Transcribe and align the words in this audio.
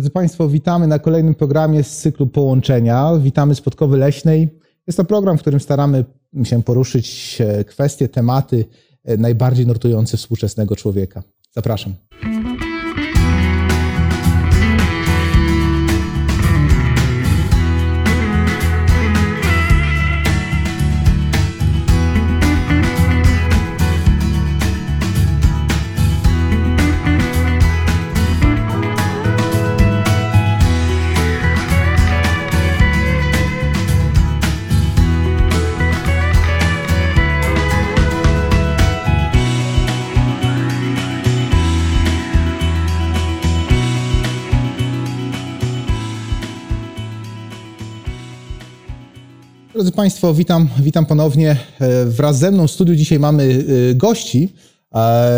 Drodzy 0.00 0.10
Państwo, 0.10 0.48
witamy 0.48 0.86
na 0.86 0.98
kolejnym 0.98 1.34
programie 1.34 1.84
z 1.84 1.96
cyklu 1.96 2.26
Połączenia. 2.26 3.10
Witamy 3.22 3.54
z 3.54 3.60
Podkowy 3.60 3.96
Leśnej. 3.96 4.48
Jest 4.86 4.96
to 4.96 5.04
program, 5.04 5.38
w 5.38 5.40
którym 5.40 5.60
staramy 5.60 6.04
się 6.44 6.62
poruszyć 6.62 7.38
e, 7.40 7.64
kwestie, 7.64 8.08
tematy 8.08 8.64
e, 9.04 9.16
najbardziej 9.16 9.66
nurtujące 9.66 10.16
współczesnego 10.16 10.76
człowieka. 10.76 11.22
Zapraszam. 11.54 11.94
Państwo, 50.00 50.34
witam, 50.34 50.68
witam 50.78 51.06
ponownie. 51.06 51.56
E, 51.80 52.04
Wraz 52.04 52.38
ze 52.38 52.50
mną 52.50 52.66
w 52.66 52.70
studiu 52.70 52.94
dzisiaj 52.94 53.18
mamy 53.18 53.64
e, 53.90 53.94
gości, 53.94 54.48
e, 54.94 55.30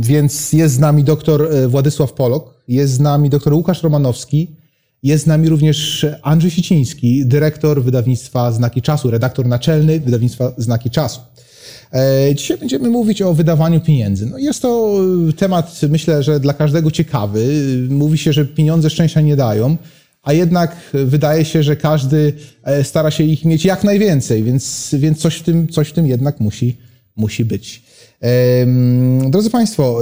więc 0.00 0.52
jest 0.52 0.74
z 0.74 0.78
nami 0.78 1.04
e, 1.52 1.68
Władysław 1.68 2.12
Polok, 2.12 2.54
jest 2.68 2.92
z 2.92 3.00
nami 3.00 3.30
doktor 3.30 3.52
Łukasz 3.52 3.82
Romanowski, 3.82 4.56
jest 5.02 5.24
z 5.24 5.26
nami 5.26 5.48
również 5.48 6.06
Andrzej 6.22 6.50
Siciński, 6.50 7.26
dyrektor 7.26 7.82
wydawnictwa 7.82 8.52
Znaki 8.52 8.82
Czasu, 8.82 9.10
redaktor 9.10 9.46
naczelny 9.46 10.00
wydawnictwa 10.00 10.52
Znaki 10.58 10.90
Czasu. 10.90 11.20
Dzisiaj 12.34 12.58
będziemy 12.58 12.90
mówić 12.90 13.22
o 13.22 13.34
wydawaniu 13.34 13.80
pieniędzy. 13.80 14.26
No 14.26 14.38
jest 14.38 14.62
to 14.62 14.98
temat, 15.36 15.80
myślę, 15.88 16.22
że 16.22 16.40
dla 16.40 16.52
każdego 16.52 16.90
ciekawy. 16.90 17.46
Mówi 17.90 18.18
się, 18.18 18.32
że 18.32 18.44
pieniądze 18.44 18.90
szczęścia 18.90 19.20
nie 19.20 19.36
dają, 19.36 19.76
a 20.24 20.32
jednak 20.32 20.76
wydaje 20.92 21.44
się, 21.44 21.62
że 21.62 21.76
każdy 21.76 22.32
e, 22.62 22.84
stara 22.84 23.10
się 23.10 23.24
ich 23.24 23.44
mieć 23.44 23.64
jak 23.64 23.84
najwięcej, 23.84 24.42
więc, 24.42 24.94
więc 24.98 25.18
coś, 25.18 25.36
w 25.36 25.42
tym, 25.42 25.68
coś 25.68 25.88
w 25.88 25.92
tym 25.92 26.06
jednak 26.06 26.40
musi, 26.40 26.76
musi 27.16 27.44
być. 27.44 27.84
Drodzy 29.28 29.50
Państwo, 29.50 30.00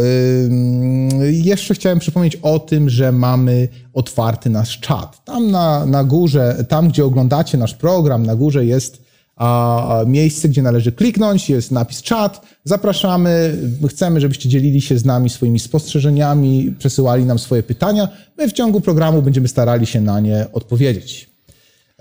jeszcze 1.31 1.75
chciałem 1.75 1.99
przypomnieć 1.99 2.37
o 2.37 2.59
tym, 2.59 2.91
że 2.91 3.13
mamy 3.13 3.69
otwarty 3.93 4.51
nasz 4.51 4.81
czat. 4.81 5.25
Tam 5.25 5.51
na, 5.51 5.87
na 5.87 6.05
górze, 6.05 6.65
tam 6.69 6.89
gdzie 6.89 7.05
oglądacie 7.05 7.59
nasz 7.59 7.75
program, 7.75 8.27
na 8.27 8.37
górze 8.37 8.67
jest 8.67 9.02
a, 9.43 10.05
miejsce, 10.07 10.49
gdzie 10.49 10.63
należy 10.63 10.93
kliknąć, 10.93 11.51
jest 11.51 11.71
napis 11.71 12.03
czat. 12.03 12.47
Zapraszamy, 12.65 13.57
chcemy, 13.89 14.21
żebyście 14.21 14.49
dzielili 14.49 14.81
się 14.81 14.99
z 14.99 15.05
nami 15.05 15.31
swoimi 15.31 15.61
spostrzeżeniami, 15.61 16.75
przesyłali 16.79 17.25
nam 17.25 17.39
swoje 17.39 17.63
pytania. 17.63 18.09
My 18.39 18.49
w 18.49 18.53
ciągu 18.53 18.81
programu 18.81 19.23
będziemy 19.23 19.49
starali 19.49 19.87
się 19.87 20.01
na 20.01 20.21
nie 20.21 20.47
odpowiedzieć. 20.53 21.31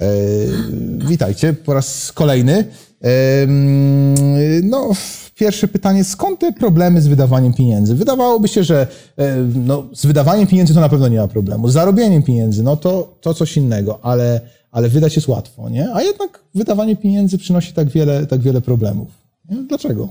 E, 0.01 0.07
witajcie 1.09 1.53
po 1.53 1.73
raz 1.73 2.11
kolejny. 2.11 2.65
E, 3.03 3.47
no, 4.63 4.91
pierwsze 5.35 5.67
pytanie, 5.67 6.03
skąd 6.03 6.39
te 6.39 6.53
problemy 6.53 7.01
z 7.01 7.07
wydawaniem 7.07 7.53
pieniędzy? 7.53 7.95
Wydawałoby 7.95 8.47
się, 8.47 8.63
że 8.63 8.87
e, 9.17 9.35
no, 9.65 9.83
z 9.93 10.05
wydawaniem 10.05 10.47
pieniędzy 10.47 10.73
to 10.73 10.79
na 10.79 10.89
pewno 10.89 11.07
nie 11.07 11.17
ma 11.17 11.27
problemu. 11.27 11.69
Z 11.69 11.73
zarobieniem 11.73 12.23
pieniędzy, 12.23 12.63
no 12.63 12.77
to, 12.77 13.17
to 13.21 13.33
coś 13.33 13.57
innego, 13.57 13.99
ale, 14.05 14.41
ale 14.71 14.89
wydać 14.89 15.15
jest 15.15 15.27
łatwo, 15.27 15.69
nie? 15.69 15.93
A 15.93 16.01
jednak 16.01 16.39
wydawanie 16.55 16.95
pieniędzy 16.95 17.37
przynosi 17.37 17.73
tak 17.73 17.89
wiele, 17.89 18.27
tak 18.27 18.41
wiele 18.41 18.61
problemów. 18.61 19.07
Nie? 19.49 19.57
Dlaczego? 19.57 20.09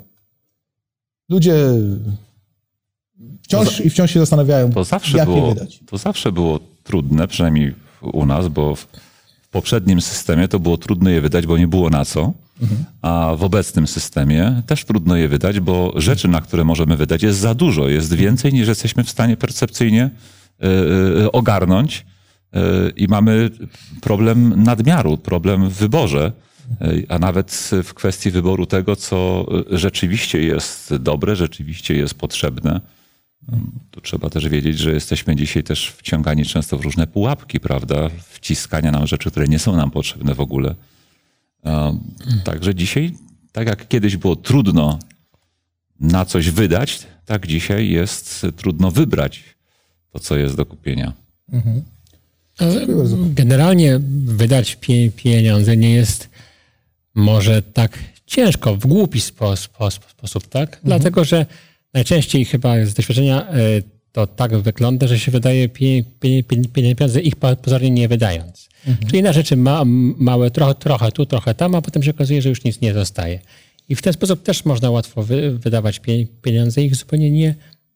Ludzie 1.29 1.55
wciąż 3.43 3.81
i 3.81 3.91
wciąż 3.91 4.11
się 4.11 4.21
zastanawiają, 4.21 4.73
To 4.73 4.85
zawsze, 4.85 5.19
jak 5.19 5.29
je 5.29 5.35
było, 5.35 5.55
wydać. 5.55 5.81
to 5.87 5.99
zawsze 5.99 6.33
było 6.33 6.61
trudne, 6.85 7.29
przynajmniej 7.29 7.75
u 8.03 8.27
nas, 8.27 8.49
bo 8.49 8.77
w, 8.77 8.87
poprzednim 9.51 10.01
systemie 10.01 10.49
to 10.49 10.59
było 10.59 10.77
trudno 10.77 11.11
je 11.11 11.21
wydać, 11.21 11.47
bo 11.47 11.59
nie 11.59 11.69
było 11.69 11.91
na 11.91 12.05
co. 12.05 12.33
A 13.03 13.35
w 13.39 13.45
obecnym 13.45 13.87
systemie 13.87 14.63
też 14.67 14.85
trudno 14.85 15.17
je 15.17 15.29
wydać, 15.29 15.61
bo 15.61 15.93
rzeczy, 15.97 16.29
na 16.29 16.41
które 16.41 16.65
możemy 16.65 16.97
wydać, 16.97 17.23
jest 17.23 17.39
za 17.39 17.55
dużo. 17.55 17.89
Jest 17.89 18.15
więcej 18.15 18.53
niż 18.53 18.69
jesteśmy 18.69 19.05
w 19.05 19.11
stanie 19.11 19.37
percepcyjnie 19.37 20.11
e, 20.61 20.67
e, 21.25 21.33
ogarnąć. 21.33 22.07
I 22.97 23.07
mamy 23.09 23.51
problem 24.01 24.63
nadmiaru, 24.63 25.19
problem 25.19 25.69
w 25.69 25.73
wyborze, 25.73 26.33
a 27.09 27.19
nawet 27.19 27.71
w 27.85 27.95
kwestii 27.95 28.31
wyboru 28.31 28.67
tego, 28.67 28.97
co 28.97 29.47
rzeczywiście 29.71 30.43
jest 30.43 30.97
dobre, 30.97 31.37
rzeczywiście 31.37 31.95
jest 31.95 32.15
potrzebne. 32.15 32.81
Tu 33.91 34.01
trzeba 34.01 34.31
też 34.31 34.49
wiedzieć, 34.49 34.79
że 34.79 34.93
jesteśmy 34.93 35.37
dzisiaj 35.37 35.63
też 35.65 35.91
wciągani 35.91 36.45
często 36.45 36.79
w 36.79 36.81
różne 36.81 37.07
pułapki, 37.07 37.61
prawda? 37.61 38.11
Wciskania 38.29 38.91
nam 38.91 39.07
rzeczy, 39.07 39.31
które 39.31 39.49
nie 39.49 39.59
są 39.59 39.77
nam 39.77 39.91
potrzebne 39.91 40.35
w 40.35 40.41
ogóle. 40.41 40.75
Także 42.45 42.75
dzisiaj, 42.75 43.15
tak 43.53 43.69
jak 43.69 43.89
kiedyś 43.89 44.17
było 44.17 44.37
trudno 44.37 44.99
na 46.01 46.25
coś 46.25 46.51
wydać, 46.51 47.07
tak 47.25 47.47
dzisiaj 47.47 47.91
jest 47.91 48.47
trudno 48.57 48.91
wybrać 48.91 49.45
to, 50.13 50.19
co 50.19 50.37
jest 50.37 50.57
do 50.57 50.67
kupienia. 50.67 51.13
Generalnie 53.35 54.01
wydać 54.25 54.77
pie- 54.77 55.11
pieniądze 55.17 55.77
nie 55.77 55.91
jest 55.95 56.29
może 57.15 57.63
tak 57.63 57.99
ciężko, 58.27 58.77
w 58.77 58.87
głupi 58.87 59.21
spo, 59.21 59.57
spo, 59.57 59.91
sposób, 59.91 60.47
tak? 60.49 60.81
Dlatego, 60.85 61.25
że 61.25 61.47
najczęściej 61.95 62.45
chyba 62.45 62.87
z 62.87 62.95
doświadczenia 62.95 63.49
e, 63.49 63.57
to 64.13 64.27
tak 64.27 64.57
wygląda, 64.59 65.07
że 65.07 65.19
się 65.19 65.33
wydaje 65.33 65.69
pie, 65.69 66.05
pie, 66.21 66.43
pie, 66.45 66.63
pieniądze, 66.73 67.21
ich 67.21 67.37
po- 67.37 67.57
pozornie 67.57 67.91
nie 67.91 68.09
wydając. 68.09 68.69
Czyli 69.11 69.23
na 69.23 69.33
rzeczy 69.33 69.57
ma, 69.57 69.83
małe, 70.19 70.51
trochę, 70.51 70.75
trochę 70.75 71.13
tu, 71.13 71.27
trochę 71.27 71.55
tam, 71.55 71.75
a 71.75 71.83
potem 71.83 72.03
się 72.03 72.11
okazuje, 72.11 72.43
że 72.43 72.49
już 72.49 72.65
nic 72.65 72.81
nie 72.81 72.95
zostaje. 72.95 73.41
I 73.89 73.95
w 73.97 74.03
ten 74.03 74.13
sposób 74.13 74.43
też 74.43 74.65
można 74.65 74.91
łatwo 74.91 75.23
wy, 75.23 75.59
wydawać 75.59 75.99
pie, 75.99 76.27
pieniądze 76.43 76.83
i 76.83 76.87
ich 76.87 76.97
zupełnie 76.97 77.31
nie, 77.31 77.55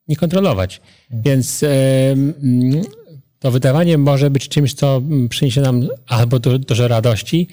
nie 0.09 0.17
kontrolować. 0.17 0.81
Więc 1.11 1.63
em, 1.63 1.71
mm, 2.43 2.83
to 3.45 3.51
wydawanie 3.51 3.99
może 3.99 4.31
być 4.31 4.49
czymś, 4.49 4.75
co 4.75 4.97
mm, 4.97 5.29
przyniesie 5.29 5.61
nam 5.61 5.89
albo 6.07 6.39
du- 6.39 6.59
dużo 6.59 6.89
radości 6.89 7.49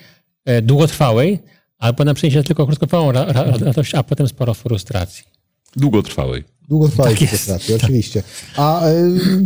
e, 0.46 0.62
długotrwałej, 0.62 1.40
albo 1.78 2.04
nam 2.04 2.16
przyniesie 2.16 2.44
tylko 2.44 2.66
krótkotrwałą 2.66 3.12
ra, 3.12 3.26
ra, 3.26 3.44
radość, 3.44 3.96
a 3.96 4.04
potem 4.04 4.28
sporo 4.28 4.54
frustracji. 4.54 5.24
Długotrwałej. 5.76 6.44
Długotrwałej 6.70 7.18
Tak 7.18 7.30
frustracji, 7.30 7.76
oczywiście. 7.76 8.24
A 8.58 8.86
e, 8.86 8.94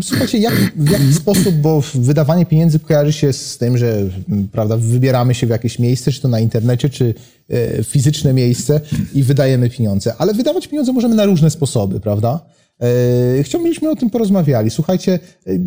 słuchajcie, 0.02 0.38
jak, 0.38 0.54
w 0.76 0.92
jaki 0.92 1.14
sposób, 1.14 1.56
bo 1.56 1.82
wydawanie 1.96 2.46
pieniędzy 2.46 2.80
kojarzy 2.80 3.14
się 3.14 3.34
z 3.34 3.58
tym, 3.58 3.78
że 3.78 4.10
m, 4.30 4.48
prawda, 4.52 4.78
wybieramy 4.78 5.36
się 5.36 5.48
w 5.48 5.50
jakieś 5.50 5.80
miejsce, 5.80 6.12
czy 6.12 6.22
to 6.22 6.28
na 6.28 6.40
internecie, 6.40 6.90
czy 6.90 7.14
e, 7.50 7.84
fizyczne 7.84 8.34
miejsce 8.34 8.82
i 9.14 9.24
wydajemy 9.24 9.70
pieniądze. 9.70 10.14
Ale 10.18 10.34
wydawać 10.34 10.68
pieniądze 10.68 10.94
możemy 10.94 11.16
na 11.16 11.26
różne 11.26 11.50
sposoby, 11.50 12.00
prawda? 12.00 12.55
E, 12.82 13.44
chciałbym, 13.44 13.68
żebyśmy 13.68 13.90
o 13.90 13.96
tym 13.96 14.10
porozmawiali. 14.10 14.70
Słuchajcie, 14.70 15.20
e, 15.48 15.60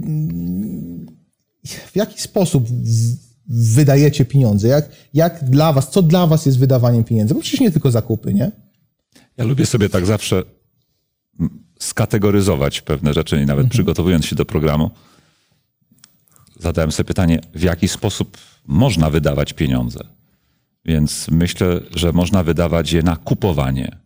w 1.64 1.96
jaki 1.96 2.20
sposób 2.20 2.68
wydajecie 3.48 4.24
pieniądze? 4.24 4.68
Jak, 4.68 4.88
jak 5.14 5.50
dla 5.50 5.72
was, 5.72 5.90
co 5.90 6.02
dla 6.02 6.26
was 6.26 6.46
jest 6.46 6.58
wydawaniem 6.58 7.04
pieniędzy? 7.04 7.34
Bo 7.34 7.40
przecież 7.40 7.60
nie 7.60 7.70
tylko 7.70 7.90
zakupy, 7.90 8.34
nie? 8.34 8.52
Ja 9.36 9.44
lubię 9.44 9.66
sobie 9.66 9.88
tak 9.88 10.06
zawsze 10.06 10.42
skategoryzować 11.78 12.80
pewne 12.80 13.14
rzeczy 13.14 13.42
i 13.42 13.46
nawet 13.46 13.68
przygotowując 13.68 14.26
się 14.26 14.36
do 14.36 14.44
programu, 14.44 14.90
zadałem 16.60 16.92
sobie 16.92 17.06
pytanie, 17.06 17.40
w 17.54 17.62
jaki 17.62 17.88
sposób 17.88 18.36
można 18.66 19.10
wydawać 19.10 19.52
pieniądze. 19.52 20.00
Więc 20.84 21.28
myślę, 21.30 21.80
że 21.94 22.12
można 22.12 22.42
wydawać 22.42 22.92
je 22.92 23.02
na 23.02 23.16
kupowanie. 23.16 23.98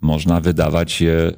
Można 0.00 0.40
wydawać 0.40 1.00
je 1.00 1.32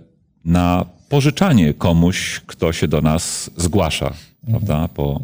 na 0.44 0.87
pożyczanie 1.09 1.75
komuś, 1.75 2.41
kto 2.47 2.73
się 2.73 2.89
do 2.89 3.00
nas 3.00 3.50
zgłasza, 3.56 4.15
prawda, 4.47 4.89
po 4.89 5.21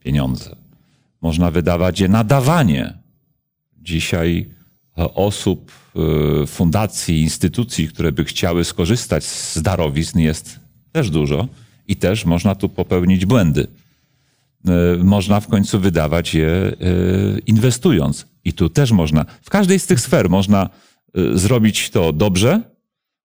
pieniądze. 0.00 0.56
Można 1.22 1.50
wydawać 1.50 2.00
je 2.00 2.08
na 2.08 2.24
dawanie. 2.24 2.94
Dzisiaj 3.82 4.46
osób, 5.14 5.72
e, 6.42 6.46
fundacji, 6.46 7.22
instytucji, 7.22 7.88
które 7.88 8.12
by 8.12 8.24
chciały 8.24 8.64
skorzystać 8.64 9.24
z 9.24 9.62
darowizn 9.62 10.18
jest 10.18 10.60
też 10.92 11.10
dużo 11.10 11.48
i 11.88 11.96
też 11.96 12.24
można 12.24 12.54
tu 12.54 12.68
popełnić 12.68 13.26
błędy. 13.26 13.66
E, 14.68 14.96
Można 15.04 15.40
w 15.40 15.46
końcu 15.46 15.80
wydawać 15.80 16.34
je 16.34 16.48
e, 16.48 16.72
inwestując. 17.46 18.26
I 18.44 18.52
tu 18.52 18.68
też 18.68 18.92
można, 18.92 19.24
w 19.42 19.50
każdej 19.50 19.78
z 19.78 19.86
tych 19.86 20.00
sfer 20.00 20.30
można 20.30 20.68
zrobić 21.34 21.90
to 21.90 22.12
dobrze 22.12 22.62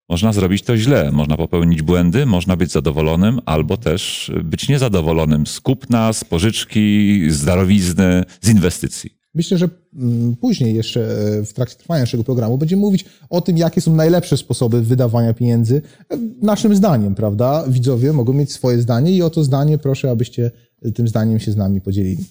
można 0.09 0.33
zrobić 0.33 0.61
to 0.61 0.77
źle, 0.77 1.11
można 1.11 1.37
popełnić 1.37 1.81
błędy, 1.81 2.25
można 2.25 2.55
być 2.55 2.71
zadowolonym 2.71 3.39
albo 3.45 3.77
też 3.77 4.31
być 4.43 4.69
niezadowolonym 4.69 5.47
z 5.47 5.59
kupna, 5.59 6.13
z 6.13 6.23
pożyczki, 6.23 7.21
z 7.29 7.45
darowizny, 7.45 8.23
z 8.41 8.49
inwestycji. 8.49 9.25
Myślę, 9.35 9.57
że 9.57 9.69
mm, 9.95 10.35
później 10.35 10.75
jeszcze 10.75 11.01
e, 11.39 11.45
w 11.45 11.53
trakcie 11.53 11.75
trwania 11.75 12.01
naszego 12.01 12.23
programu 12.23 12.57
będziemy 12.57 12.81
mówić 12.81 13.05
o 13.29 13.41
tym, 13.41 13.57
jakie 13.57 13.81
są 13.81 13.95
najlepsze 13.95 14.37
sposoby 14.37 14.81
wydawania 14.81 15.33
pieniędzy. 15.33 15.81
E, 16.11 16.17
Naszym 16.41 16.75
zdaniem, 16.75 17.15
prawda? 17.15 17.65
Widzowie 17.67 18.13
mogą 18.13 18.33
mieć 18.33 18.51
swoje 18.51 18.81
zdanie 18.81 19.11
i 19.11 19.21
o 19.21 19.29
to 19.29 19.43
zdanie 19.43 19.77
proszę, 19.77 20.11
abyście 20.11 20.51
tym 20.95 21.07
zdaniem 21.07 21.39
się 21.39 21.51
z 21.51 21.57
nami 21.57 21.81
podzielili. 21.81 22.23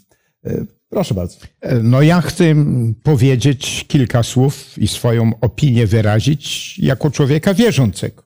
Proszę 0.94 1.14
bardzo. 1.14 1.36
No 1.82 2.02
ja 2.02 2.20
chcę 2.20 2.54
powiedzieć 3.02 3.84
kilka 3.88 4.22
słów 4.22 4.78
i 4.78 4.88
swoją 4.88 5.32
opinię 5.40 5.86
wyrazić 5.86 6.78
jako 6.78 7.10
człowieka 7.10 7.54
wierzącego. 7.54 8.22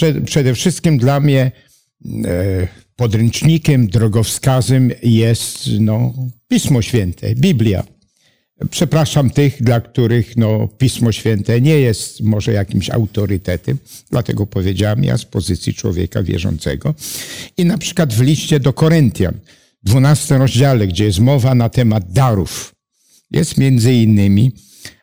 Przed- 0.00 0.24
Przede 0.24 0.54
wszystkim 0.54 0.98
dla 0.98 1.20
mnie 1.20 1.52
e, 2.24 2.68
podręcznikiem, 2.96 3.86
drogowskazem 3.88 4.90
jest 5.02 5.68
no, 5.80 6.14
Pismo 6.48 6.82
Święte, 6.82 7.34
Biblia. 7.34 7.84
Przepraszam 8.70 9.30
tych, 9.30 9.62
dla 9.62 9.80
których 9.80 10.36
no, 10.36 10.68
Pismo 10.78 11.12
Święte 11.12 11.60
nie 11.60 11.80
jest 11.80 12.20
może 12.20 12.52
jakimś 12.52 12.90
autorytetem, 12.90 13.78
dlatego 14.10 14.46
powiedziałem 14.46 15.04
ja 15.04 15.18
z 15.18 15.24
pozycji 15.24 15.74
człowieka 15.74 16.22
wierzącego. 16.22 16.94
I 17.56 17.64
na 17.64 17.78
przykład 17.78 18.14
w 18.14 18.20
liście 18.20 18.60
do 18.60 18.72
Koryntian, 18.72 19.34
12 19.82 20.38
rozdziale, 20.38 20.86
gdzie 20.86 21.04
jest 21.04 21.18
mowa 21.18 21.54
na 21.54 21.68
temat 21.68 22.12
darów, 22.12 22.74
jest 23.30 23.58
między 23.58 23.94
innymi, 23.94 24.52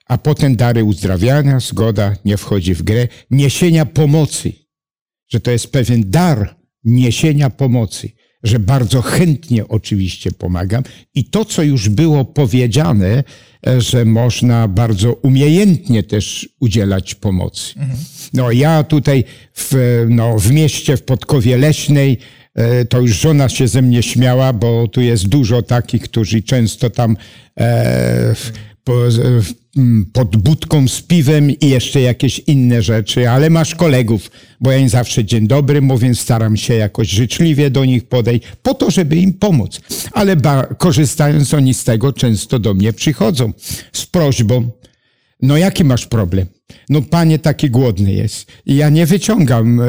a 0.05 0.17
potem 0.17 0.55
dary 0.55 0.83
uzdrawiania, 0.83 1.59
zgoda 1.59 2.15
nie 2.25 2.37
wchodzi 2.37 2.75
w 2.75 2.83
grę, 2.83 3.07
niesienia 3.31 3.85
pomocy, 3.85 4.51
że 5.27 5.39
to 5.39 5.51
jest 5.51 5.71
pewien 5.71 6.03
dar 6.09 6.55
niesienia 6.83 7.49
pomocy, 7.49 8.09
że 8.43 8.59
bardzo 8.59 9.01
chętnie 9.01 9.67
oczywiście 9.67 10.31
pomagam. 10.31 10.83
I 11.15 11.25
to, 11.25 11.45
co 11.45 11.63
już 11.63 11.89
było 11.89 12.25
powiedziane, 12.25 13.23
że 13.77 14.05
można 14.05 14.67
bardzo 14.67 15.13
umiejętnie 15.13 16.03
też 16.03 16.49
udzielać 16.59 17.15
pomocy. 17.15 17.73
No 18.33 18.51
ja 18.51 18.83
tutaj 18.83 19.23
w, 19.53 19.75
no, 20.09 20.39
w 20.39 20.51
mieście, 20.51 20.97
w 20.97 21.03
Podkowie 21.03 21.57
Leśnej, 21.57 22.17
to 22.89 23.01
już 23.01 23.11
żona 23.21 23.49
się 23.49 23.67
ze 23.67 23.81
mnie 23.81 24.03
śmiała, 24.03 24.53
bo 24.53 24.87
tu 24.87 25.01
jest 25.01 25.27
dużo 25.27 25.61
takich, 25.61 26.01
którzy 26.01 26.43
często 26.43 26.89
tam 26.89 27.17
e, 27.59 28.35
po, 28.83 28.93
pod 30.13 30.37
budką 30.37 30.87
z 30.87 31.01
piwem 31.01 31.51
i 31.51 31.69
jeszcze 31.69 32.01
jakieś 32.01 32.39
inne 32.39 32.81
rzeczy, 32.81 33.29
ale 33.29 33.49
masz 33.49 33.75
kolegów, 33.75 34.31
bo 34.61 34.71
ja 34.71 34.77
im 34.77 34.89
zawsze 34.89 35.25
dzień 35.25 35.47
dobry 35.47 35.81
mówię, 35.81 36.15
staram 36.15 36.57
się 36.57 36.73
jakoś 36.73 37.07
życzliwie 37.07 37.69
do 37.69 37.85
nich 37.85 38.07
podejść, 38.07 38.43
po 38.63 38.73
to, 38.73 38.91
żeby 38.91 39.15
im 39.15 39.33
pomóc. 39.33 39.81
Ale 40.11 40.35
ba, 40.35 40.63
korzystając 40.63 41.53
oni 41.53 41.73
z 41.73 41.83
tego, 41.83 42.13
często 42.13 42.59
do 42.59 42.73
mnie 42.73 42.93
przychodzą 42.93 43.53
z 43.93 44.05
prośbą, 44.05 44.69
no 45.45 45.57
jaki 45.57 45.83
masz 45.83 46.05
problem? 46.05 46.47
No 46.89 47.01
panie 47.01 47.39
taki 47.39 47.69
głodny 47.69 48.13
jest. 48.13 48.51
I 48.65 48.75
ja 48.75 48.89
nie 48.89 49.05
wyciągam 49.05 49.81
e, 49.81 49.85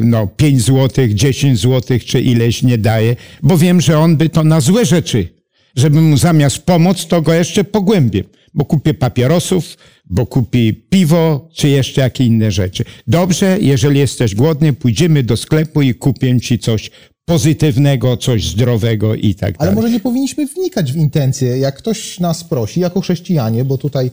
no 0.00 0.26
5 0.26 0.62
złotych, 0.62 1.14
10 1.14 1.58
złotych 1.58 2.04
czy 2.04 2.20
ileś 2.20 2.62
nie 2.62 2.78
daję, 2.78 3.16
bo 3.42 3.58
wiem, 3.58 3.80
że 3.80 3.98
on 3.98 4.16
by 4.16 4.28
to 4.28 4.44
na 4.44 4.60
złe 4.60 4.84
rzeczy, 4.84 5.28
żeby 5.76 6.00
mu 6.00 6.16
zamiast 6.16 6.58
pomóc, 6.58 7.06
to 7.06 7.22
go 7.22 7.34
jeszcze 7.34 7.64
pogłębię, 7.64 8.24
bo 8.54 8.64
kupię 8.64 8.94
papierosów, 8.94 9.76
bo 10.10 10.26
kupi 10.26 10.74
piwo, 10.74 11.48
czy 11.54 11.68
jeszcze 11.68 12.00
jakie 12.00 12.24
inne 12.24 12.50
rzeczy. 12.50 12.84
Dobrze, 13.06 13.58
jeżeli 13.60 13.98
jesteś 13.98 14.34
głodny, 14.34 14.72
pójdziemy 14.72 15.22
do 15.22 15.36
sklepu 15.36 15.82
i 15.82 15.94
kupię 15.94 16.40
ci 16.40 16.58
coś 16.58 16.90
pozytywnego, 17.24 18.16
coś 18.16 18.48
zdrowego 18.48 19.14
i 19.14 19.34
tak 19.34 19.54
Ale 19.58 19.58
dalej. 19.58 19.74
może 19.74 19.90
nie 19.90 20.00
powinniśmy 20.00 20.46
wnikać 20.46 20.92
w 20.92 20.96
intencje, 20.96 21.58
jak 21.58 21.76
ktoś 21.76 22.20
nas 22.20 22.44
prosi, 22.44 22.80
jako 22.80 23.00
chrześcijanie, 23.00 23.64
bo 23.64 23.78
tutaj 23.78 24.10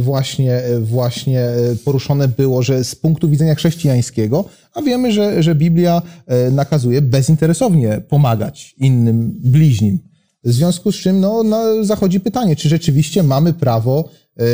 właśnie, 0.00 0.52
e, 0.52 0.80
właśnie 0.80 1.40
e, 1.40 1.76
poruszone 1.84 2.28
było, 2.28 2.62
że 2.62 2.84
z 2.84 2.94
punktu 2.94 3.28
widzenia 3.28 3.54
chrześcijańskiego, 3.54 4.44
a 4.74 4.82
wiemy, 4.82 5.12
że, 5.12 5.42
że 5.42 5.54
Biblia 5.54 6.02
e, 6.26 6.50
nakazuje 6.50 7.02
bezinteresownie 7.02 8.00
pomagać 8.08 8.74
innym 8.78 9.32
bliźnim. 9.44 9.98
W 10.44 10.52
związku 10.52 10.92
z 10.92 10.96
czym 10.96 11.20
no, 11.20 11.42
no, 11.42 11.84
zachodzi 11.84 12.20
pytanie, 12.20 12.56
czy 12.56 12.68
rzeczywiście 12.68 13.22
mamy 13.22 13.52
prawo 13.52 14.08
e, 14.36 14.44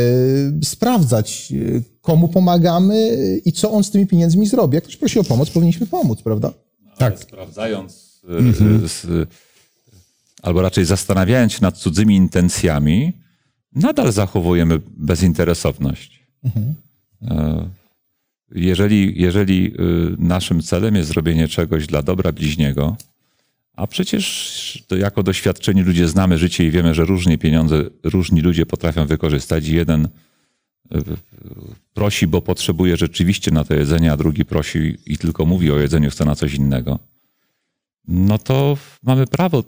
sprawdzać, 0.64 1.52
e, 1.76 1.80
komu 2.00 2.28
pomagamy 2.28 3.16
i 3.44 3.52
co 3.52 3.72
on 3.72 3.84
z 3.84 3.90
tymi 3.90 4.06
pieniędzmi 4.06 4.46
zrobi. 4.46 4.74
Jak 4.74 4.84
ktoś 4.84 4.96
prosi 4.96 5.18
o 5.18 5.24
pomoc, 5.24 5.50
powinniśmy 5.50 5.86
pomóc, 5.86 6.22
prawda? 6.22 6.52
Tak. 6.98 7.18
Sprawdzając, 7.18 8.20
y, 8.84 8.88
z, 8.88 9.28
albo 10.42 10.62
raczej 10.62 10.84
zastanawiając 10.84 11.52
się 11.52 11.58
nad 11.62 11.78
cudzymi 11.78 12.16
intencjami, 12.16 13.19
nadal 13.74 14.12
zachowujemy 14.12 14.80
bezinteresowność. 14.96 16.20
E, 17.22 17.68
Jeżeli, 18.54 19.14
jeżeli 19.22 19.66
y, 19.66 20.16
naszym 20.18 20.62
celem 20.62 20.94
jest 20.96 21.08
zrobienie 21.08 21.48
czegoś 21.48 21.86
dla 21.86 22.02
dobra 22.02 22.32
bliźniego, 22.32 22.96
a 23.72 23.86
przecież 23.86 24.84
to 24.88 24.96
jako 24.96 25.22
doświadczeni 25.22 25.82
ludzie 25.82 26.08
znamy 26.08 26.38
życie 26.38 26.64
i 26.66 26.70
wiemy, 26.70 26.94
że 26.94 27.04
różnie 27.04 27.38
pieniądze 27.38 27.84
różni 28.02 28.40
ludzie 28.40 28.66
potrafią 28.66 29.06
wykorzystać. 29.06 29.68
Jeden 29.68 30.04
y, 30.04 31.02
prosi, 31.94 32.26
bo 32.26 32.42
potrzebuje 32.42 32.96
rzeczywiście 32.96 33.50
na 33.50 33.64
to 33.64 33.74
jedzenie, 33.74 34.12
a 34.12 34.16
drugi 34.16 34.44
prosi 34.44 34.96
i 35.06 35.18
tylko 35.18 35.46
mówi 35.46 35.70
o 35.70 35.78
jedzeniu, 35.78 36.10
chce 36.10 36.24
na 36.24 36.34
coś 36.34 36.54
innego. 36.54 36.98
No 38.08 38.38
to 38.38 38.76
mamy 39.02 39.26
prawo 39.26 39.60
y, 39.60 39.64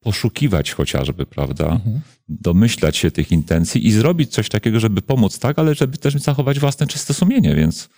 poszukiwać 0.00 0.72
chociażby, 0.72 1.26
prawda? 1.26 1.80
Domyślać 2.28 2.96
się 2.96 3.10
tych 3.10 3.32
intencji 3.32 3.86
i 3.86 3.92
zrobić 3.92 4.30
coś 4.30 4.48
takiego, 4.48 4.80
żeby 4.80 5.02
pomóc, 5.02 5.38
tak, 5.38 5.58
ale 5.58 5.74
żeby 5.74 5.98
też 5.98 6.14
zachować 6.14 6.58
własne 6.58 6.86
czyste 6.86 7.14
sumienie, 7.14 7.54
więc 7.54 7.88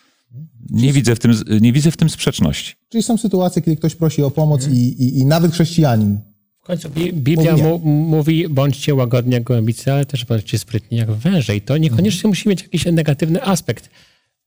nie 0.70 0.92
widzę 0.92 1.16
w 1.16 1.18
tym, 1.18 1.34
nie 1.60 1.72
widzę 1.72 1.90
w 1.90 1.96
tym 1.96 2.10
sprzeczności. 2.10 2.74
Czyli 2.88 3.02
są 3.02 3.18
sytuacje, 3.18 3.62
kiedy 3.62 3.76
ktoś 3.76 3.94
prosi 3.94 4.22
o 4.22 4.30
pomoc 4.30 4.68
i, 4.68 5.02
i, 5.02 5.18
i 5.18 5.26
nawet 5.26 5.52
chrześcijanin 5.52 6.18
W 6.62 6.66
końcu 6.66 6.90
Bi- 6.90 7.12
Biblia 7.12 7.56
Mówi 7.56 7.86
mówi, 7.86 8.48
bądźcie 8.48 8.94
łagodni 8.94 9.32
jak 9.32 9.42
gołębice, 9.42 9.94
ale 9.94 10.06
też 10.06 10.24
bądźcie 10.24 10.58
sprytni 10.58 10.98
jak 10.98 11.10
węże. 11.10 11.56
I 11.56 11.60
to 11.60 11.76
niekoniecznie 11.76 12.28
musi 12.28 12.48
mieć 12.48 12.62
jakiś 12.62 12.84
negatywny 12.84 13.42
aspekt. 13.42 13.90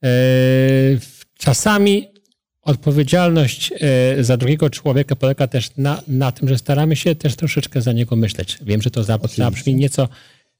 E, 0.03 0.09
Czasami 1.37 2.07
odpowiedzialność 2.65 3.73
e, 3.79 4.23
za 4.23 4.37
drugiego 4.37 4.69
człowieka 4.69 5.15
polega 5.15 5.47
też 5.47 5.71
na, 5.77 6.01
na 6.07 6.31
tym, 6.31 6.49
że 6.49 6.57
staramy 6.57 6.95
się 6.95 7.15
też 7.15 7.35
troszeczkę 7.35 7.81
za 7.81 7.91
niego 7.91 8.15
myśleć. 8.15 8.57
Wiem, 8.61 8.81
że 8.81 8.91
to 8.91 9.01
zab- 9.01 9.35
zabrzmi 9.35 9.75
nieco, 9.75 10.09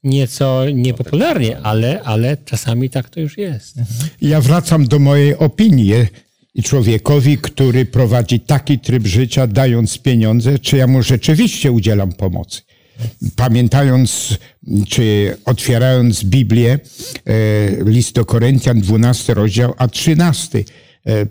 nieco 0.04 0.70
niepopularnie, 0.70 1.58
ale, 1.58 2.02
ale 2.02 2.36
czasami 2.44 2.90
tak 2.90 3.10
to 3.10 3.20
już 3.20 3.38
jest. 3.38 3.76
Ja 4.20 4.40
wracam 4.40 4.86
do 4.88 4.98
mojej 4.98 5.36
opinii 5.36 5.92
i 6.54 6.62
człowiekowi, 6.62 7.38
który 7.38 7.84
prowadzi 7.86 8.40
taki 8.40 8.78
tryb 8.78 9.06
życia, 9.06 9.46
dając 9.46 9.98
pieniądze, 9.98 10.58
czy 10.58 10.76
ja 10.76 10.86
mu 10.86 11.02
rzeczywiście 11.02 11.72
udzielam 11.72 12.12
pomocy. 12.12 12.62
Pamiętając, 13.36 14.38
czy 14.88 15.36
otwierając 15.44 16.24
Biblię, 16.24 16.78
e, 17.26 17.84
list 17.84 18.14
do 18.14 18.24
Koryntian, 18.24 18.80
12 18.80 19.34
rozdział, 19.34 19.74
a 19.76 19.88
13, 19.88 20.58
e, 20.58 20.85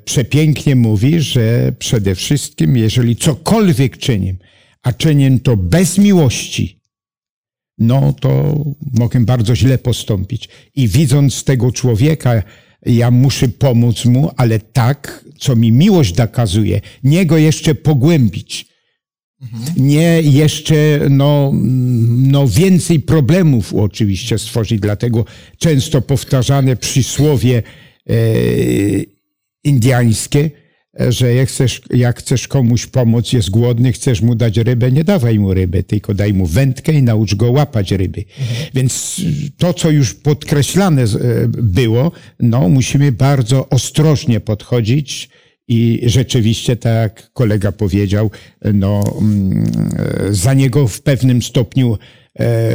przepięknie 0.05 0.75
mówi, 0.75 1.21
że 1.21 1.73
przede 1.79 2.15
wszystkim, 2.15 2.77
jeżeli 2.77 3.15
cokolwiek 3.15 3.97
czynię, 3.97 4.35
a 4.83 4.93
czynię 4.93 5.39
to 5.39 5.57
bez 5.57 5.97
miłości, 5.97 6.79
no 7.77 8.13
to 8.13 8.63
mogę 8.93 9.19
bardzo 9.19 9.55
źle 9.55 9.77
postąpić. 9.77 10.49
I 10.75 10.87
widząc 10.87 11.43
tego 11.43 11.71
człowieka, 11.71 12.43
ja 12.85 13.11
muszę 13.11 13.47
pomóc 13.47 14.05
mu, 14.05 14.31
ale 14.37 14.59
tak, 14.59 15.25
co 15.39 15.55
mi 15.55 15.71
miłość 15.71 16.15
nakazuje, 16.15 16.81
nie 17.03 17.25
go 17.25 17.37
jeszcze 17.37 17.75
pogłębić. 17.75 18.75
Nie 19.77 20.21
jeszcze 20.21 20.75
no, 21.09 21.51
no 22.07 22.47
więcej 22.47 22.99
problemów 22.99 23.73
oczywiście 23.73 24.37
stworzyć. 24.37 24.79
Dlatego 24.79 25.25
często 25.57 26.01
powtarzane 26.01 26.75
przysłowie 26.75 27.63
e, 28.09 28.13
indiańskie, 29.65 30.49
że 31.09 31.33
jak 31.33 31.49
chcesz, 31.49 31.81
jak 31.89 32.19
chcesz 32.19 32.47
komuś 32.47 32.85
pomóc, 32.85 33.33
jest 33.33 33.49
głodny, 33.49 33.91
chcesz 33.91 34.21
mu 34.21 34.35
dać 34.35 34.57
rybę, 34.57 34.91
nie 34.91 35.03
dawaj 35.03 35.39
mu 35.39 35.53
ryby, 35.53 35.83
tylko 35.83 36.13
daj 36.13 36.33
mu 36.33 36.45
wędkę 36.45 36.93
i 36.93 37.03
naucz 37.03 37.35
go 37.35 37.51
łapać 37.51 37.91
ryby. 37.91 38.23
Więc 38.73 39.21
to, 39.57 39.73
co 39.73 39.91
już 39.91 40.13
podkreślane 40.13 41.03
e, 41.03 41.07
było, 41.47 42.11
no 42.39 42.69
musimy 42.69 43.11
bardzo 43.11 43.69
ostrożnie 43.69 44.39
podchodzić 44.39 45.29
i 45.67 46.01
rzeczywiście, 46.03 46.75
tak 46.75 46.93
jak 46.93 47.33
kolega 47.33 47.71
powiedział, 47.71 48.31
no, 48.73 49.03
mm, 49.21 49.63
e, 49.97 50.33
za 50.33 50.53
niego 50.53 50.87
w 50.87 51.01
pewnym 51.01 51.41
stopniu 51.41 51.93
e, 51.93 51.97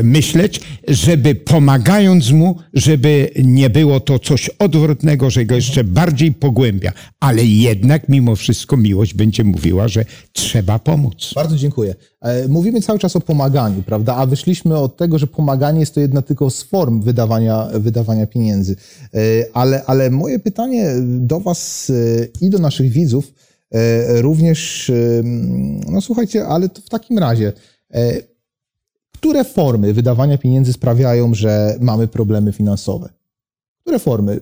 myśleć, 0.02 0.60
żeby 0.88 1.34
pomagając 1.34 2.30
mu, 2.30 2.56
żeby 2.74 3.30
nie 3.44 3.70
było 3.70 4.00
to 4.00 4.18
coś 4.18 4.48
odwrotnego, 4.58 5.30
że 5.30 5.44
go 5.44 5.54
jeszcze 5.54 5.84
bardziej 5.84 6.32
pogłębia. 6.32 6.92
Ale 7.20 7.44
jednak 7.44 8.08
mimo 8.08 8.36
wszystko 8.36 8.76
miłość 8.76 9.14
będzie 9.14 9.44
mówiła, 9.44 9.88
że 9.88 10.04
trzeba 10.32 10.78
pomóc. 10.78 11.32
Bardzo 11.34 11.56
dziękuję. 11.56 11.94
E, 12.22 12.48
Mówimy 12.48 12.80
cały 12.82 12.98
czas 12.98 13.16
o 13.16 13.20
pomaganiu, 13.20 13.82
prawda? 13.82 14.16
A 14.16 14.26
wyszliśmy 14.26 14.78
od 14.78 14.96
tego, 14.96 15.18
że 15.18 15.26
pomaganie 15.26 15.80
jest 15.80 15.94
to 15.94 16.00
jedna 16.00 16.22
tylko 16.22 16.50
z 16.50 16.62
form 16.62 17.02
wydawania, 17.02 17.68
wydawania 17.74 18.26
pieniędzy. 18.26 18.76
E, 19.14 19.18
Ale, 19.52 19.84
ale 19.84 20.10
moje 20.10 20.38
pytanie 20.38 20.90
do 21.02 21.40
Was 21.40 21.90
e, 21.90 22.26
i 22.46 22.50
do 22.50 22.58
naszych 22.58 22.90
widzów 22.90 23.32
e, 23.72 24.22
również, 24.22 24.90
e, 24.90 24.94
no 25.90 26.00
słuchajcie, 26.00 26.46
ale 26.46 26.68
to 26.68 26.80
w 26.82 26.88
takim 26.88 27.18
razie, 27.18 27.52
e, 27.94 28.29
które 29.20 29.44
formy 29.44 29.94
wydawania 29.94 30.38
pieniędzy 30.38 30.72
sprawiają, 30.72 31.34
że 31.34 31.76
mamy 31.80 32.08
problemy 32.08 32.52
finansowe? 32.52 33.08
Które 33.80 33.98
formy? 33.98 34.40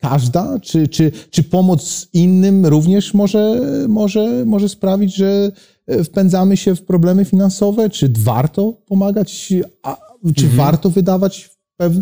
Każda? 0.00 0.58
Czy, 0.60 0.88
czy, 0.88 1.12
czy 1.30 1.42
pomoc 1.42 2.08
innym 2.12 2.66
również 2.66 3.14
może, 3.14 3.60
może, 3.88 4.44
może 4.44 4.68
sprawić, 4.68 5.16
że 5.16 5.52
e, 5.86 6.04
wpędzamy 6.04 6.56
się 6.56 6.74
w 6.74 6.82
problemy 6.82 7.24
finansowe? 7.24 7.90
Czy 7.90 8.12
warto 8.18 8.72
pomagać? 8.72 9.52
A, 9.82 9.96
czy 10.36 10.48
warto 10.48 10.90
wydawać 10.90 11.50
pew, 11.76 11.92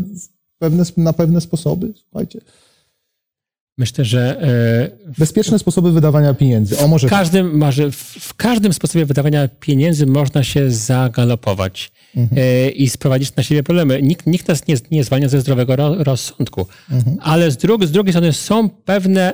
pewne, 0.58 0.84
na 0.96 1.12
pewne 1.12 1.40
sposoby? 1.40 1.92
Słuchajcie. 1.96 2.40
Myślę, 3.78 4.04
że 4.04 4.42
e, 4.42 5.12
Bezpieczne 5.18 5.58
sposoby 5.58 5.92
wydawania 5.92 6.34
pieniędzy. 6.34 6.78
O, 6.78 6.88
może 6.88 7.06
w 7.06 7.10
każdym, 7.10 7.58
może 7.58 7.90
w, 7.90 8.34
każdym 8.34 8.72
sposobie 8.72 9.04
wydawania 9.04 9.48
pieniędzy 9.60 10.06
można 10.06 10.44
się 10.44 10.70
zagalopować 10.70 11.92
e, 12.36 12.68
i 12.70 12.88
sprowadzić 12.88 13.36
na 13.36 13.42
siebie 13.42 13.62
problemy. 13.62 14.02
Nikt, 14.02 14.26
nikt 14.26 14.48
nas 14.48 14.66
nie, 14.66 14.74
nie 14.90 15.04
zwalnia 15.04 15.28
ze 15.28 15.40
zdrowego 15.40 15.76
ro, 15.76 16.04
rozsądku. 16.04 16.66
Ale 17.20 17.50
z, 17.50 17.56
dru, 17.56 17.86
z 17.86 17.90
drugiej 17.90 18.12
strony 18.12 18.32
są 18.32 18.68
pewne 18.68 19.32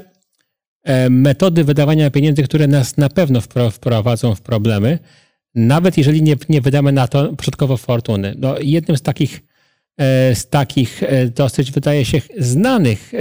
e, 0.84 1.10
metody 1.10 1.64
wydawania 1.64 2.10
pieniędzy, 2.10 2.42
które 2.42 2.66
nas 2.66 2.96
na 2.96 3.08
pewno 3.08 3.40
wpro, 3.40 3.70
wprowadzą 3.70 4.34
w 4.34 4.40
problemy, 4.40 4.98
nawet 5.54 5.98
jeżeli 5.98 6.22
nie, 6.22 6.36
nie 6.48 6.60
wydamy 6.60 6.92
na 6.92 7.08
to 7.08 7.32
początkowo 7.32 7.76
fortuny. 7.76 8.34
No, 8.38 8.54
jednym 8.60 8.96
z 8.96 9.02
takich, 9.02 9.40
z 10.34 10.48
takich 10.48 11.02
dosyć, 11.34 11.72
wydaje 11.72 12.04
się, 12.04 12.22
znanych 12.38 13.12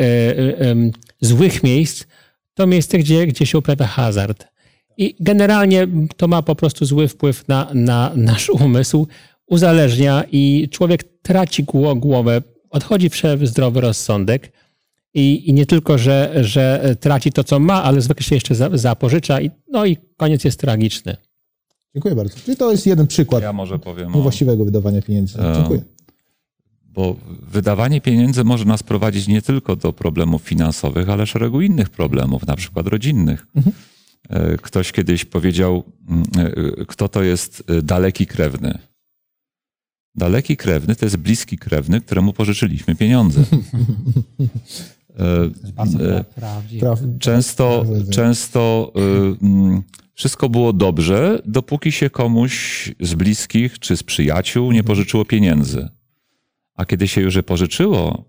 złych 1.21 1.63
miejsc 1.63 2.03
to 2.53 2.67
miejsce, 2.67 2.97
gdzie, 2.97 3.27
gdzie 3.27 3.45
się 3.45 3.57
uprawia 3.57 3.88
hazard. 3.88 4.47
I 4.97 5.15
generalnie 5.19 5.88
to 6.17 6.27
ma 6.27 6.41
po 6.41 6.55
prostu 6.55 6.86
zły 6.86 7.07
wpływ 7.07 7.47
na, 7.47 7.67
na 7.74 8.12
nasz 8.15 8.50
umysł, 8.50 9.07
uzależnia 9.47 10.24
i 10.31 10.67
człowiek 10.71 11.03
traci 11.21 11.63
gło- 11.63 12.00
głowę, 12.00 12.41
odchodzi 12.69 13.09
wszelki 13.09 13.47
zdrowy 13.47 13.81
rozsądek 13.81 14.51
i, 15.13 15.50
i 15.50 15.53
nie 15.53 15.65
tylko, 15.65 15.97
że, 15.97 16.33
że 16.41 16.95
traci 17.00 17.31
to, 17.31 17.43
co 17.43 17.59
ma, 17.59 17.83
ale 17.83 18.01
zwykle 18.01 18.24
się 18.24 18.36
jeszcze 18.36 18.55
za- 18.55 18.69
zapożycza 18.77 19.41
i, 19.41 19.51
no 19.71 19.86
i 19.86 19.97
koniec 20.17 20.43
jest 20.43 20.59
tragiczny. 20.59 21.17
Dziękuję 21.95 22.15
bardzo. 22.15 22.36
Czyli 22.45 22.57
to 22.57 22.71
jest 22.71 22.86
jeden 22.88 23.07
przykład 23.07 23.43
Ja 23.43 23.53
może 23.53 23.79
powiem 23.79 24.13
o, 24.13 24.17
niewłaściwego 24.17 24.65
wydawania 24.65 25.01
pieniędzy. 25.01 25.39
E, 25.41 25.53
Dziękuję. 25.55 25.81
Bo 26.97 27.15
wydawanie 27.51 28.01
pieniędzy 28.01 28.43
może 28.43 28.65
nas 28.65 28.83
prowadzić 28.83 29.27
nie 29.27 29.41
tylko 29.41 29.75
do 29.75 29.93
problemów 29.93 30.41
finansowych, 30.41 31.09
ale 31.09 31.25
szeregu 31.25 31.61
innych 31.61 31.89
problemów, 31.89 32.47
na 32.47 32.55
przykład 32.55 32.87
rodzinnych. 32.87 33.47
E, 34.29 34.57
Ktoś 34.57 34.91
kiedyś 34.91 35.25
powiedział, 35.25 35.83
mm, 36.09 36.23
e, 36.81 36.85
kto 36.85 37.09
to 37.09 37.23
jest 37.23 37.63
e, 37.67 37.81
daleki 37.81 38.25
krewny. 38.25 38.77
Daleki 40.15 40.57
krewny 40.57 40.95
to 40.95 41.05
jest 41.05 41.17
bliski 41.17 41.57
krewny, 41.57 42.01
któremu 42.01 42.33
pożyczyliśmy 42.33 42.95
pieniądze. 42.95 43.43
E, 45.19 45.49
e, 45.99 46.25
Często, 47.19 47.85
często 48.11 48.93
wszystko 50.13 50.49
było 50.49 50.73
dobrze, 50.73 51.41
dopóki 51.45 51.91
się 51.91 52.09
komuś 52.09 52.53
z 52.99 53.13
bliskich 53.13 53.79
czy 53.79 53.97
z 53.97 54.03
przyjaciół 54.03 54.71
nie 54.71 54.83
pożyczyło 54.83 55.25
pieniędzy. 55.25 55.89
A 56.77 56.86
kiedy 56.86 57.07
się 57.07 57.22
już 57.22 57.36
je 57.36 57.43
pożyczyło, 57.43 58.24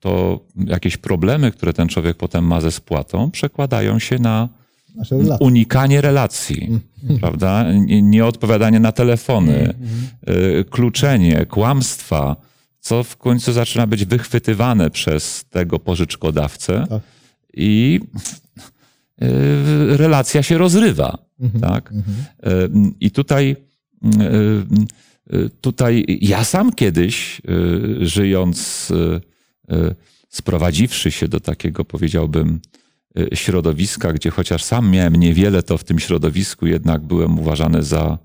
to 0.00 0.40
jakieś 0.66 0.96
problemy, 0.96 1.50
które 1.50 1.72
ten 1.72 1.88
człowiek 1.88 2.16
potem 2.16 2.44
ma 2.44 2.60
ze 2.60 2.70
spłatą, 2.70 3.30
przekładają 3.30 3.98
się 3.98 4.18
na 4.18 4.48
relacje. 5.10 5.46
unikanie 5.46 6.00
relacji, 6.00 6.80
prawda? 7.20 7.72
Nie- 7.72 8.02
Nieodpowiadanie 8.02 8.80
na 8.80 8.92
telefony, 8.92 9.74
y, 10.60 10.64
kluczenie, 10.70 11.46
kłamstwa, 11.46 12.36
co 12.80 13.04
w 13.04 13.16
końcu 13.16 13.52
zaczyna 13.52 13.86
być 13.86 14.04
wychwytywane 14.04 14.90
przez 14.90 15.44
tego 15.50 15.78
pożyczkodawcę 15.78 16.86
Tak. 16.88 17.02
i 17.54 18.00
y, 19.22 19.96
relacja 19.96 20.42
się 20.42 20.58
rozrywa, 20.58 21.18
tak? 21.60 21.92
Y, 21.92 21.96
I 23.00 23.10
tutaj 23.10 23.56
tutaj 25.60 26.04
ja 26.20 26.44
sam 26.44 26.72
kiedyś, 26.72 27.42
y, 28.00 28.06
żyjąc, 28.06 28.88
y, 28.90 29.20
y, 29.74 29.94
sprowadziwszy 30.28 31.10
się 31.10 31.28
do 31.28 31.40
takiego, 31.40 31.84
powiedziałbym, 31.84 32.60
y, 33.18 33.36
środowiska, 33.36 34.12
gdzie 34.12 34.30
chociaż 34.30 34.64
sam 34.64 34.90
miałem 34.90 35.16
niewiele, 35.16 35.62
to 35.62 35.78
w 35.78 35.84
tym 35.84 35.98
środowisku 35.98 36.66
jednak 36.66 37.02
byłem 37.02 37.38
uważany 37.38 37.82
za 37.82 38.18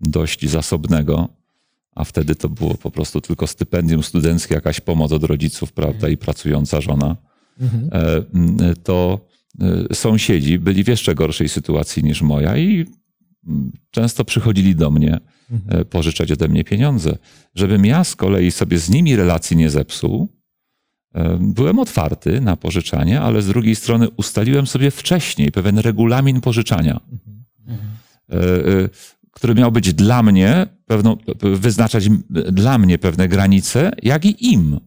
dość 0.00 0.48
zasobnego, 0.48 1.28
a 1.94 2.04
wtedy 2.04 2.34
to 2.34 2.48
było 2.48 2.74
po 2.74 2.90
prostu 2.90 3.20
tylko 3.20 3.46
stypendium 3.46 4.02
studenckie, 4.02 4.54
jakaś 4.54 4.80
pomoc 4.80 5.12
od 5.12 5.24
rodziców, 5.24 5.72
prawda, 5.72 6.08
i 6.08 6.16
pracująca 6.16 6.80
żona. 6.80 7.16
E, 7.92 8.22
m, 8.34 8.56
To 8.84 9.20
e, 9.90 9.94
sąsiedzi 9.94 10.58
byli 10.58 10.84
w 10.84 10.88
jeszcze 10.88 11.14
gorszej 11.14 11.48
sytuacji 11.48 12.04
niż 12.04 12.22
moja 12.22 12.56
i 12.56 12.86
często 13.90 14.24
przychodzili 14.24 14.74
do 14.74 14.90
mnie 14.90 15.20
e, 15.68 15.84
pożyczać 15.84 16.32
ode 16.32 16.48
mnie 16.48 16.64
pieniądze. 16.64 17.18
Żebym 17.54 17.84
ja 17.84 18.04
z 18.04 18.16
kolei 18.16 18.50
sobie 18.50 18.78
z 18.78 18.90
nimi 18.90 19.16
relacji 19.16 19.56
nie 19.56 19.70
zepsuł, 19.70 20.28
e, 21.14 21.38
byłem 21.40 21.78
otwarty 21.78 22.40
na 22.40 22.56
pożyczanie, 22.56 23.20
ale 23.20 23.42
z 23.42 23.46
drugiej 23.46 23.76
strony 23.76 24.08
ustaliłem 24.10 24.66
sobie 24.66 24.90
wcześniej 24.90 25.52
pewien 25.52 25.78
regulamin 25.78 26.40
pożyczania, 26.40 27.00
e, 28.30 28.38
który 29.30 29.54
miał 29.54 29.72
być 29.72 29.94
dla 29.94 30.22
mnie 30.22 30.66
pewną, 30.86 31.16
wyznaczać 31.42 32.08
dla 32.30 32.78
mnie 32.78 32.98
pewne 32.98 33.28
granice, 33.28 33.92
jak 34.02 34.24
i 34.24 34.52
im. 34.52 34.80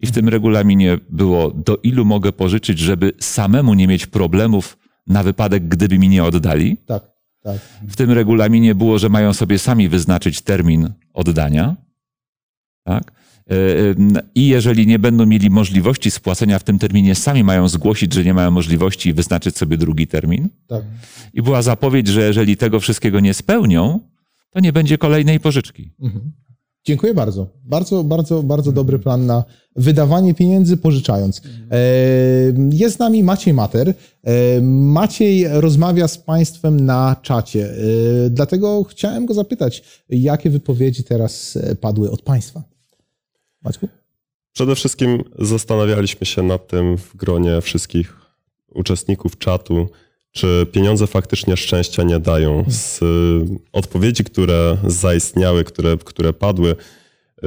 I 0.00 0.06
w 0.06 0.12
tym 0.12 0.28
regulaminie 0.28 0.98
było, 1.10 1.50
do 1.50 1.76
ilu 1.76 2.04
mogę 2.04 2.32
pożyczyć, 2.32 2.78
żeby 2.78 3.12
samemu 3.20 3.74
nie 3.74 3.86
mieć 3.86 4.06
problemów 4.06 4.78
na 5.06 5.22
wypadek, 5.22 5.68
gdyby 5.68 5.98
mi 5.98 6.08
nie 6.08 6.24
oddali. 6.24 6.76
Tak, 6.86 7.17
tak. 7.52 7.88
W 7.88 7.96
tym 7.96 8.10
regulaminie 8.10 8.74
było, 8.74 8.98
że 8.98 9.08
mają 9.08 9.32
sobie 9.32 9.58
sami 9.58 9.88
wyznaczyć 9.88 10.40
termin 10.40 10.90
oddania. 11.14 11.76
Tak? 12.84 13.12
E, 13.50 13.54
e, 13.54 13.94
I 14.34 14.48
jeżeli 14.48 14.86
nie 14.86 14.98
będą 14.98 15.26
mieli 15.26 15.50
możliwości 15.50 16.10
spłacenia 16.10 16.58
w 16.58 16.64
tym 16.64 16.78
terminie, 16.78 17.14
sami 17.14 17.44
mają 17.44 17.68
zgłosić, 17.68 18.12
że 18.12 18.24
nie 18.24 18.34
mają 18.34 18.50
możliwości 18.50 19.08
i 19.08 19.12
wyznaczyć 19.12 19.56
sobie 19.56 19.76
drugi 19.76 20.06
termin. 20.06 20.48
tak. 20.68 20.82
I 21.34 21.42
była 21.42 21.62
zapowiedź, 21.62 22.08
że 22.08 22.20
jeżeli 22.20 22.56
tego 22.56 22.80
wszystkiego 22.80 23.20
nie 23.20 23.34
spełnią, 23.34 24.00
to 24.50 24.60
nie 24.60 24.72
będzie 24.72 24.98
kolejnej 24.98 25.40
pożyczki. 25.40 25.90
Dziękuję 26.88 27.14
bardzo. 27.14 27.46
Bardzo, 27.64 28.04
bardzo, 28.04 28.42
bardzo 28.42 28.72
dobry 28.72 28.98
plan 28.98 29.26
na 29.26 29.44
wydawanie 29.76 30.34
pieniędzy 30.34 30.76
pożyczając. 30.76 31.42
E, 31.70 31.78
Jest 32.72 32.96
z 32.96 32.98
nami 32.98 33.22
Maciej 33.22 33.54
Mater. 33.54 33.88
E, 34.24 34.60
Maciej 35.00 35.48
rozmawia 35.48 36.08
z 36.08 36.18
Państwem 36.18 36.80
na 36.80 37.16
czacie. 37.22 37.70
E, 37.70 38.30
Dlatego 38.30 38.84
chciałem 38.84 39.26
go 39.26 39.34
zapytać, 39.34 39.82
jakie 40.08 40.50
wypowiedzi 40.50 41.04
teraz 41.04 41.58
padły 41.80 42.10
od 42.10 42.22
Państwa? 42.22 42.62
Maćku? 43.62 43.88
Przede 44.52 44.74
wszystkim 44.74 45.24
zastanawialiśmy 45.38 46.26
się 46.26 46.42
nad 46.42 46.66
tym 46.66 46.96
w 46.98 47.16
gronie 47.16 47.60
wszystkich 47.60 48.16
uczestników 48.74 49.38
czatu, 49.38 49.88
czy 50.32 50.66
pieniądze 50.72 51.06
faktycznie 51.06 51.56
szczęścia 51.56 52.02
nie 52.02 52.18
dają. 52.18 52.64
Z 52.68 53.02
y, 53.02 53.06
odpowiedzi, 53.72 54.24
które 54.24 54.76
zaistniały, 54.86 55.64
które, 55.64 55.96
które 55.96 56.32
padły, 56.32 56.70
y, 56.70 57.46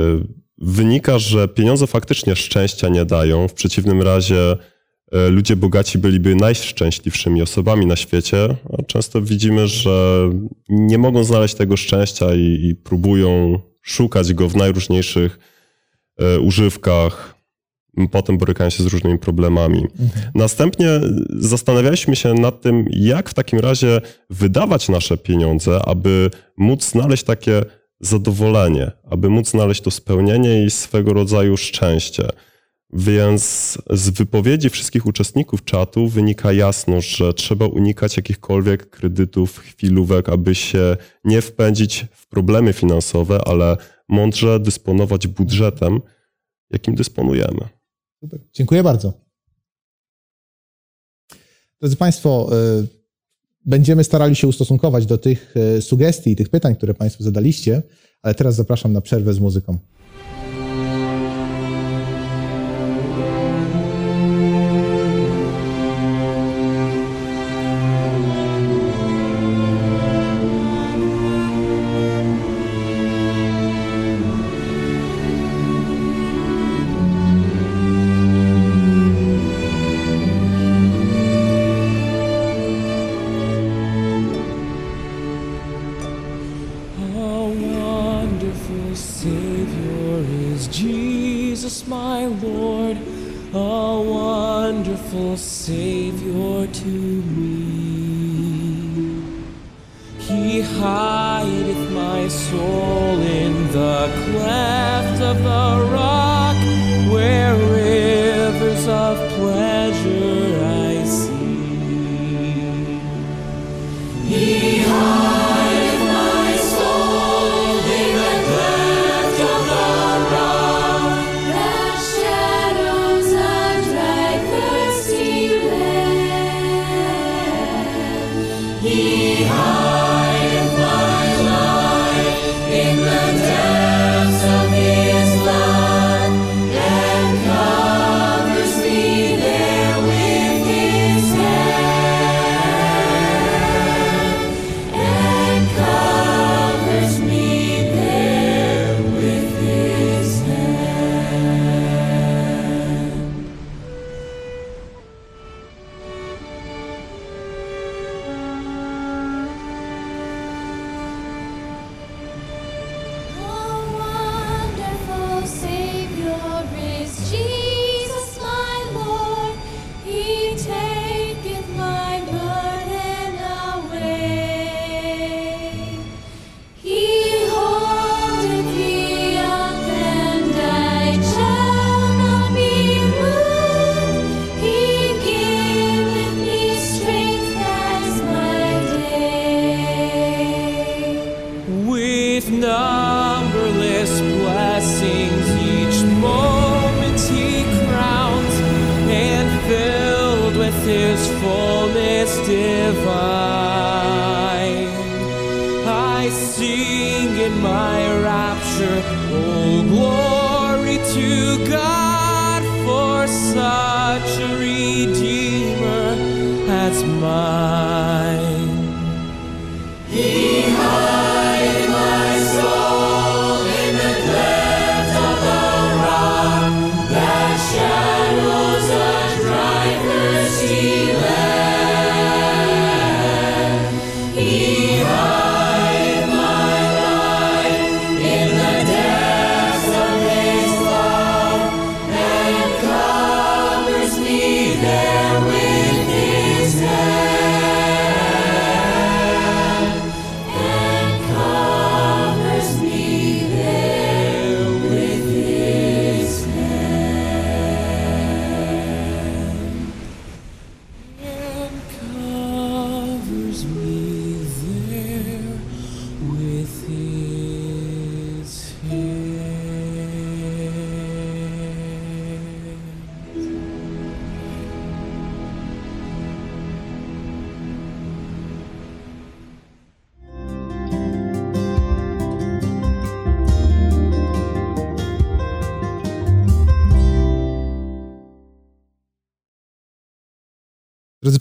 wynika, 0.57 1.19
że 1.19 1.47
pieniądze 1.47 1.87
faktycznie 1.87 2.35
szczęścia 2.35 2.89
nie 2.89 3.05
dają. 3.05 3.47
W 3.47 3.53
przeciwnym 3.53 4.01
razie 4.01 4.51
y, 4.53 5.29
ludzie 5.29 5.55
bogaci 5.55 5.97
byliby 5.97 6.35
najszczęśliwszymi 6.35 7.41
osobami 7.41 7.85
na 7.85 7.95
świecie, 7.95 8.55
a 8.79 8.83
często 8.83 9.21
widzimy, 9.21 9.67
że 9.67 10.29
nie 10.69 10.97
mogą 10.97 11.23
znaleźć 11.23 11.55
tego 11.55 11.77
szczęścia 11.77 12.35
i, 12.35 12.67
i 12.69 12.75
próbują 12.75 13.59
szukać 13.81 14.33
go 14.33 14.49
w 14.49 14.55
najróżniejszych 14.55 15.39
używkach, 16.41 17.40
potem 18.11 18.37
borykają 18.37 18.69
się 18.69 18.83
z 18.83 18.85
różnymi 18.85 19.19
problemami. 19.19 19.87
Następnie 20.35 20.87
zastanawialiśmy 21.29 22.15
się 22.15 22.33
nad 22.33 22.61
tym, 22.61 22.85
jak 22.89 23.29
w 23.29 23.33
takim 23.33 23.59
razie 23.59 24.01
wydawać 24.29 24.89
nasze 24.89 25.17
pieniądze, 25.17 25.79
aby 25.85 26.29
móc 26.57 26.91
znaleźć 26.91 27.23
takie 27.23 27.61
zadowolenie, 27.99 28.91
aby 29.09 29.29
móc 29.29 29.49
znaleźć 29.49 29.81
to 29.81 29.91
spełnienie 29.91 30.65
i 30.65 30.71
swego 30.71 31.13
rodzaju 31.13 31.57
szczęście. 31.57 32.23
Więc 32.93 33.77
z 33.89 34.09
wypowiedzi 34.09 34.69
wszystkich 34.69 35.05
uczestników 35.05 35.63
czatu 35.63 36.07
wynika 36.07 36.53
jasno, 36.53 37.01
że 37.01 37.33
trzeba 37.33 37.65
unikać 37.65 38.17
jakichkolwiek 38.17 38.89
kredytów, 38.89 39.57
chwilówek, 39.57 40.29
aby 40.29 40.55
się 40.55 40.97
nie 41.23 41.41
wpędzić 41.41 42.05
w 42.11 42.27
problemy 42.27 42.73
finansowe, 42.73 43.41
ale 43.45 43.77
mądrze 44.09 44.59
dysponować 44.59 45.27
budżetem, 45.27 46.01
jakim 46.71 46.95
dysponujemy. 46.95 47.80
Super. 48.21 48.39
Dziękuję 48.53 48.83
bardzo. 48.83 49.13
Drodzy 51.79 51.95
Państwo, 51.95 52.49
y, 52.79 52.87
będziemy 53.65 54.03
starali 54.03 54.35
się 54.35 54.47
ustosunkować 54.47 55.05
do 55.05 55.17
tych 55.17 55.53
y, 55.77 55.81
sugestii 55.81 56.31
i 56.31 56.35
tych 56.35 56.49
pytań, 56.49 56.75
które 56.75 56.93
Państwo 56.93 57.23
zadaliście, 57.23 57.81
ale 58.21 58.35
teraz 58.35 58.55
zapraszam 58.55 58.93
na 58.93 59.01
przerwę 59.01 59.33
z 59.33 59.39
muzyką. 59.39 59.77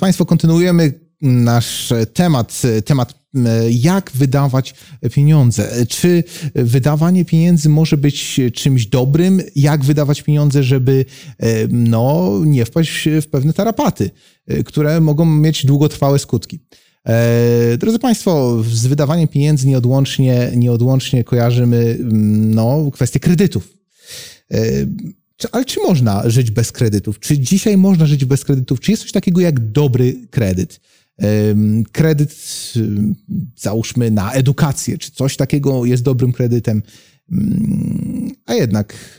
Państwo, 0.01 0.27
kontynuujemy 0.27 0.93
nasz 1.23 1.93
temat, 2.15 2.63
temat 2.85 3.15
e, 3.35 3.71
jak 3.71 4.11
wydawać 4.15 4.75
pieniądze. 5.13 5.87
Czy 5.89 6.25
wydawanie 6.55 7.25
pieniędzy 7.25 7.69
może 7.69 7.97
być 7.97 8.41
czymś 8.55 8.87
dobrym? 8.87 9.43
Jak 9.57 9.85
wydawać 9.85 10.23
pieniądze, 10.23 10.63
żeby 10.63 11.05
e, 11.39 11.47
no, 11.69 12.33
nie 12.45 12.65
wpaść 12.65 13.09
w 13.23 13.27
pewne 13.27 13.53
tarapaty, 13.53 14.11
e, 14.47 14.65
które 14.65 15.01
mogą 15.01 15.25
mieć 15.25 15.67
długotrwałe 15.67 16.19
skutki? 16.19 16.61
E, 17.07 17.77
Drodzy 17.79 17.99
Państwo, 17.99 18.63
z 18.73 18.87
wydawaniem 18.87 19.29
pieniędzy 19.29 19.67
nieodłącznie, 19.67 20.53
nieodłącznie 20.57 21.25
kojarzymy 21.25 21.99
no, 22.55 22.91
kwestię 22.93 23.21
kredytów. 23.21 23.69
Czy- 25.41 25.49
Ale 25.53 25.65
czy 25.65 25.81
można 25.81 26.31
żyć 26.31 26.51
bez 26.51 26.73
kredytów? 26.73 27.21
Czy 27.21 27.39
dzisiaj 27.39 27.77
można 27.77 28.07
żyć 28.07 28.25
bez 28.25 28.45
kredytów? 28.45 28.81
Czy 28.81 28.91
jest 28.91 29.03
coś 29.03 29.13
takiego 29.13 29.41
jak 29.41 29.73
dobry 29.73 30.17
kredyt? 30.31 30.81
kredyt, 31.93 32.35
załóżmy, 33.57 34.11
na 34.11 34.33
edukację, 34.33 34.99
czy 34.99 35.11
coś 35.11 35.37
takiego 35.37 35.85
jest 35.85 36.03
dobrym 36.03 36.33
kredytem. 36.33 36.83
Mm, 37.33 38.31
A 38.47 38.55
jednak 38.55 39.19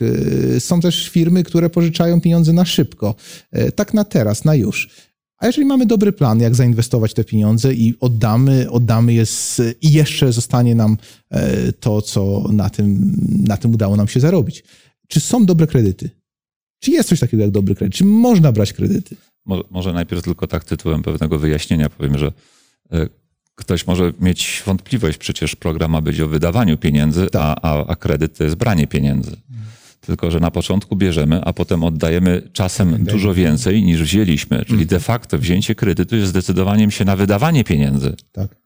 e, 0.56 0.60
są 0.60 0.80
też 0.80 1.08
firmy, 1.08 1.42
które 1.42 1.70
pożyczają 1.70 2.20
pieniądze 2.20 2.52
na 2.52 2.64
szybko, 2.64 3.14
e, 3.52 3.72
tak 3.72 3.94
na 3.94 4.04
teraz, 4.04 4.44
na 4.44 4.54
już. 4.54 4.90
A 5.38 5.46
jeżeli 5.46 5.66
mamy 5.66 5.86
dobry 5.86 6.12
plan, 6.12 6.40
jak 6.40 6.54
zainwestować 6.54 7.14
te 7.14 7.24
pieniądze 7.24 7.74
i 7.74 7.94
oddamy, 8.00 8.70
oddamy 8.70 9.12
je 9.14 9.26
z, 9.26 9.60
i 9.80 9.92
jeszcze 9.92 10.32
zostanie 10.32 10.74
nam 10.74 10.96
e, 11.30 11.72
to, 11.72 12.02
co 12.02 12.48
na 12.52 12.70
tym, 12.70 13.16
na 13.46 13.56
tym 13.56 13.74
udało 13.74 13.96
nam 13.96 14.08
się 14.08 14.20
zarobić. 14.20 14.64
Czy 15.12 15.20
są 15.20 15.46
dobre 15.46 15.66
kredyty? 15.66 16.10
Czy 16.78 16.90
jest 16.90 17.08
coś 17.08 17.20
takiego 17.20 17.42
jak 17.42 17.52
dobry 17.52 17.74
kredyt? 17.74 17.94
Czy 17.94 18.04
można 18.04 18.52
brać 18.52 18.72
kredyty? 18.72 19.16
Może, 19.44 19.62
może 19.70 19.92
najpierw 19.92 20.22
tylko 20.22 20.46
tak 20.46 20.64
tytułem 20.64 21.02
pewnego 21.02 21.38
wyjaśnienia 21.38 21.90
powiem, 21.90 22.18
że 22.18 22.32
e, 22.92 23.08
ktoś 23.54 23.86
może 23.86 24.12
mieć 24.20 24.62
wątpliwość, 24.66 25.18
przecież 25.18 25.56
program 25.56 25.90
ma 25.90 26.00
być 26.00 26.20
o 26.20 26.28
wydawaniu 26.28 26.78
pieniędzy, 26.78 27.28
a, 27.34 27.56
a, 27.62 27.86
a 27.86 27.96
kredyt 27.96 28.38
to 28.38 28.44
jest 28.44 28.56
branie 28.56 28.86
pieniędzy. 28.86 29.36
Tylko, 30.00 30.30
że 30.30 30.40
na 30.40 30.50
początku 30.50 30.96
bierzemy, 30.96 31.44
a 31.44 31.52
potem 31.52 31.84
oddajemy 31.84 32.42
czasem 32.52 33.04
dużo 33.04 33.34
więcej 33.34 33.82
niż 33.82 34.02
wzięliśmy. 34.02 34.64
Czyli 34.64 34.86
de 34.86 35.00
facto 35.00 35.38
wzięcie 35.38 35.74
kredytu 35.74 36.16
jest 36.16 36.28
zdecydowaniem 36.28 36.90
się 36.90 37.04
na 37.04 37.16
wydawanie 37.16 37.64
pieniędzy. 37.64 38.16
Tak. 38.32 38.56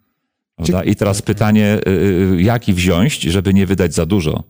Prawda? 0.56 0.84
I 0.84 0.96
teraz 0.96 1.22
pytanie, 1.22 1.78
y, 1.86 1.90
y, 2.38 2.42
jaki 2.42 2.74
wziąć, 2.74 3.20
żeby 3.20 3.54
nie 3.54 3.66
wydać 3.66 3.94
za 3.94 4.06
dużo? 4.06 4.44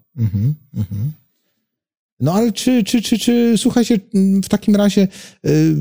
No 2.20 2.34
ale 2.34 2.52
czy, 2.52 2.84
czy, 2.84 3.02
czy, 3.02 3.18
czy 3.18 3.54
słuchajcie, 3.56 3.98
mm, 4.14 4.42
w 4.42 4.48
takim 4.48 4.76
razie, 4.76 5.08
y, 5.46 5.74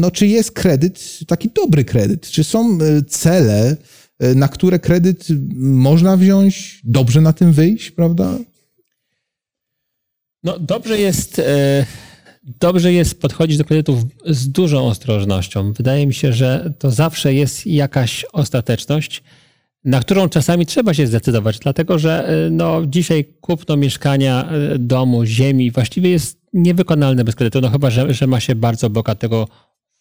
no 0.00 0.10
czy 0.10 0.26
jest 0.26 0.52
kredyt, 0.52 1.18
taki 1.26 1.50
dobry 1.54 1.84
kredyt? 1.84 2.30
Czy 2.30 2.44
są 2.44 2.78
y, 2.82 3.02
cele, 3.02 3.76
y, 4.22 4.34
na 4.34 4.48
które 4.48 4.78
kredyt 4.78 5.26
można 5.56 6.16
wziąć, 6.16 6.80
dobrze 6.84 7.20
na 7.20 7.32
tym 7.32 7.52
wyjść, 7.52 7.90
prawda? 7.90 8.38
No 10.44 10.58
dobrze 10.58 10.98
jest, 10.98 11.38
e, 11.38 11.86
dobrze 12.60 12.92
jest 12.92 13.20
podchodzić 13.20 13.58
do 13.58 13.64
kredytów 13.64 14.02
z 14.26 14.48
dużą 14.48 14.86
ostrożnością. 14.86 15.72
Wydaje 15.72 16.06
mi 16.06 16.14
się, 16.14 16.32
że 16.32 16.74
to 16.78 16.90
zawsze 16.90 17.34
jest 17.34 17.66
jakaś 17.66 18.24
ostateczność, 18.32 19.22
na 19.84 20.00
którą 20.00 20.28
czasami 20.28 20.66
trzeba 20.66 20.94
się 20.94 21.06
zdecydować, 21.06 21.58
dlatego 21.58 21.98
że 21.98 22.28
e, 22.28 22.50
no, 22.50 22.86
dzisiaj 22.86 23.24
kupno 23.40 23.76
mieszkania, 23.76 24.48
e, 24.74 24.78
domu, 24.78 25.24
ziemi 25.24 25.70
właściwie 25.70 26.10
jest 26.10 26.38
niewykonalne 26.52 27.24
bez 27.24 27.34
kredytu, 27.34 27.60
no 27.60 27.70
chyba, 27.70 27.90
że, 27.90 28.14
że 28.14 28.26
ma 28.26 28.40
się 28.40 28.54
bardzo 28.54 28.90
bogatego 28.90 29.48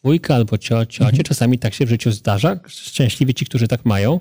wujka 0.04 0.36
albo 0.36 0.58
cio, 0.58 0.86
ciocie. 0.86 1.24
Czasami 1.24 1.60
tak 1.60 1.74
się 1.74 1.86
w 1.86 1.90
życiu 1.90 2.12
zdarza. 2.12 2.60
Szczęśliwi 2.68 3.34
ci, 3.34 3.46
którzy 3.46 3.68
tak 3.68 3.86
mają, 3.86 4.20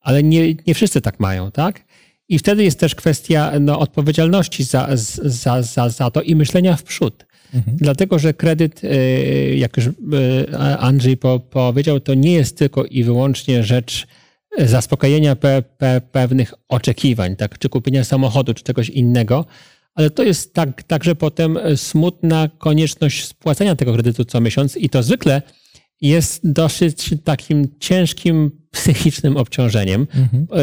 ale 0.00 0.22
nie, 0.22 0.54
nie 0.66 0.74
wszyscy 0.74 1.00
tak 1.00 1.20
mają, 1.20 1.50
tak? 1.50 1.84
I 2.28 2.38
wtedy 2.38 2.64
jest 2.64 2.80
też 2.80 2.94
kwestia 2.94 3.52
no, 3.60 3.78
odpowiedzialności 3.78 4.64
za, 4.64 4.88
za, 4.94 5.62
za, 5.62 5.88
za 5.88 6.10
to 6.10 6.22
i 6.22 6.34
myślenia 6.36 6.76
w 6.76 6.82
przód. 6.82 7.26
Dlatego, 7.66 8.18
że 8.18 8.34
kredyt, 8.34 8.84
y, 8.84 9.54
jak 9.58 9.76
już 9.76 9.86
Andrzej 10.78 11.16
po, 11.16 11.40
powiedział, 11.40 12.00
to 12.00 12.14
nie 12.14 12.32
jest 12.32 12.58
tylko 12.58 12.84
i 12.84 13.04
wyłącznie 13.04 13.64
rzecz 13.64 14.06
zaspokojenia 14.58 15.36
pe, 15.36 15.62
pe, 15.62 16.00
pewnych 16.12 16.54
oczekiwań, 16.68 17.36
tak? 17.36 17.58
czy 17.58 17.68
kupienia 17.68 18.04
samochodu, 18.04 18.54
czy 18.54 18.64
czegoś 18.64 18.88
innego, 18.88 19.44
ale 19.94 20.10
to 20.10 20.22
jest 20.22 20.54
tak, 20.54 20.82
także 20.82 21.14
potem 21.14 21.58
smutna 21.76 22.48
konieczność 22.58 23.24
spłacania 23.24 23.76
tego 23.76 23.92
kredytu 23.92 24.24
co 24.24 24.40
miesiąc 24.40 24.76
i 24.76 24.88
to 24.88 25.02
zwykle 25.02 25.42
jest 26.00 26.40
dosyć 26.52 27.14
takim 27.24 27.68
ciężkim 27.80 28.50
psychicznym 28.70 29.36
obciążeniem. 29.36 30.06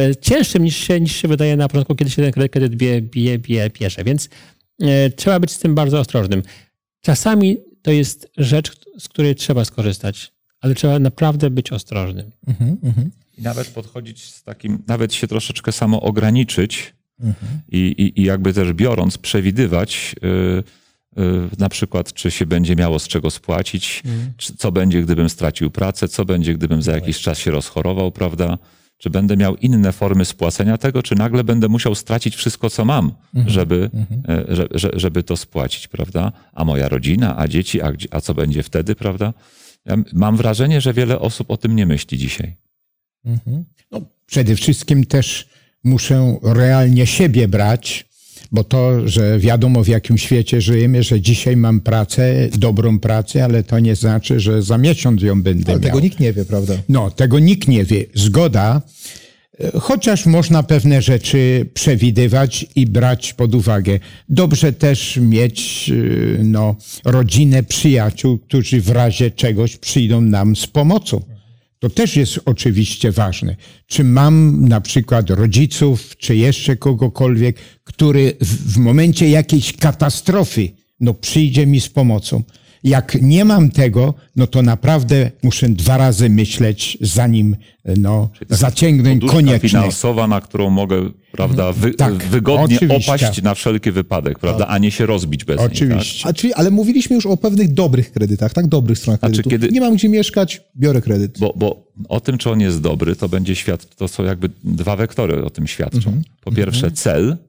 E, 0.09 0.15
Cięższym 0.15 0.63
niż 0.63 0.75
się, 0.77 0.99
niż 1.01 1.15
się 1.15 1.27
wydaje 1.27 1.55
na 1.57 1.67
początku, 1.67 1.95
kiedy 1.95 2.11
się 2.11 2.21
ten 2.21 2.31
kredyt- 2.31 2.75
bie, 2.75 3.01
bie, 3.01 3.39
bie, 3.39 3.69
bierze. 3.79 4.03
Więc 4.03 4.29
e, 4.81 5.09
trzeba 5.09 5.39
być 5.39 5.51
z 5.51 5.59
tym 5.59 5.75
bardzo 5.75 5.99
ostrożnym. 5.99 6.43
Czasami 7.01 7.57
to 7.81 7.91
jest 7.91 8.27
rzecz, 8.37 8.71
z 8.99 9.07
której 9.07 9.35
trzeba 9.35 9.65
skorzystać, 9.65 10.31
ale 10.61 10.75
trzeba 10.75 10.99
naprawdę 10.99 11.49
być 11.49 11.71
ostrożnym. 11.71 12.31
I 13.37 13.41
nawet 13.41 13.67
podchodzić 13.67 14.25
z 14.25 14.43
takim, 14.43 14.83
nawet 14.87 15.13
się 15.13 15.27
troszeczkę 15.27 15.71
samo 15.71 16.01
ograniczyć 16.01 16.93
i, 17.69 17.77
i, 17.77 18.21
i 18.21 18.23
jakby 18.23 18.53
też 18.53 18.73
biorąc, 18.73 19.17
przewidywać 19.17 20.15
y, 20.23 20.27
y, 21.21 21.49
na 21.59 21.69
przykład, 21.69 22.13
czy 22.13 22.31
się 22.31 22.45
będzie 22.45 22.75
miało 22.75 22.99
z 22.99 23.07
czego 23.07 23.31
spłacić, 23.31 24.03
czy, 24.37 24.55
co 24.57 24.71
będzie, 24.71 25.01
gdybym 25.01 25.29
stracił 25.29 25.71
pracę, 25.71 26.07
co 26.07 26.25
będzie, 26.25 26.53
gdybym 26.53 26.81
za 26.81 26.91
jakiś 26.91 27.21
czas 27.21 27.37
się 27.37 27.51
rozchorował, 27.51 28.11
prawda? 28.11 28.57
Czy 28.97 29.09
będę 29.09 29.37
miał 29.37 29.55
inne 29.55 29.91
formy 29.91 30.25
spłacenia 30.25 30.77
tego, 30.77 31.03
czy 31.03 31.15
nagle 31.15 31.43
będę 31.43 31.67
musiał 31.67 31.95
stracić 31.95 32.35
wszystko, 32.35 32.69
co 32.69 32.85
mam, 32.85 33.11
żeby, 33.47 33.89
e, 34.27 34.55
że, 34.55 34.67
że, 34.71 34.91
żeby 34.93 35.23
to 35.23 35.37
spłacić, 35.37 35.87
prawda? 35.87 36.31
A 36.53 36.65
moja 36.65 36.89
rodzina, 36.89 37.37
a 37.37 37.47
dzieci, 37.47 37.81
a, 37.81 37.91
a 38.11 38.21
co 38.21 38.33
będzie 38.33 38.63
wtedy, 38.63 38.95
prawda? 38.95 39.33
Ja 39.85 39.95
mam 40.13 40.37
wrażenie, 40.37 40.81
że 40.81 40.93
wiele 40.93 41.19
osób 41.19 41.51
o 41.51 41.57
tym 41.57 41.75
nie 41.75 41.85
myśli 41.85 42.17
dzisiaj. 42.17 42.55
No, 43.91 44.01
przede 44.25 44.55
wszystkim 44.55 45.05
też 45.05 45.47
muszę 45.83 46.37
realnie 46.43 47.05
siebie 47.07 47.47
brać, 47.47 48.05
bo 48.51 48.63
to, 48.63 49.07
że 49.09 49.39
wiadomo 49.39 49.83
w 49.83 49.87
jakim 49.87 50.17
świecie 50.17 50.61
żyjemy, 50.61 51.03
że 51.03 51.21
dzisiaj 51.21 51.57
mam 51.57 51.79
pracę, 51.81 52.49
dobrą 52.57 52.99
pracę, 52.99 53.43
ale 53.43 53.63
to 53.63 53.79
nie 53.79 53.95
znaczy, 53.95 54.39
że 54.39 54.61
za 54.61 54.77
miesiąc 54.77 55.21
ją 55.21 55.43
będę 55.43 55.71
Ale 55.71 55.79
miał. 55.81 55.89
tego 55.89 55.99
nikt 55.99 56.19
nie 56.19 56.33
wie, 56.33 56.45
prawda? 56.45 56.73
No, 56.89 57.11
tego 57.11 57.39
nikt 57.39 57.67
nie 57.67 57.85
wie. 57.85 58.05
Zgoda. 58.13 58.81
Chociaż 59.79 60.25
można 60.25 60.63
pewne 60.63 61.01
rzeczy 61.01 61.65
przewidywać 61.73 62.65
i 62.75 62.85
brać 62.85 63.33
pod 63.33 63.55
uwagę. 63.55 63.99
Dobrze 64.29 64.73
też 64.73 65.17
mieć 65.21 65.89
e, 65.89 66.43
no, 66.43 66.75
rodzinę, 67.05 67.63
przyjaciół, 67.63 68.37
którzy 68.37 68.81
w 68.81 68.89
razie 68.89 69.31
czegoś 69.31 69.77
przyjdą 69.77 70.21
nam 70.21 70.55
z 70.55 70.67
pomocą. 70.67 71.21
To 71.79 71.89
też 71.89 72.15
jest 72.15 72.39
oczywiście 72.45 73.11
ważne. 73.11 73.55
Czy 73.87 74.03
mam 74.03 74.67
na 74.67 74.81
przykład 74.81 75.29
rodziców, 75.29 76.17
czy 76.17 76.35
jeszcze 76.35 76.75
kogokolwiek, 76.75 77.57
który 77.83 78.37
w, 78.41 78.73
w 78.73 78.77
momencie 78.77 79.29
jakiejś 79.29 79.73
katastrofy 79.73 80.69
no, 80.99 81.13
przyjdzie 81.13 81.65
mi 81.65 81.81
z 81.81 81.89
pomocą. 81.89 82.43
Jak 82.85 83.17
nie 83.21 83.45
mam 83.45 83.69
tego, 83.69 84.13
no 84.35 84.47
to 84.47 84.61
naprawdę 84.61 85.31
muszę 85.43 85.69
dwa 85.69 85.97
razy 85.97 86.29
myśleć, 86.29 86.97
zanim 87.01 87.55
no, 87.97 88.29
zaciągnąć 88.49 89.15
Poduszka 89.21 89.35
koniecznie. 89.37 89.69
finansowa, 89.69 90.27
na 90.27 90.41
którą 90.41 90.69
mogę 90.69 91.09
prawda, 91.31 91.71
wy, 91.73 91.93
Tak, 91.93 92.13
wygodnie 92.15 92.75
oczywiście. 92.75 93.11
opaść 93.13 93.41
na 93.41 93.53
wszelki 93.55 93.91
wypadek, 93.91 94.39
prawda, 94.39 94.67
a 94.67 94.77
nie 94.77 94.91
się 94.91 95.05
rozbić 95.05 95.43
bez 95.45 95.57
niej. 95.59 95.67
Tak? 95.67 95.75
Oczywiście. 95.75 96.27
A 96.29 96.33
czyli, 96.33 96.53
ale 96.53 96.71
mówiliśmy 96.71 97.15
już 97.15 97.25
o 97.25 97.37
pewnych 97.37 97.73
dobrych 97.73 98.11
kredytach, 98.11 98.53
tak? 98.53 98.67
Dobrych 98.67 98.97
stronach 98.97 99.19
Znaczy, 99.19 99.33
kredytu. 99.33 99.49
kiedy- 99.49 99.69
Nie 99.73 99.81
mam 99.81 99.95
gdzie 99.95 100.09
mieszkać, 100.09 100.61
biorę 100.77 101.01
kredyt. 101.01 101.39
Bo, 101.39 101.53
bo 101.55 101.85
o 102.09 102.19
tym, 102.19 102.37
czy 102.37 102.49
on 102.51 102.59
jest 102.61 102.81
dobry, 102.81 103.15
to 103.15 103.29
będzie 103.29 103.55
świat, 103.55 103.95
to 103.95 104.07
są 104.07 104.23
jakby 104.23 104.49
dwa 104.63 104.95
wektory 104.95 105.45
o 105.45 105.49
tym 105.49 105.67
świadczą. 105.67 105.97
Mhm. 105.97 106.23
Po 106.43 106.51
pierwsze 106.51 106.91
cel, 106.91 107.29
Tak. 107.29 107.39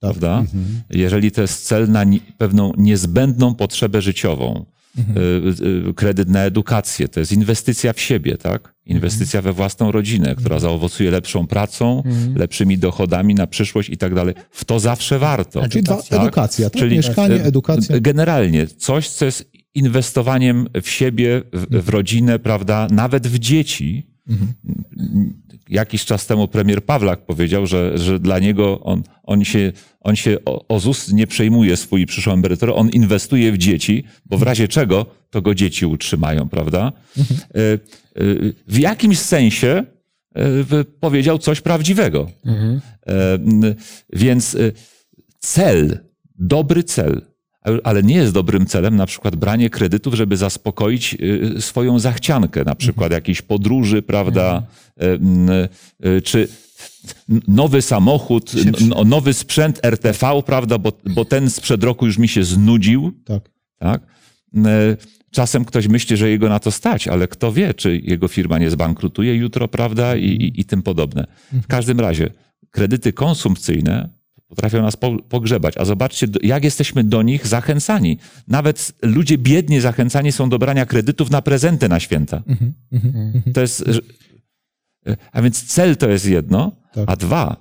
prawda? 0.00 0.44
Jeżeli 0.90 1.30
to 1.30 1.42
jest 1.42 1.64
cel 1.66 1.90
na 1.90 2.04
pewną 2.38 2.72
niezbędną 2.78 3.54
potrzebę 3.54 4.02
życiową, 4.02 4.64
Mhm. 4.98 5.18
y, 5.18 5.90
y, 5.90 5.94
kredyt 5.94 6.28
na 6.28 6.40
edukację, 6.44 7.08
to 7.08 7.20
jest 7.20 7.32
inwestycja 7.32 7.92
w 7.92 8.00
siebie, 8.00 8.36
tak? 8.36 8.74
Inwestycja 8.86 9.38
Mhm. 9.38 9.54
we 9.54 9.56
własną 9.56 9.92
rodzinę, 9.92 10.34
która 10.34 10.58
zaowocuje 10.58 11.10
lepszą 11.10 11.46
pracą, 11.46 12.02
lepszymi 12.36 12.78
dochodami 12.78 13.34
na 13.34 13.46
przyszłość 13.46 13.88
i 13.88 13.96
tak 13.96 14.14
dalej. 14.14 14.34
W 14.50 14.64
to 14.64 14.80
zawsze 14.80 15.18
warto. 15.18 15.68
Czyli 15.68 15.84
Tak? 15.84 15.98
edukacja, 16.10 16.70
tak? 16.70 16.80
Czyli 16.80 16.96
Mieszkanie, 16.96 17.44
edukacja. 17.44 18.00
Generalnie 18.00 18.66
coś, 18.66 19.08
co 19.08 19.24
jest 19.24 19.50
inwestowaniem 19.74 20.68
w 20.82 20.88
siebie, 20.88 21.42
w, 21.52 21.84
w 21.84 21.88
rodzinę, 21.88 22.38
prawda, 22.38 22.86
nawet 22.90 23.26
w 23.26 23.38
dzieci. 23.38 24.06
Jakiś 25.68 26.04
czas 26.04 26.26
temu 26.26 26.48
premier 26.48 26.84
Pawlak 26.84 27.26
powiedział, 27.26 27.66
że, 27.66 27.98
że 27.98 28.18
dla 28.20 28.38
niego 28.38 28.80
on, 28.80 29.02
on 29.22 29.44
się, 29.44 29.72
on 30.00 30.16
się 30.16 30.36
o, 30.44 30.64
o 30.68 30.80
ZUS 30.80 31.12
nie 31.12 31.26
przejmuje 31.26 31.76
swój 31.76 32.06
przyszłą 32.06 32.32
emeryturę, 32.32 32.74
on 32.74 32.88
inwestuje 32.90 33.52
w 33.52 33.58
dzieci, 33.58 34.04
bo 34.26 34.38
w 34.38 34.42
razie 34.42 34.68
czego 34.68 35.06
to 35.30 35.42
go 35.42 35.54
dzieci 35.54 35.86
utrzymają, 35.86 36.48
prawda? 36.48 36.92
E, 37.18 37.22
e, 37.22 37.78
W 38.68 38.78
jakimś 38.78 39.18
sensie 39.18 39.84
e, 40.34 40.44
powiedział 41.00 41.38
coś 41.38 41.60
prawdziwego. 41.60 42.30
E, 43.06 43.32
m, 43.34 43.74
Więc 44.12 44.56
cel, 45.38 45.98
dobry 46.38 46.84
cel, 46.84 47.22
ale- 47.84 48.02
nie 48.02 48.14
jest 48.14 48.32
dobrym 48.32 48.66
celem 48.66 48.96
na 48.96 49.06
przykład 49.06 49.36
branie 49.36 49.70
kredytów, 49.70 50.14
żeby 50.14 50.36
zaspokoić 50.36 51.16
y, 51.56 51.60
swoją 51.62 51.98
zachciankę, 51.98 52.64
na 52.64 52.74
przykład 52.74 53.12
jakiejś 53.12 53.42
podróży, 53.42 54.02
prawda, 54.02 54.62
y, 55.02 56.08
y, 56.08 56.22
czy 56.22 56.48
nowy 57.48 57.82
samochód, 57.82 58.52
nowy 59.06 59.34
sprzęt 59.34 59.80
RTV, 59.82 60.42
prawda, 60.46 60.78
bo, 60.78 60.92
bo 61.14 61.24
ten 61.24 61.50
sprzed 61.50 61.84
roku 61.84 62.06
już 62.06 62.18
mi 62.18 62.28
się 62.28 62.44
znudził, 62.44 63.12
Tak. 63.24 63.42
tak? 63.78 64.00
Czasem 65.30 65.64
ktoś 65.64 65.88
myśli, 65.88 66.16
że 66.16 66.30
jego 66.30 66.48
na 66.48 66.58
to 66.58 66.70
stać, 66.70 67.08
ale 67.08 67.28
kto 67.28 67.52
wie, 67.52 67.74
czy 67.74 67.96
jego 68.04 68.28
firma 68.28 68.58
nie 68.58 68.70
zbankrutuje 68.70 69.34
jutro, 69.34 69.68
prawda, 69.68 70.16
i, 70.16 70.24
i, 70.26 70.60
i 70.60 70.64
tym 70.64 70.82
podobne. 70.82 71.26
W 71.52 71.66
każdym 71.66 72.00
razie, 72.00 72.30
kredyty 72.70 73.12
konsumpcyjne 73.12 74.08
potrafią 74.52 74.82
nas 74.82 74.96
po, 74.96 75.16
pogrzebać, 75.22 75.76
a 75.76 75.84
zobaczcie, 75.84 76.26
jak 76.42 76.64
jesteśmy 76.64 77.04
do 77.04 77.22
nich 77.22 77.46
zachęcani. 77.46 78.18
Nawet 78.48 78.92
ludzie 79.02 79.38
biedni 79.38 79.80
zachęcani 79.80 80.32
są 80.32 80.48
do 80.48 80.58
brania 80.58 80.86
kredytów 80.86 81.30
na 81.30 81.42
prezenty 81.42 81.88
na 81.88 82.00
święta. 82.00 82.42
To 83.54 83.60
jest, 83.60 83.84
że- 83.86 84.00
a 85.32 85.42
więc 85.42 85.64
cel 85.64 85.96
to 85.96 86.08
jest 86.10 86.26
jedno, 86.26 86.72
Tak. 86.94 87.04
a 87.10 87.16
dwa, 87.16 87.56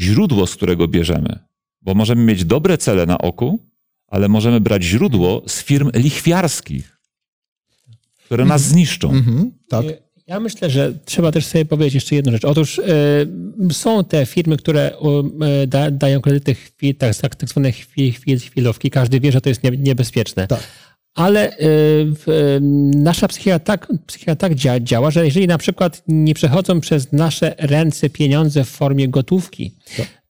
źródło, 0.00 0.46
z 0.46 0.56
którego 0.56 0.88
bierzemy. 0.88 1.38
Bo 1.82 1.94
możemy 1.94 2.22
mieć 2.24 2.44
dobre 2.44 2.78
cele 2.78 3.06
na 3.06 3.18
oku, 3.18 3.66
ale 4.08 4.28
możemy 4.28 4.60
brać 4.60 4.82
źródło 4.82 5.42
z 5.46 5.62
firm 5.62 5.90
lichwiarskich, 5.94 6.98
które 8.24 8.44
nas 8.44 8.62
zniszczą. 8.62 9.10
Mhm, 9.10 9.52
tak. 9.68 9.84
Ja 10.26 10.40
myślę, 10.40 10.70
że 10.70 10.92
trzeba 11.04 11.32
też 11.32 11.46
sobie 11.46 11.64
powiedzieć 11.64 11.94
jeszcze 11.94 12.14
jedną 12.14 12.32
rzecz. 12.32 12.44
Otóż 12.44 12.78
e, 12.78 12.82
są 13.72 14.04
te 14.04 14.26
firmy, 14.26 14.56
które 14.56 14.92
e, 15.62 15.66
da, 15.66 15.90
dają 15.90 16.20
kredyty, 16.20 16.54
chwi, 16.54 16.94
tak, 16.94 17.16
tak, 17.16 17.34
tak 17.34 17.48
zwane 17.48 17.72
chwi, 17.72 18.12
chwi, 18.12 18.38
chwilówki. 18.38 18.90
Każdy 18.90 19.20
wie, 19.20 19.32
że 19.32 19.40
to 19.40 19.48
jest 19.48 19.62
nie, 19.62 19.70
niebezpieczne. 19.70 20.46
Tak. 20.46 20.60
Ale 21.14 21.50
e, 21.50 21.60
nasza 22.94 23.28
psychika 23.28 23.58
tak, 23.58 23.88
psychika 24.06 24.36
tak 24.36 24.54
dzia, 24.54 24.80
działa, 24.80 25.10
że 25.10 25.24
jeżeli 25.24 25.46
na 25.46 25.58
przykład 25.58 26.02
nie 26.08 26.34
przechodzą 26.34 26.80
przez 26.80 27.12
nasze 27.12 27.54
ręce 27.58 28.10
pieniądze 28.10 28.64
w 28.64 28.68
formie 28.68 29.08
gotówki, 29.08 29.74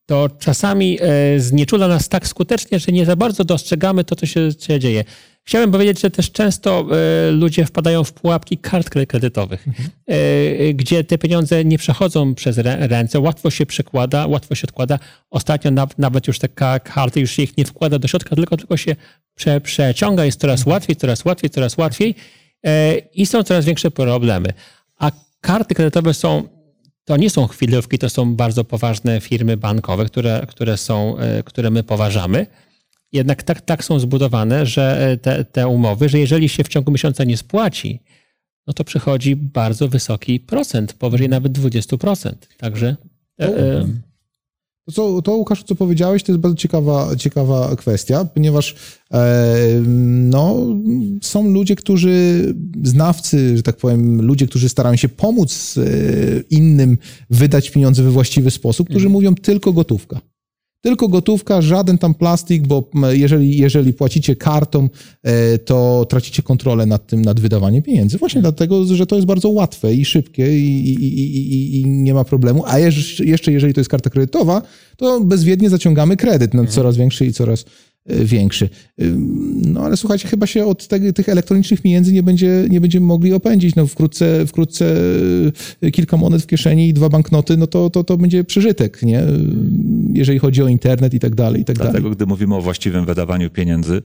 to 0.06 0.28
czasami 0.38 0.98
znieczula 1.36 1.88
nas 1.88 2.08
tak 2.08 2.26
skutecznie, 2.26 2.78
że 2.78 2.92
nie 2.92 3.06
za 3.06 3.16
bardzo 3.16 3.44
dostrzegamy 3.44 4.04
to, 4.04 4.16
co 4.16 4.26
się 4.26 4.50
dzieje. 4.78 5.04
Chciałem 5.48 5.72
powiedzieć, 5.72 6.00
że 6.00 6.10
też 6.10 6.32
często 6.32 6.86
e, 7.28 7.30
ludzie 7.30 7.64
wpadają 7.64 8.04
w 8.04 8.12
pułapki 8.12 8.58
kart 8.58 8.90
kre- 8.90 9.06
kredytowych, 9.06 9.66
e, 10.06 10.74
gdzie 10.74 11.04
te 11.04 11.18
pieniądze 11.18 11.64
nie 11.64 11.78
przechodzą 11.78 12.34
przez 12.34 12.56
rę- 12.58 12.86
ręce, 12.88 13.20
łatwo 13.20 13.50
się 13.50 13.66
przekłada, 13.66 14.26
łatwo 14.26 14.54
się 14.54 14.66
odkłada. 14.66 14.98
Ostatnio 15.30 15.70
na, 15.70 15.86
nawet 15.98 16.26
już 16.26 16.38
te 16.38 16.48
ka- 16.48 16.80
karty, 16.80 17.20
już 17.20 17.38
ich 17.38 17.56
nie 17.56 17.64
wkłada 17.64 17.98
do 17.98 18.08
środka, 18.08 18.36
tylko, 18.36 18.56
tylko 18.56 18.76
się 18.76 18.96
prze, 19.34 19.60
przeciąga, 19.60 20.24
jest 20.24 20.40
coraz 20.40 20.66
łatwiej, 20.66 20.96
coraz 20.96 21.24
łatwiej, 21.24 21.50
coraz 21.50 21.78
łatwiej 21.78 22.14
e, 22.66 22.96
i 22.98 23.26
są 23.26 23.42
coraz 23.42 23.64
większe 23.64 23.90
problemy. 23.90 24.52
A 24.98 25.10
karty 25.40 25.74
kredytowe 25.74 26.14
są 26.14 26.48
to 27.04 27.16
nie 27.16 27.30
są 27.30 27.46
chwilówki, 27.46 27.98
to 27.98 28.10
są 28.10 28.34
bardzo 28.36 28.64
poważne 28.64 29.20
firmy 29.20 29.56
bankowe, 29.56 30.04
które, 30.04 30.46
które, 30.48 30.76
są, 30.76 31.16
które 31.44 31.70
my 31.70 31.82
poważamy. 31.82 32.46
Jednak 33.16 33.42
tak, 33.42 33.60
tak 33.60 33.84
są 33.84 34.00
zbudowane, 34.00 34.66
że 34.66 35.10
e, 35.10 35.16
te, 35.16 35.44
te 35.44 35.68
umowy, 35.68 36.08
że 36.08 36.18
jeżeli 36.18 36.48
się 36.48 36.64
w 36.64 36.68
ciągu 36.68 36.92
miesiąca 36.92 37.24
nie 37.24 37.36
spłaci, 37.36 38.00
no 38.66 38.72
to 38.72 38.84
przychodzi 38.84 39.36
bardzo 39.36 39.88
wysoki 39.88 40.40
procent, 40.40 40.92
powyżej 40.92 41.28
nawet 41.28 41.58
20%. 41.58 42.32
Także 42.58 42.96
e, 43.40 43.44
e, 43.44 43.86
To, 44.84 44.92
co, 44.92 45.22
to 45.22 45.36
Łukasz, 45.36 45.62
co 45.62 45.74
powiedziałeś, 45.74 46.22
to 46.22 46.32
jest 46.32 46.40
bardzo 46.40 46.56
ciekawa, 46.56 47.16
ciekawa 47.16 47.76
kwestia, 47.76 48.24
ponieważ 48.24 48.74
e, 49.12 49.46
no, 50.30 50.66
są 51.22 51.48
ludzie, 51.48 51.76
którzy, 51.76 52.54
znawcy, 52.82 53.56
że 53.56 53.62
tak 53.62 53.76
powiem, 53.76 54.22
ludzie, 54.22 54.46
którzy 54.46 54.68
starają 54.68 54.96
się 54.96 55.08
pomóc 55.08 55.74
e, 55.78 55.82
innym 56.50 56.98
wydać 57.30 57.70
pieniądze 57.70 58.02
we 58.02 58.10
właściwy 58.10 58.50
sposób, 58.50 58.88
którzy 58.88 59.08
mówią 59.08 59.34
tylko 59.34 59.72
gotówka. 59.72 60.20
Tylko 60.86 61.08
gotówka, 61.08 61.62
żaden 61.62 61.98
tam 61.98 62.14
plastik, 62.14 62.66
bo 62.66 62.90
jeżeli, 63.10 63.58
jeżeli 63.58 63.92
płacicie 63.92 64.36
kartą, 64.36 64.88
e, 65.22 65.58
to 65.58 66.06
tracicie 66.08 66.42
kontrolę 66.42 66.86
nad 66.86 67.06
tym, 67.06 67.22
nad 67.22 67.40
wydawaniem 67.40 67.82
pieniędzy. 67.82 68.18
Właśnie 68.18 68.40
dlatego, 68.40 68.84
że 68.84 69.06
to 69.06 69.16
jest 69.16 69.26
bardzo 69.26 69.48
łatwe 69.48 69.94
i 69.94 70.04
szybkie 70.04 70.58
i, 70.58 70.88
i, 70.88 71.04
i, 71.04 71.80
i, 71.80 71.86
nie 71.86 72.14
ma 72.14 72.24
problemu. 72.24 72.62
A 72.66 72.78
jeszcze, 72.78 73.52
jeżeli 73.52 73.74
to 73.74 73.80
jest 73.80 73.90
karta 73.90 74.10
kredytowa, 74.10 74.62
to 74.96 75.20
bezwiednie 75.20 75.70
zaciągamy 75.70 76.16
kredyt, 76.16 76.54
no, 76.54 76.66
coraz 76.66 76.96
większy 76.96 77.26
i 77.26 77.32
coraz 77.32 77.64
większy. 78.08 78.68
No 79.66 79.80
ale 79.80 79.96
słuchajcie, 79.96 80.28
chyba 80.28 80.46
się 80.46 80.66
od 80.66 80.88
te, 80.88 81.12
tych 81.12 81.28
elektronicznych 81.28 81.82
pieniędzy 81.82 82.12
nie, 82.12 82.22
będzie, 82.22 82.66
nie 82.70 82.80
będziemy 82.80 83.06
mogli 83.06 83.32
opędzić. 83.32 83.74
No, 83.74 83.86
wkrótce, 83.86 84.46
wkrótce 84.46 84.96
e, 85.82 85.90
kilka 85.90 86.16
monet 86.16 86.42
w 86.42 86.46
kieszeni 86.46 86.88
i 86.88 86.94
dwa 86.94 87.08
banknoty, 87.08 87.56
no 87.56 87.66
to, 87.66 87.90
to, 87.90 88.04
to 88.04 88.16
będzie 88.16 88.44
przeżytek, 88.44 89.02
nie? 89.02 89.22
Jeżeli 90.12 90.38
chodzi 90.38 90.62
o 90.62 90.68
internet 90.68 91.14
i 91.14 91.20
tak 91.20 91.34
dalej, 91.34 91.62
i 91.62 91.64
tak 91.64 91.76
dalej. 91.76 91.92
Dlatego, 91.92 92.10
gdy 92.10 92.26
mówimy 92.26 92.54
o 92.54 92.62
właściwym 92.62 93.06
wydawaniu 93.06 93.50
pieniędzy, 93.50 94.02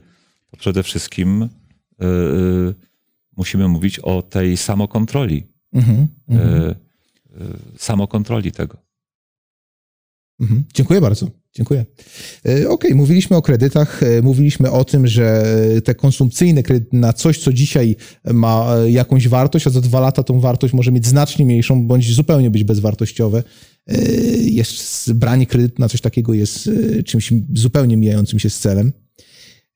to 0.50 0.56
przede 0.56 0.82
wszystkim 0.82 1.42
y, 1.42 1.48
y, 2.04 2.74
musimy 3.36 3.68
mówić 3.68 3.98
o 3.98 4.22
tej 4.22 4.56
samokontroli. 4.56 5.42
Mhm, 5.72 6.08
Y, 6.30 6.34
y, 6.34 6.74
samokontroli 7.78 8.52
tego. 8.52 8.76
Mhm. 10.40 10.64
Dziękuję 10.74 11.00
bardzo. 11.00 11.41
Dziękuję. 11.54 11.84
E, 12.48 12.68
Okej, 12.68 12.94
mówiliśmy 12.94 13.36
o 13.36 13.42
kredytach, 13.42 14.02
e, 14.02 14.22
mówiliśmy 14.22 14.70
o 14.70 14.84
tym, 14.84 15.06
że 15.06 15.44
te 15.84 15.94
konsumpcyjne 15.94 16.62
kredyty 16.62 16.96
na 16.96 17.12
coś, 17.12 17.38
co 17.38 17.52
dzisiaj 17.52 17.96
ma 18.32 18.76
e, 18.76 18.90
jakąś 18.90 19.28
wartość, 19.28 19.66
a 19.66 19.70
za 19.70 19.80
dwa 19.80 20.00
lata 20.00 20.22
tą 20.22 20.40
wartość 20.40 20.74
może 20.74 20.92
mieć 20.92 21.06
znacznie 21.06 21.46
mniejszą, 21.46 21.86
bądź 21.86 22.14
zupełnie 22.14 22.50
być 22.50 22.64
bezwartościowe. 22.64 23.42
E, 23.86 24.02
Jest, 24.36 25.12
branie 25.12 25.46
kredytu 25.46 25.74
na 25.78 25.88
coś 25.88 26.00
takiego 26.00 26.34
jest 26.34 26.70
e, 26.98 27.02
czymś 27.02 27.32
zupełnie 27.54 27.96
mijającym 27.96 28.38
się 28.38 28.50
z 28.50 28.58
celem. 28.58 28.92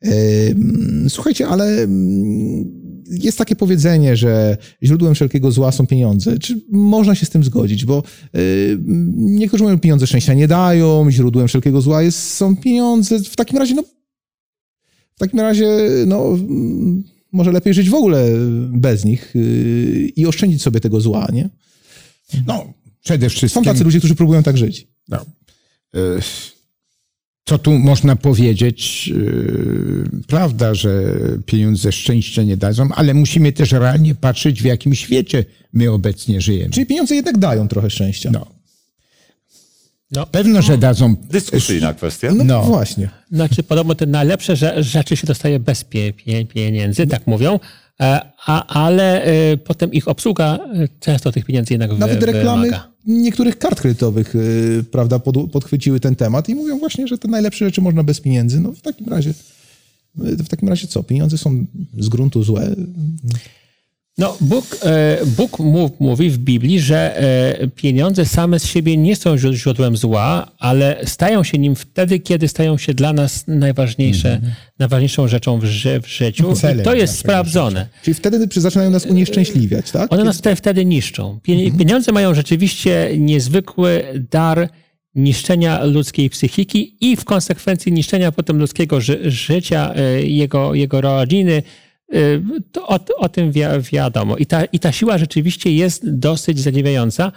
E, 0.05 0.11
Słuchajcie, 1.09 1.49
ale 1.49 1.87
jest 3.11 3.39
takie 3.39 3.57
powiedzenie, 3.57 4.17
że 4.17 4.57
źródłem 4.83 5.15
wszelkiego 5.15 5.51
zła 5.51 5.73
są 5.73 5.87
pieniądze. 5.87 6.39
Czy 6.39 6.61
można 6.71 7.15
się 7.15 7.27
z 7.27 7.31
tym 7.31 7.45
zgodzić? 7.45 7.85
Bo 7.85 8.03
y, 8.37 8.79
niektórzy 9.17 9.65
mówią, 9.65 9.79
pieniądze 9.79 10.07
szczęścia 10.07 10.35
nie 10.35 10.49
dają, 10.49 11.11
źródłem 11.11 11.49
wszelkiego 11.49 11.81
zła 11.81 12.03
jest, 12.03 12.33
są 12.33 12.57
pieniądze. 12.57 13.19
W 13.19 13.37
takim 13.37 13.59
razie, 13.59 13.75
no, 13.75 13.83
w 15.15 15.19
takim 15.19 15.41
razie, 15.41 15.67
no, 16.07 16.29
mm, 16.29 17.05
może 17.33 17.53
lepiej 17.53 17.75
żyć 17.75 17.91
w 17.91 17.95
ogóle 17.95 18.27
bez 18.69 19.05
nich 19.05 19.37
y, 19.37 20.13
i 20.17 20.27
oszczędzić 20.27 20.63
sobie 20.63 20.81
tego 20.81 21.01
zła, 21.01 21.29
nie? 21.33 21.49
No, 22.47 22.73
przede 23.05 23.31
Są 23.31 23.37
wszystkim... 23.37 23.65
tacy 23.65 23.85
ludzie, 23.85 23.99
którzy 23.99 24.15
próbują 24.15 24.43
tak 24.43 24.57
żyć. 24.57 24.89
No. 25.09 25.25
Co 27.49 27.59
tu 27.59 27.79
można 27.79 28.17
powiedzieć? 28.17 29.11
E, 29.15 30.27
Prawda, 30.27 30.75
że 30.75 31.05
pieniądze 31.47 31.93
szczęścia 31.93 32.43
nie 32.43 32.57
dadzą, 32.57 32.89
ale 32.95 33.15
musimy 33.15 33.53
też 33.53 33.73
realnie 33.73 34.15
patrzeć, 34.15 34.63
w 34.63 34.65
jakim 34.65 34.95
świecie 34.95 35.45
my 35.73 35.91
obecnie 35.91 36.41
żyjemy. 36.41 36.71
Czyli 36.71 36.87
pieniądze 36.87 37.15
jednak 37.15 37.39
dają 37.39 37.69
trochę 37.69 37.91
szczęścia. 37.91 38.31
No. 38.33 38.47
no, 40.13 40.27
Pewno, 40.27 40.63
że 40.63 40.79
dadzą. 40.79 41.17
Dyskusyjna 41.31 41.95
kwestia. 41.95 42.35
No, 42.35 42.45
No. 42.45 42.63
właśnie. 42.63 43.09
Znaczy, 43.33 43.63
podobno 43.63 43.95
te 43.95 44.07
najlepsze 44.07 44.53
rze- 44.57 44.83
rzeczy 44.83 45.17
się 45.17 45.27
dostaje 45.27 45.61
bez 45.61 45.85
pie, 45.85 46.13
pie, 46.13 46.45
pieniędzy, 46.45 47.07
tak 47.07 47.27
mówią, 47.27 47.61
a, 47.99 48.67
ale 48.67 49.25
e, 49.25 49.57
potem 49.57 49.93
ich 49.93 50.09
obsługa 50.09 50.59
e, 50.75 50.89
często 51.01 51.33
tych 51.33 51.45
pieniędzy 51.45 51.75
jednak 51.75 51.93
wy, 51.93 51.99
Nawet 51.99 52.23
reklamy 52.23 52.65
wymaga. 52.67 52.89
niektórych 53.07 53.59
kart 53.59 53.81
kredytowych 53.81 54.35
prawda, 54.91 55.19
pod, 55.19 55.51
podchwyciły 55.51 56.01
ten 56.01 56.17
temat 56.17 56.49
i 56.49 56.55
mówią 56.55 56.79
właśnie, 56.79 57.09
że 57.09 57.19
te 57.19 57.29
najlepsze 57.29 57.65
rzeczy 57.65 57.81
można 57.81 58.03
bez 58.03 58.21
pieniędzy. 58.21 58.61
No 58.61 58.73
w 58.73 58.81
takim 58.83 59.09
razie, 59.09 59.35
w 60.15 60.49
takim 60.49 60.69
razie 60.69 60.87
co? 60.87 61.03
Pieniądze 61.03 61.39
są 61.39 61.67
z 61.99 62.09
gruntu 62.09 62.43
złe. 62.43 62.75
No, 64.19 64.37
Bóg, 64.41 64.77
e, 64.85 65.19
Bóg 65.27 65.59
mów, 65.59 65.91
mówi 66.01 66.31
w 66.31 66.39
Biblii, 66.39 66.81
że 66.81 67.19
e, 67.61 67.69
pieniądze 67.69 68.25
same 68.25 68.61
z 68.61 68.67
siebie 68.67 68.97
nie 68.97 69.17
są 69.17 69.35
źró- 69.37 69.53
źródłem 69.55 69.97
zła, 69.97 70.51
ale 70.59 70.97
stają 71.05 71.45
się 71.45 71.59
nim 71.59 71.75
wtedy, 71.75 72.19
kiedy 72.21 72.49
stają 72.49 72.79
się 72.79 72.95
dla 72.95 73.13
nas 73.13 73.45
najważniejsze, 73.47 74.41
najważniejszą 74.79 75.29
rzeczą 75.29 75.59
w, 75.59 75.65
ży, 75.65 76.01
w 76.01 76.07
życiu. 76.09 76.53
Celem 76.55 76.81
I 76.81 76.83
to 76.83 76.95
jest 76.95 77.19
sprawdzone. 77.19 77.89
Czyli 78.03 78.15
wtedy 78.15 78.49
zaczynają 78.61 78.91
nas 78.91 79.07
unieszczęśliwiać, 79.07 79.91
tak? 79.91 80.13
One 80.13 80.25
nas 80.25 80.39
wtedy, 80.39 80.57
wtedy 80.57 80.85
niszczą. 80.85 81.39
Pie- 81.49 81.79
Pieniądze 81.79 82.13
mają 82.13 82.35
rzeczywiście 82.35 83.09
niezwykły 83.19 84.05
dar 84.31 84.69
niszczenia 85.15 85.85
ludzkiej 85.85 86.31
psychiki 86.31 86.97
i 87.01 87.17
w 87.17 87.25
konsekwencji 87.25 87.93
niszczenia 87.93 88.33
potem 88.33 88.59
ludzkiego 88.59 89.01
ży- 89.01 89.31
życia, 89.31 89.95
e, 89.95 90.23
jego, 90.23 90.75
jego 90.75 91.01
rodziny. 91.01 91.63
E, 92.13 92.19
To 92.73 92.89
o, 92.89 92.99
o 93.17 93.29
tym 93.29 93.53
wi- 93.53 93.61
wiadomo. 93.93 94.37
I 94.37 94.47
ta, 94.47 94.65
I 94.65 94.79
ta 94.79 94.93
siła 94.93 95.19
rzeczywiście 95.19 95.73
jest 95.73 96.11
dosyć 96.11 96.61
zadziwiająca. 96.61 97.33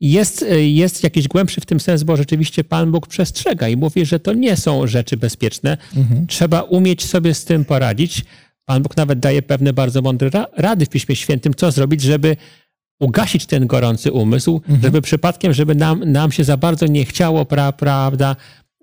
Jest, 0.00 0.42
e, 0.42 0.64
jest 0.68 1.04
jakiś 1.04 1.28
głębszy 1.28 1.60
w 1.60 1.66
tym 1.66 1.80
sens, 1.80 2.02
bo 2.02 2.16
rzeczywiście 2.16 2.64
Pan 2.64 2.92
Bóg 2.92 3.06
przestrzega 3.06 3.68
i 3.68 3.76
mówi, 3.76 4.06
że 4.06 4.20
to 4.20 4.32
nie 4.32 4.56
są 4.56 4.86
rzeczy 4.86 5.16
bezpieczne. 5.16 5.76
Trzeba 6.28 6.62
umieć 6.62 7.04
sobie 7.04 7.34
z 7.34 7.44
tym 7.44 7.64
poradzić. 7.64 8.24
Pan 8.64 8.82
Bóg 8.82 8.96
nawet 8.96 9.18
daje 9.18 9.42
pewne 9.42 9.72
bardzo 9.72 10.02
mądre 10.02 10.30
ra- 10.30 10.46
rady 10.56 10.86
w 10.86 10.88
Piśmie 10.88 11.16
Świętym, 11.16 11.54
co 11.54 11.70
zrobić, 11.70 12.00
żeby 12.02 12.36
ugasić 13.00 13.46
ten 13.46 13.66
gorący 13.66 14.12
umysł, 14.12 14.60
żeby 14.82 15.02
przypadkiem, 15.02 15.52
żeby 15.52 15.74
nam, 15.74 16.12
nam 16.12 16.32
się 16.32 16.44
za 16.44 16.56
bardzo 16.56 16.86
nie 16.86 17.04
chciało, 17.04 17.44
pra, 17.44 17.72
prawda, 17.72 18.36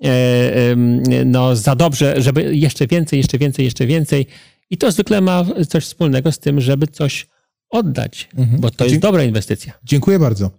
e, 0.03 0.71
em, 0.71 1.03
no 1.25 1.55
za 1.55 1.75
dobrze, 1.75 2.15
żeby 2.21 2.55
jeszcze 2.55 2.87
więcej, 2.87 3.17
jeszcze 3.19 3.37
więcej, 3.37 3.65
jeszcze 3.65 3.85
więcej 3.87 4.25
I 4.71 4.77
to 4.77 4.91
zwykle 4.91 5.21
ma 5.21 5.45
coś 5.69 5.85
wspólnego 5.85 6.31
z 6.31 6.39
tym, 6.39 6.61
żeby 6.61 6.87
coś 6.87 7.27
oddać, 7.69 8.29
bo 8.59 8.71
to 8.71 8.83
jest 8.83 8.95
Dzie- 8.95 8.99
dobra 8.99 9.23
inwestycja. 9.23 9.73
Dziękuję 9.83 10.19
bardzo. 10.19 10.51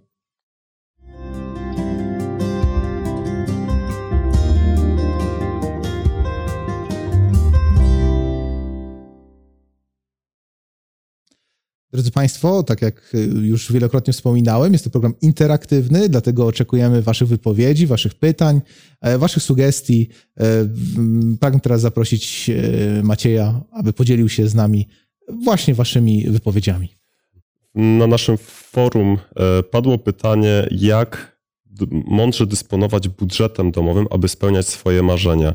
Drodzy 11.93 12.11
Państwo, 12.11 12.63
tak 12.63 12.81
jak 12.81 13.15
y, 13.15 13.17
już 13.41 13.71
wielokrotnie 13.71 14.13
wspominałem, 14.13 14.73
jest 14.73 14.85
to 14.85 14.89
program 14.89 15.13
interaktywny, 15.21 16.09
dlatego 16.09 16.47
oczekujemy 16.47 17.01
Waszych 17.01 17.27
wypowiedzi, 17.27 17.87
Waszych 17.87 18.15
pytań, 18.15 18.61
e, 19.01 19.17
Waszych 19.17 19.43
sugestii. 19.43 20.09
E, 20.39 20.43
Pragnę 21.39 21.59
teraz 21.59 21.81
zaprosić 21.81 22.49
e, 22.49 23.03
Macieja, 23.03 23.61
aby 23.71 23.93
podzielił 23.93 24.29
się 24.29 24.47
z 24.47 24.55
nami 24.55 24.87
właśnie 25.43 25.73
Waszymi 25.73 26.25
wypowiedziami. 26.29 26.89
Na 27.75 28.07
naszym 28.07 28.37
forum 28.37 29.17
padło 29.71 29.97
pytanie, 29.97 30.67
jak 30.71 31.37
mądrze 31.91 32.47
dysponować 32.47 33.07
budżetem 33.07 33.71
domowym, 33.71 34.07
aby 34.09 34.27
spełniać 34.27 34.67
swoje 34.67 35.03
marzenia. 35.03 35.53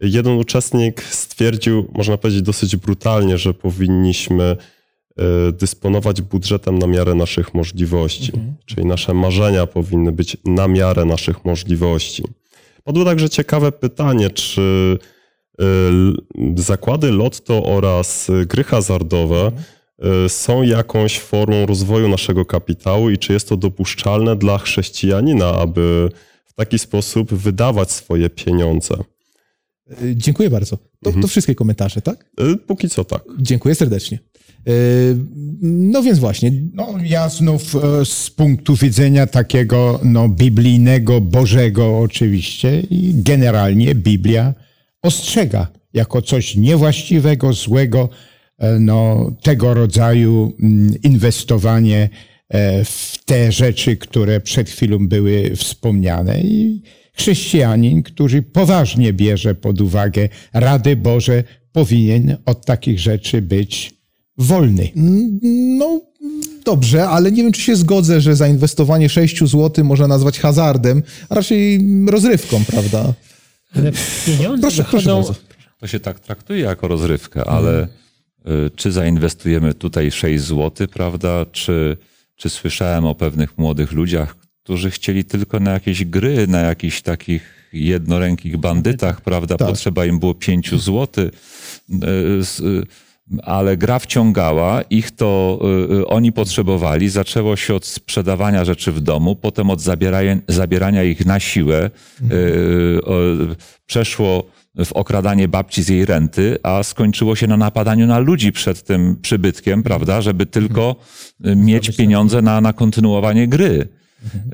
Jeden 0.00 0.32
uczestnik 0.32 1.02
stwierdził, 1.02 1.90
można 1.94 2.16
powiedzieć 2.16 2.42
dosyć 2.42 2.76
brutalnie, 2.76 3.38
że 3.38 3.54
powinniśmy 3.54 4.56
dysponować 5.52 6.22
budżetem 6.22 6.78
na 6.78 6.86
miarę 6.86 7.14
naszych 7.14 7.54
możliwości, 7.54 8.32
czyli 8.66 8.86
nasze 8.86 9.14
marzenia 9.14 9.66
powinny 9.66 10.12
być 10.12 10.36
na 10.44 10.68
miarę 10.68 11.04
naszych 11.04 11.44
możliwości. 11.44 12.24
Padło 12.84 13.04
także 13.04 13.30
ciekawe 13.30 13.72
pytanie, 13.72 14.30
czy 14.30 14.98
e, 15.60 15.64
zakłady 16.56 17.10
lotto 17.10 17.64
oraz 17.64 18.30
e, 18.30 18.46
gry 18.46 18.64
hazardowe 18.64 19.52
y, 20.24 20.28
są 20.28 20.62
jakąś 20.62 21.18
formą 21.18 21.66
rozwoju 21.66 22.08
naszego 22.08 22.44
kapitału 22.44 23.10
i 23.10 23.18
czy 23.18 23.32
jest 23.32 23.48
to 23.48 23.56
dopuszczalne 23.56 24.36
dla 24.36 24.58
chrześcijanina, 24.58 25.52
aby 25.52 26.08
w 26.46 26.52
taki 26.52 26.78
sposób 26.78 27.34
wydawać 27.34 27.90
swoje 27.90 28.30
pieniądze? 28.30 28.94
Dziękuję 30.14 30.50
bardzo. 30.50 30.78
To, 31.04 31.12
to 31.22 31.28
wszystkie 31.28 31.54
komentarze, 31.54 32.00
tak? 32.00 32.30
Póki 32.66 32.88
co 32.88 33.04
tak. 33.04 33.22
Dziękuję 33.38 33.74
serdecznie. 33.74 34.18
Y, 34.70 35.16
No 35.62 36.02
więc 36.02 36.18
właśnie, 36.18 36.52
No, 36.74 36.94
ja 37.04 37.28
znów 37.28 37.76
e, 37.76 38.04
z 38.04 38.30
punktu 38.30 38.76
widzenia 38.76 39.26
takiego 39.26 40.00
no, 40.04 40.28
biblijnego, 40.28 41.20
bożego 41.20 41.98
oczywiście 41.98 42.80
i 42.80 43.14
generalnie 43.14 43.94
Biblia 43.94 44.54
ostrzega 45.02 45.66
jako 45.94 46.22
coś 46.22 46.56
niewłaściwego, 46.56 47.52
złego, 47.52 48.08
e, 48.58 48.78
no, 48.78 49.30
tego 49.42 49.74
rodzaju 49.74 50.52
mm, 50.62 50.94
inwestowanie 51.02 52.08
e, 52.48 52.84
w 52.84 53.18
te 53.24 53.52
rzeczy, 53.52 53.96
które 53.96 54.40
przed 54.40 54.70
chwilą 54.70 55.08
były 55.08 55.56
wspomniane. 55.56 56.40
I 56.40 56.82
chrześcijanin, 57.12 58.02
który 58.02 58.42
poważnie 58.42 59.12
bierze 59.12 59.54
pod 59.54 59.80
uwagę 59.80 60.28
rady 60.52 60.96
Boże, 60.96 61.44
powinien 61.72 62.36
od 62.46 62.66
takich 62.66 63.00
rzeczy 63.00 63.42
być 63.42 63.99
wolny. 64.40 64.90
no 65.78 66.00
dobrze, 66.64 67.08
ale 67.08 67.32
nie 67.32 67.42
wiem, 67.42 67.52
czy 67.52 67.60
się 67.60 67.76
zgodzę, 67.76 68.20
że 68.20 68.36
zainwestowanie 68.36 69.08
6 69.08 69.38
zł 69.38 69.84
można 69.84 70.08
nazwać 70.08 70.38
hazardem, 70.38 71.02
a 71.28 71.34
raczej 71.34 71.80
rozrywką, 72.06 72.64
prawda? 72.64 73.14
Ale 73.74 73.92
pieniądze 74.26 74.60
Proszę, 74.60 74.82
proszę 74.82 74.82
wychodzą, 74.82 75.16
bardzo. 75.16 75.34
To 75.78 75.86
się 75.86 76.00
tak 76.00 76.20
traktuje 76.20 76.60
jako 76.60 76.88
rozrywkę, 76.88 77.44
ale 77.44 77.82
y, 77.84 78.70
czy 78.76 78.92
zainwestujemy 78.92 79.74
tutaj 79.74 80.10
6 80.10 80.44
zł, 80.44 80.88
prawda? 80.88 81.46
Czy, 81.52 81.96
czy 82.36 82.50
słyszałem 82.50 83.04
o 83.04 83.14
pewnych 83.14 83.58
młodych 83.58 83.92
ludziach, 83.92 84.36
którzy 84.62 84.90
chcieli 84.90 85.24
tylko 85.24 85.60
na 85.60 85.70
jakieś 85.70 86.04
gry, 86.04 86.46
na 86.46 86.60
jakichś 86.60 87.02
takich 87.02 87.68
jednorękich 87.72 88.56
bandytach, 88.56 89.20
prawda? 89.20 89.56
Tak. 89.56 89.68
Potrzeba 89.68 90.06
im 90.06 90.18
było 90.18 90.34
5 90.34 90.70
zł, 90.70 91.30
ale 93.42 93.76
gra 93.76 93.98
wciągała, 93.98 94.82
ich 94.82 95.10
to 95.10 95.60
y, 95.90 95.94
y, 95.94 96.06
oni 96.06 96.32
potrzebowali. 96.32 97.08
Zaczęło 97.08 97.56
się 97.56 97.74
od 97.74 97.86
sprzedawania 97.86 98.64
rzeczy 98.64 98.92
w 98.92 99.00
domu, 99.00 99.36
potem 99.36 99.70
od 99.70 99.80
zabierania, 99.80 100.36
zabierania 100.48 101.02
ich 101.04 101.26
na 101.26 101.40
siłę. 101.40 101.90
Y, 102.22 102.34
y, 102.34 103.00
Przeszło 103.86 104.44
w 104.84 104.92
okradanie 104.92 105.48
babci 105.48 105.82
z 105.82 105.88
jej 105.88 106.04
renty, 106.06 106.58
a 106.62 106.82
skończyło 106.82 107.36
się 107.36 107.46
na 107.46 107.56
napadaniu 107.56 108.06
na 108.06 108.18
ludzi 108.18 108.52
przed 108.52 108.82
tym 108.82 109.16
przybytkiem, 109.22 109.82
prawda, 109.82 110.20
żeby 110.20 110.46
tylko 110.46 110.96
y, 111.46 111.56
mieć 111.56 111.96
pieniądze 111.96 112.42
na, 112.42 112.60
na 112.60 112.72
kontynuowanie 112.72 113.48
gry. 113.48 113.88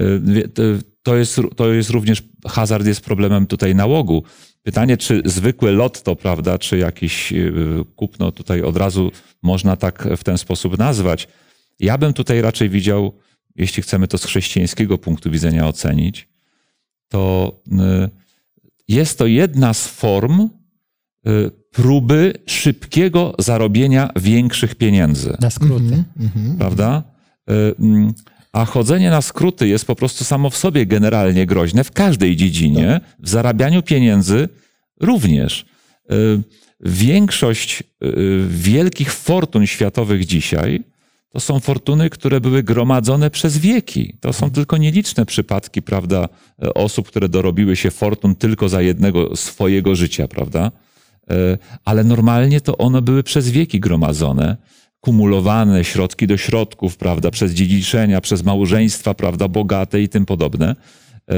Y, 0.00 0.48
to- 0.48 0.62
To 1.06 1.16
jest, 1.16 1.40
to 1.56 1.72
jest 1.72 1.90
również, 1.90 2.22
hazard 2.48 2.86
jest 2.86 3.00
problemem 3.00 3.46
tutaj 3.46 3.74
nałogu. 3.74 4.22
Pytanie, 4.66 4.96
czy 4.96 5.22
zwykłe 5.24 5.72
lotto, 5.72 6.16
prawda, 6.16 6.58
czy 6.58 6.78
jakieś 6.78 7.32
y, 7.32 7.54
kupno 7.96 8.32
tutaj 8.32 8.62
od 8.62 8.76
razu 8.76 9.10
można 9.42 9.76
tak 9.76 10.08
w 10.16 10.24
ten 10.24 10.38
sposób 10.38 10.78
nazwać. 10.78 11.28
Ja 11.80 11.98
bym 11.98 12.12
tutaj 12.12 12.40
raczej 12.40 12.68
widział, 12.68 13.12
jeśli 13.56 13.82
chcemy 13.82 14.08
to 14.08 14.18
z 14.18 14.24
chrześcijańskiego 14.24 14.98
punktu 14.98 15.30
widzenia 15.30 15.66
ocenić, 15.68 16.28
to 17.08 17.52
y, 17.66 17.72
jest 18.88 19.18
to 19.18 19.26
jedna 19.26 19.74
z 19.74 19.86
form 19.86 20.40
y, 20.40 21.50
próby 21.70 22.32
szybkiego 22.46 23.34
zarobienia 23.38 24.10
większych 24.16 24.74
pieniędzy 24.74 25.36
na 25.40 25.50
skróty. 25.50 26.04
prawda? 26.58 27.02
Y, 27.50 27.74
mm, 27.78 28.14
A 28.56 28.64
chodzenie 28.64 29.10
na 29.10 29.22
skróty 29.22 29.68
jest 29.68 29.84
po 29.84 29.94
prostu 29.96 30.24
samo 30.24 30.50
w 30.50 30.56
sobie 30.56 30.86
generalnie 30.86 31.46
groźne 31.46 31.84
w 31.84 31.92
każdej 31.92 32.36
dziedzinie, 32.36 33.00
w 33.18 33.28
zarabianiu 33.28 33.82
pieniędzy 33.82 34.48
również. 35.00 35.66
Y, 36.12 36.42
Większość 36.80 37.82
y, 37.82 37.84
wielkich 38.48 39.12
fortun 39.12 39.66
światowych 39.66 40.24
dzisiaj 40.24 40.84
to 41.36 41.40
są 41.40 41.60
fortuny, 41.60 42.10
które 42.10 42.40
były 42.40 42.62
gromadzone 42.62 43.30
przez 43.30 43.58
wieki. 43.58 44.16
To 44.20 44.32
są 44.32 44.50
tylko 44.50 44.76
nieliczne 44.76 45.26
przypadki, 45.26 45.82
prawda, 45.82 46.28
e, 46.62 46.74
osób, 46.74 47.08
które 47.08 47.28
dorobiły 47.28 47.76
się 47.76 47.90
fortun 47.90 48.34
tylko 48.34 48.68
za 48.68 48.82
jednego 48.82 49.36
swojego 49.36 49.94
życia, 49.94 50.28
prawda? 50.28 50.72
E, 51.30 51.58
Ale 51.84 52.04
normalnie 52.04 52.60
to 52.60 52.78
one 52.78 53.02
były 53.02 53.22
przez 53.22 53.50
wieki 53.50 53.80
gromadzone, 53.80 54.56
kumulowane 55.06 55.84
środki 55.84 56.26
do 56.26 56.36
środków, 56.36 56.96
prawda, 56.96 57.30
przez 57.30 57.52
dziedziczenia, 57.52 58.20
przez 58.20 58.42
małżeństwa, 58.42 59.14
prawda, 59.14 59.48
bogate 59.48 60.02
i 60.02 60.08
tym 60.08 60.26
podobne. 60.26 60.76
E, 61.30 61.34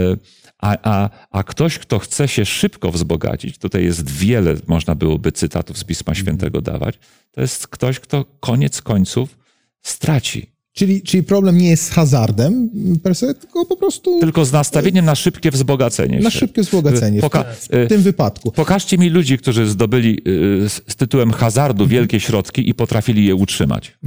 A, 0.58 0.76
a, 0.82 1.10
a 1.30 1.42
ktoś, 1.42 1.78
kto 1.78 1.98
chce 1.98 2.28
się 2.28 2.44
szybko 2.44 2.90
wzbogacić, 2.90 3.58
tutaj 3.58 3.84
jest 3.84 4.10
wiele, 4.10 4.54
można 4.66 4.94
byłoby 4.94 5.32
cytatów 5.32 5.78
z 5.78 5.84
Pisma 5.84 6.14
Świętego 6.14 6.60
dawać, 6.60 6.98
to 7.32 7.40
jest 7.40 7.68
ktoś, 7.68 8.00
kto 8.00 8.24
koniec 8.40 8.82
końców 8.82 9.38
straci. 9.82 10.57
Czyli, 10.78 11.02
czyli 11.02 11.22
problem 11.22 11.58
nie 11.58 11.70
jest 11.70 11.84
z 11.84 11.90
hazardem 11.90 12.70
per 13.02 13.14
se, 13.14 13.34
tylko 13.34 13.66
po 13.66 13.76
prostu 13.76 14.20
Tylko 14.20 14.44
z 14.44 14.52
nastawieniem 14.52 15.04
na 15.04 15.14
szybkie 15.14 15.50
wzbogacenie 15.50 16.20
na 16.20 16.30
się. 16.30 16.38
szybkie 16.38 16.62
wzbogacenie 16.62 17.20
w, 17.20 17.24
Poka- 17.24 17.44
w 17.70 17.88
tym 17.88 18.02
wypadku. 18.02 18.52
Pokażcie 18.52 18.98
mi 18.98 19.10
ludzi, 19.10 19.38
którzy 19.38 19.66
zdobyli 19.66 20.20
y, 20.28 20.68
z, 20.68 20.80
z 20.88 20.96
tytułem 20.96 21.30
hazardu 21.30 21.86
wielkie 21.86 22.20
środki 22.20 22.68
i 22.68 22.74
potrafili 22.74 23.26
je 23.26 23.34
utrzymać. 23.34 23.98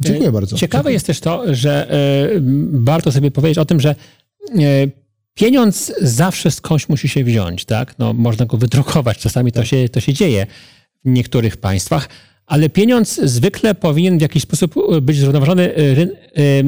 Dziękuję 0.00 0.32
bardzo. 0.32 0.56
Ciekawe 0.56 0.92
jest 0.92 1.06
też 1.06 1.20
to, 1.20 1.54
że 1.54 1.88
warto 2.72 3.12
sobie 3.12 3.30
powiedzieć 3.30 3.58
o 3.58 3.64
tym, 3.64 3.80
że 3.80 3.94
pieniądz 5.34 5.92
zawsze 6.00 6.50
skądś 6.50 6.88
musi 6.88 7.08
się 7.08 7.24
wziąć, 7.24 7.64
tak? 7.64 7.94
No, 7.98 8.12
można 8.12 8.46
go 8.46 8.56
wydrukować, 8.56 9.18
czasami 9.18 9.52
to 9.52 9.64
się, 9.64 9.88
to 9.88 10.00
się 10.00 10.12
dzieje 10.12 10.46
w 11.04 11.08
niektórych 11.08 11.56
państwach, 11.56 12.08
ale 12.48 12.68
pieniądz 12.68 13.20
zwykle 13.22 13.74
powinien 13.74 14.18
w 14.18 14.22
jakiś 14.22 14.42
sposób 14.42 14.74
e, 14.92 15.00
być 15.00 15.16
zrównoważony 15.18 15.74
e, 15.74 15.94
ryn, 15.94 16.10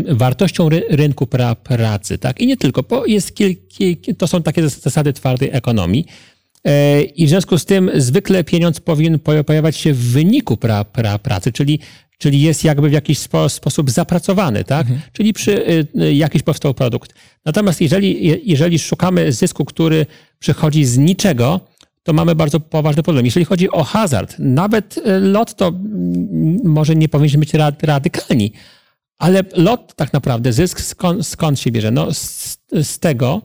e, 0.08 0.14
wartością 0.14 0.68
ry, 0.68 0.82
rynku 0.90 1.26
pra, 1.26 1.54
pracy, 1.54 2.18
tak? 2.18 2.40
I 2.40 2.46
nie 2.46 2.56
tylko, 2.56 2.82
bo 2.82 3.06
jest 3.06 3.34
kil, 3.34 3.56
kil, 3.68 3.96
to 4.18 4.26
są 4.26 4.42
takie 4.42 4.68
zasady 4.68 5.12
twardej 5.12 5.48
ekonomii. 5.52 6.04
I 7.16 7.26
w 7.26 7.28
związku 7.28 7.58
z 7.58 7.64
tym 7.64 7.90
zwykle 7.94 8.44
pieniądz 8.44 8.80
powinien 8.80 9.18
po- 9.18 9.44
pojawiać 9.44 9.76
się 9.76 9.92
w 9.92 9.98
wyniku 10.12 10.56
pra, 10.56 10.84
pra, 10.84 11.18
pracy, 11.18 11.52
czyli, 11.52 11.78
czyli 12.18 12.40
jest 12.40 12.64
jakby 12.64 12.88
w 12.88 12.92
jakiś 12.92 13.18
spo, 13.18 13.48
sposób 13.48 13.90
zapracowany, 13.90 14.64
tak? 14.64 14.86
Czyli 15.12 15.32
przy 15.32 15.84
jakiś 16.12 16.42
powstał 16.42 16.74
produkt. 16.74 17.14
Natomiast 17.44 17.80
jeżeli, 17.80 18.26
je- 18.26 18.38
jeżeli 18.44 18.78
szukamy 18.78 19.32
zysku, 19.32 19.64
który 19.64 20.06
przychodzi 20.38 20.84
z 20.84 20.98
niczego, 20.98 21.60
to 22.02 22.12
mamy 22.12 22.34
bardzo 22.34 22.60
poważny 22.60 23.02
problem. 23.02 23.24
Jeżeli 23.24 23.46
chodzi 23.46 23.70
o 23.70 23.84
hazard, 23.84 24.36
nawet 24.38 24.98
y, 24.98 25.02
lot 25.20 25.54
to 25.54 25.68
mm, 25.68 26.58
może 26.64 26.96
nie 26.96 27.08
powinniśmy 27.08 27.38
być 27.40 27.54
ra- 27.54 27.72
radykalni, 27.82 28.52
ale 29.18 29.44
lot 29.56 29.94
tak 29.94 30.12
naprawdę, 30.12 30.52
zysk 30.52 30.80
skąd, 30.80 31.26
skąd 31.26 31.60
się 31.60 31.70
bierze? 31.70 31.90
No 31.90 32.14
z, 32.14 32.58
z 32.82 32.98
tego, 32.98 33.42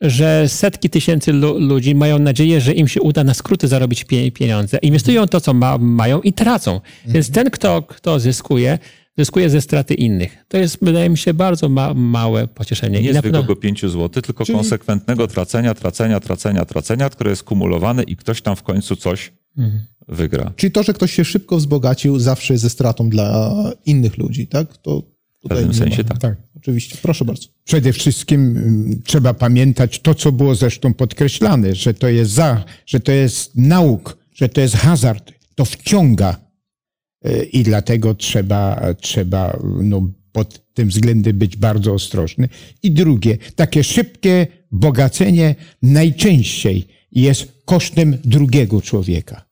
że 0.00 0.48
setki 0.48 0.90
tysięcy 0.90 1.32
lu- 1.32 1.58
ludzi 1.58 1.94
mają 1.94 2.18
nadzieję, 2.18 2.60
że 2.60 2.72
im 2.72 2.88
się 2.88 3.00
uda 3.02 3.24
na 3.24 3.34
skróty 3.34 3.68
zarobić 3.68 4.04
pie- 4.04 4.32
pieniądze. 4.32 4.78
Inwestują 4.82 5.26
to, 5.26 5.40
co 5.40 5.54
ma, 5.54 5.78
mają 5.78 6.20
i 6.20 6.32
tracą. 6.32 6.80
Więc 7.06 7.30
ten, 7.30 7.50
kto, 7.50 7.82
kto 7.82 8.20
zyskuje, 8.20 8.78
zyskuje 9.18 9.50
ze 9.50 9.60
straty 9.60 9.94
innych. 9.94 10.36
To 10.48 10.58
jest, 10.58 10.78
wydaje 10.82 11.10
mi 11.10 11.18
się, 11.18 11.34
bardzo 11.34 11.68
ma, 11.68 11.94
małe 11.94 12.48
pocieszenie. 12.48 13.02
Nie 13.02 13.12
na 13.12 13.22
pewno- 13.22 13.38
zwykłego 13.38 13.60
5 13.60 13.80
zł, 13.80 14.08
tylko 14.08 14.44
konsekwentnego 14.46 15.26
tracenia, 15.26 15.74
tracenia, 15.74 16.20
tracenia, 16.20 16.64
tracenia, 16.64 17.10
które 17.10 17.30
jest 17.30 17.42
kumulowane 17.42 18.02
i 18.02 18.16
ktoś 18.16 18.42
tam 18.42 18.56
w 18.56 18.62
końcu 18.62 18.96
coś 18.96 19.32
wygra. 20.08 20.52
Czyli 20.56 20.70
to, 20.70 20.82
że 20.82 20.92
ktoś 20.94 21.12
się 21.12 21.24
szybko 21.24 21.56
wzbogacił, 21.56 22.18
zawsze 22.18 22.54
jest 22.54 22.62
ze 22.62 22.70
stratą 22.70 23.08
dla 23.08 23.54
innych 23.86 24.18
ludzi, 24.18 24.46
tak? 24.46 24.76
To 24.76 25.02
W 25.44 25.48
pewnym 25.48 25.74
sensie 25.74 26.04
tak. 26.04 26.18
Tak. 26.18 26.36
Oczywiście. 26.56 26.98
Proszę 27.02 27.24
bardzo. 27.24 27.48
Przede 27.64 27.92
wszystkim 27.92 28.40
mm, 28.40 29.02
trzeba 29.04 29.34
pamiętać 29.34 30.00
to, 30.00 30.14
co 30.14 30.32
było 30.32 30.54
zresztą 30.54 30.94
podkreślane, 30.94 31.74
że 31.74 31.94
to 31.94 32.08
jest 32.08 32.30
za, 32.32 32.64
że 32.86 33.00
to 33.00 33.12
jest 33.12 33.56
nauk, 33.56 34.16
że 34.34 34.48
to 34.48 34.60
jest 34.60 34.74
hazard. 34.76 35.32
To 35.54 35.64
wciąga 35.64 36.45
i 37.52 37.62
dlatego 37.62 38.14
trzeba, 38.14 38.94
trzeba 39.00 39.58
no, 39.82 40.10
pod 40.32 40.74
tym 40.74 40.88
względem 40.88 41.38
być 41.38 41.56
bardzo 41.56 41.92
ostrożny. 41.92 42.48
I 42.82 42.90
drugie, 42.90 43.38
takie 43.54 43.84
szybkie 43.84 44.46
bogacenie 44.70 45.54
najczęściej 45.82 46.86
jest 47.12 47.52
kosztem 47.64 48.18
drugiego 48.24 48.82
człowieka. 48.82 49.46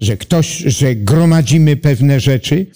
Że 0.00 0.16
ktoś, 0.16 0.58
że 0.58 0.94
gromadzimy 0.94 1.76
pewne 1.76 2.20
rzeczy, 2.20 2.66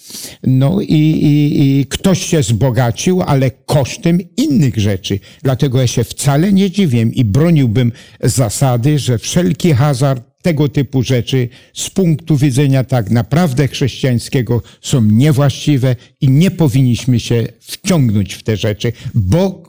no 0.43 0.81
i, 0.81 0.93
i, 0.93 1.79
i 1.79 1.85
ktoś 1.85 2.25
się 2.25 2.39
wzbogacił, 2.39 3.21
ale 3.21 3.51
kosztem 3.51 4.19
innych 4.37 4.77
rzeczy. 4.77 5.19
Dlatego 5.43 5.81
ja 5.81 5.87
się 5.87 6.03
wcale 6.03 6.53
nie 6.53 6.71
dziwię 6.71 7.01
i 7.01 7.25
broniłbym 7.25 7.91
zasady, 8.23 8.99
że 8.99 9.17
wszelki 9.17 9.73
hazard 9.73 10.32
tego 10.43 10.69
typu 10.69 11.03
rzeczy 11.03 11.49
z 11.73 11.89
punktu 11.89 12.37
widzenia 12.37 12.83
tak 12.83 13.11
naprawdę 13.11 13.67
chrześcijańskiego 13.67 14.61
są 14.81 15.01
niewłaściwe 15.01 15.95
i 16.21 16.29
nie 16.29 16.51
powinniśmy 16.51 17.19
się 17.19 17.47
wciągnąć 17.59 18.33
w 18.33 18.43
te 18.43 18.57
rzeczy, 18.57 18.93
bo 19.13 19.63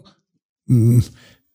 mm, 0.71 1.03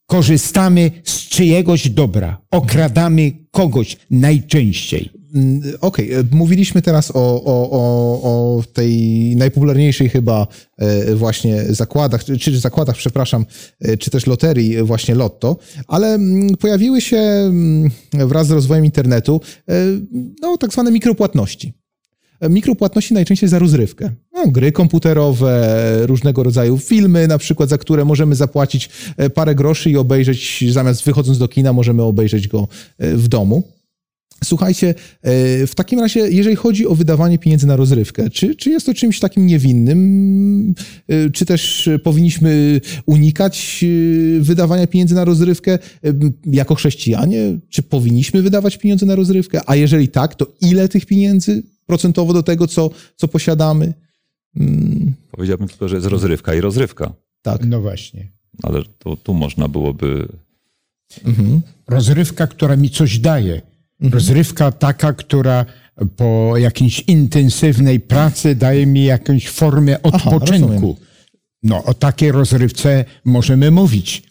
korzystamy 0.10 0.91
z 1.03 1.20
czyjegoś 1.30 1.89
dobra, 1.89 2.41
okradamy 2.51 3.32
kogoś 3.51 3.97
najczęściej. 4.12 5.10
Mm, 5.36 5.62
Okej, 5.82 6.14
e, 6.14 6.24
mówiliśmy 6.32 6.82
teraz 6.82 7.12
o, 7.12 7.43
o, 7.43 7.70
o, 7.72 8.22
o 8.22 8.64
tej 8.74 8.95
najpopularniejszej 9.36 10.10
chyba 10.10 10.47
e, 10.78 11.16
właśnie 11.16 11.64
zakładach, 11.70 12.24
czy, 12.24 12.60
zakładach, 12.60 12.95
przepraszam, 12.95 13.45
e, 13.82 13.97
czy 13.97 14.10
też 14.10 14.28
loterii 14.28 14.84
właśnie 14.84 15.16
Lotto, 15.16 15.57
ale 15.88 16.14
mm, 16.14 16.57
pojawiły 16.57 17.01
się 17.01 17.18
mm, 17.18 17.89
wraz 18.14 18.47
z 18.47 18.51
rozwojem 18.51 18.86
internetu 18.86 19.41
no, 20.41 20.57
tak 20.57 20.72
zwane 20.72 20.91
mikropłatności. 20.91 21.74
Mikropłatności 22.42 23.14
najczęściej 23.14 23.50
za 23.50 23.60
rozrywkę. 23.60 24.12
No, 24.34 24.48
gry 24.48 24.72
komputerowe, 24.72 25.78
różnego 26.02 26.44
rodzaju 26.44 26.78
filmy, 26.78 27.28
na 27.28 27.38
przykład, 27.38 27.70
za 27.70 27.78
które 27.78 28.06
możemy 28.06 28.36
zapłacić 28.36 28.90
e, 29.18 29.30
parę 29.30 29.56
groszy 29.56 29.90
i 29.90 29.98
obejrzeć, 29.98 30.64
zamiast 30.72 31.04
wychodząc 31.04 31.38
do 31.38 31.48
kina, 31.48 31.74
możemy 31.74 32.04
obejrzeć 32.04 32.48
go 32.48 32.68
e, 32.98 33.16
w 33.16 33.28
domu. 33.28 33.64
Słuchajcie, 34.44 34.90
e, 34.90 35.68
w 35.68 35.76
takim 35.76 36.00
razie, 36.00 36.20
jeżeli 36.20 36.56
chodzi 36.56 36.88
o 36.88 36.96
wydawanie 36.96 37.40
pieniędzy 37.40 37.68
na 37.68 37.76
rozrywkę, 37.76 38.30
czy, 38.30 38.56
czy 38.56 38.70
jest 38.70 38.86
to 38.86 38.94
czymś 38.94 39.20
takim 39.20 39.46
niewinnym, 39.46 40.76
czy 41.34 41.46
też 41.46 41.90
powinniśmy 42.04 42.82
unikać 43.06 43.86
wydawania 44.40 44.88
pieniędzy 44.88 45.16
na 45.16 45.26
rozrywkę 45.26 45.80
jako 46.46 46.76
chrześcijanie? 46.76 47.58
Czy 47.70 47.84
powinniśmy 47.84 48.42
wydawać 48.42 48.78
pieniądze 48.78 49.06
na 49.06 49.16
rozrywkę? 49.16 49.62
A 49.66 49.76
jeżeli 49.76 50.08
tak, 50.08 50.36
to 50.36 50.48
ile 50.62 50.90
tych 50.90 51.06
pieniędzy 51.06 51.64
procentowo 51.94 52.34
do 52.34 52.44
tego, 52.44 52.68
co, 52.68 52.90
co 53.16 53.28
posiadamy? 53.28 53.94
Mm, 54.56 55.14
Powiedziałbym 55.32 55.68
tylko, 55.68 55.88
że 55.90 55.96
jest 55.96 56.08
rozrywka 56.08 56.54
i 56.56 56.62
rozrywka. 56.62 57.14
tak. 57.42 57.66
No 57.66 57.82
właśnie. 57.82 58.28
Ale 58.64 58.82
to, 59.00 59.16
tu 59.18 59.34
można 59.34 59.68
byłoby 59.68 60.28
rozrywka, 61.88 62.48
która 62.48 62.76
mi 62.76 62.90
coś 62.90 63.20
daje. 63.20 63.62
Mhm. 64.02 64.14
Rozrywka 64.14 64.72
taka, 64.72 65.14
która 65.14 65.66
po 66.18 66.54
jakiejś 66.58 67.04
intensywnej 67.08 68.00
pracy 68.00 68.56
daje 68.56 68.86
mi 68.86 69.04
jakąś 69.06 69.50
formę 69.50 70.02
odpoczynku. 70.04 70.68
rozumiem. 70.70 70.96
no, 71.64 71.84
o 71.84 71.94
takiej 71.94 72.32
rozrywce 72.32 73.06
możemy 73.26 73.72
mówić. 73.72 74.24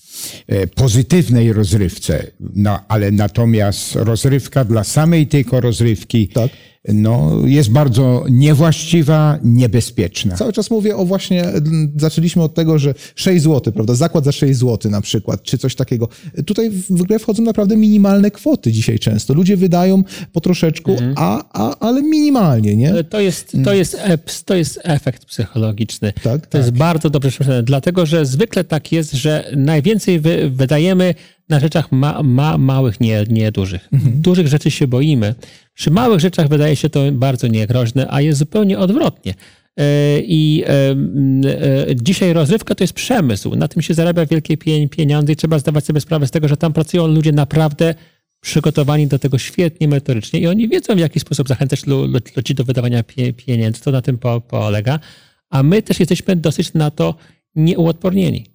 E, 0.47 0.67
Pozytywnej 0.67 1.53
rozrywce, 1.53 2.27
no, 2.41 2.81
ale 2.89 3.11
natomiast 3.11 3.95
rozrywka 3.95 4.65
dla 4.65 4.85
samej 4.85 5.27
tylko 5.27 5.61
rozrywki 5.61 6.29
Tak. 6.29 6.51
No, 6.93 7.33
jest 7.45 7.71
bardzo 7.71 8.25
niewłaściwa, 8.31 9.39
niebezpieczna. 9.45 10.37
Cały 10.37 10.53
czas 10.53 10.71
mówię 10.71 10.97
o 10.97 11.05
właśnie, 11.05 11.45
m, 11.45 11.93
zaczęliśmy 11.97 12.43
od 12.43 12.55
tego, 12.55 12.79
że 12.79 12.95
6 13.15 13.43
zł, 13.43 13.73
prawda? 13.73 13.95
Zakład 13.95 14.25
za 14.25 14.33
6 14.33 14.59
zł 14.59 14.91
na 14.91 15.01
przykład, 15.01 15.43
czy 15.43 15.59
coś 15.59 15.75
takiego. 15.75 16.09
Tutaj 16.47 16.71
w 16.71 17.03
grę 17.03 17.19
wchodzą 17.19 17.43
naprawdę 17.43 17.77
minimalne 17.77 18.31
kwoty 18.31 18.73
dzisiaj 18.73 18.99
często. 18.99 19.35
Ludzie 19.35 19.57
wydają 19.57 20.03
po 20.33 20.41
troszeczku, 20.41 20.97
a, 21.17 21.45
a, 21.53 21.79
ale 21.79 22.03
minimalnie, 22.03 22.77
nie? 22.77 22.91
Ale 22.91 23.05
To 23.05 23.21
jest, 23.21 23.57
to, 23.65 23.75
jest, 23.75 23.97
ep- 23.97 24.43
to 24.45 24.55
jest 24.55 24.81
efekt 24.85 25.25
psychologiczny. 25.25 26.13
Tak, 26.23 26.47
to 26.47 26.59
jest 26.59 26.71
bardzo 26.71 27.11
dobrze 27.11 27.31
przemyślane, 27.31 27.63
dlatego 27.63 28.07
że 28.07 28.27
zwykle 28.27 28.65
tak 28.65 28.93
jest, 28.93 29.13
że 29.13 29.51
najwięcej 29.57 30.21
wy, 30.21 30.51
wydajemy 30.51 31.15
na 31.49 31.61
rzeczach 31.61 31.93
ma, 31.93 32.23
ma, 32.23 32.59
małych, 32.59 33.01
nie, 33.01 33.25
nie 33.31 33.53
dużych. 33.53 33.89
Dużych 34.15 34.47
rzeczy 34.49 34.71
się 34.71 34.87
boimy. 34.87 35.35
Przy 35.75 35.91
małych 35.91 36.21
rzeczach 36.21 36.49
wydaje 36.49 36.77
się 36.77 36.91
to 36.91 37.01
bardzo 37.13 37.47
niegroźne, 37.47 38.07
a 38.11 38.21
jest 38.21 38.39
zupełnie 38.39 38.79
odwrotnie. 38.79 39.35
E, 39.77 40.21
I 40.21 40.65
e, 40.67 40.71
e, 41.91 41.97
dzisiaj 41.97 42.33
rozrywka 42.33 42.75
to 42.75 42.85
jest 42.85 42.93
przemysł. 42.93 43.57
Na 43.57 43.69
tym 43.69 43.83
się 43.83 43.95
zarabia 43.95 44.27
wielkie 44.27 44.57
pie- 44.57 44.89
pieniądze 44.89 45.33
i 45.33 45.37
trzeba 45.37 45.59
zdawać 45.59 45.85
sobie 45.85 46.01
sprawę 46.01 46.27
z 46.27 46.31
tego, 46.31 46.49
że 46.49 46.57
tam 46.57 46.73
pracują 46.73 47.07
ludzie 47.07 47.33
naprawdę 47.33 47.95
przygotowani 48.41 49.07
do 49.07 49.19
tego 49.19 49.39
świetnie 49.39 49.89
merytorycznie 49.89 50.41
i 50.41 50.47
oni 50.47 50.69
wiedzą, 50.69 50.95
w 50.95 50.99
jaki 50.99 51.21
sposób 51.21 51.49
zachęcać 51.49 51.87
lu- 51.87 52.07
lu- 52.07 52.21
ludzi 52.37 52.55
do 52.55 52.65
wydawania 52.65 53.03
pie- 53.03 53.33
pieniędzy. 53.33 53.81
To 53.81 53.91
na 53.91 54.03
tym 54.03 54.19
po, 54.19 54.41
polega. 54.41 55.01
A 55.51 55.63
my 55.63 55.83
też 55.83 56.01
jesteśmy 56.01 56.37
dosyć 56.37 56.75
na 56.75 56.91
to 56.91 57.15
nieuodpornieni. 57.57 58.47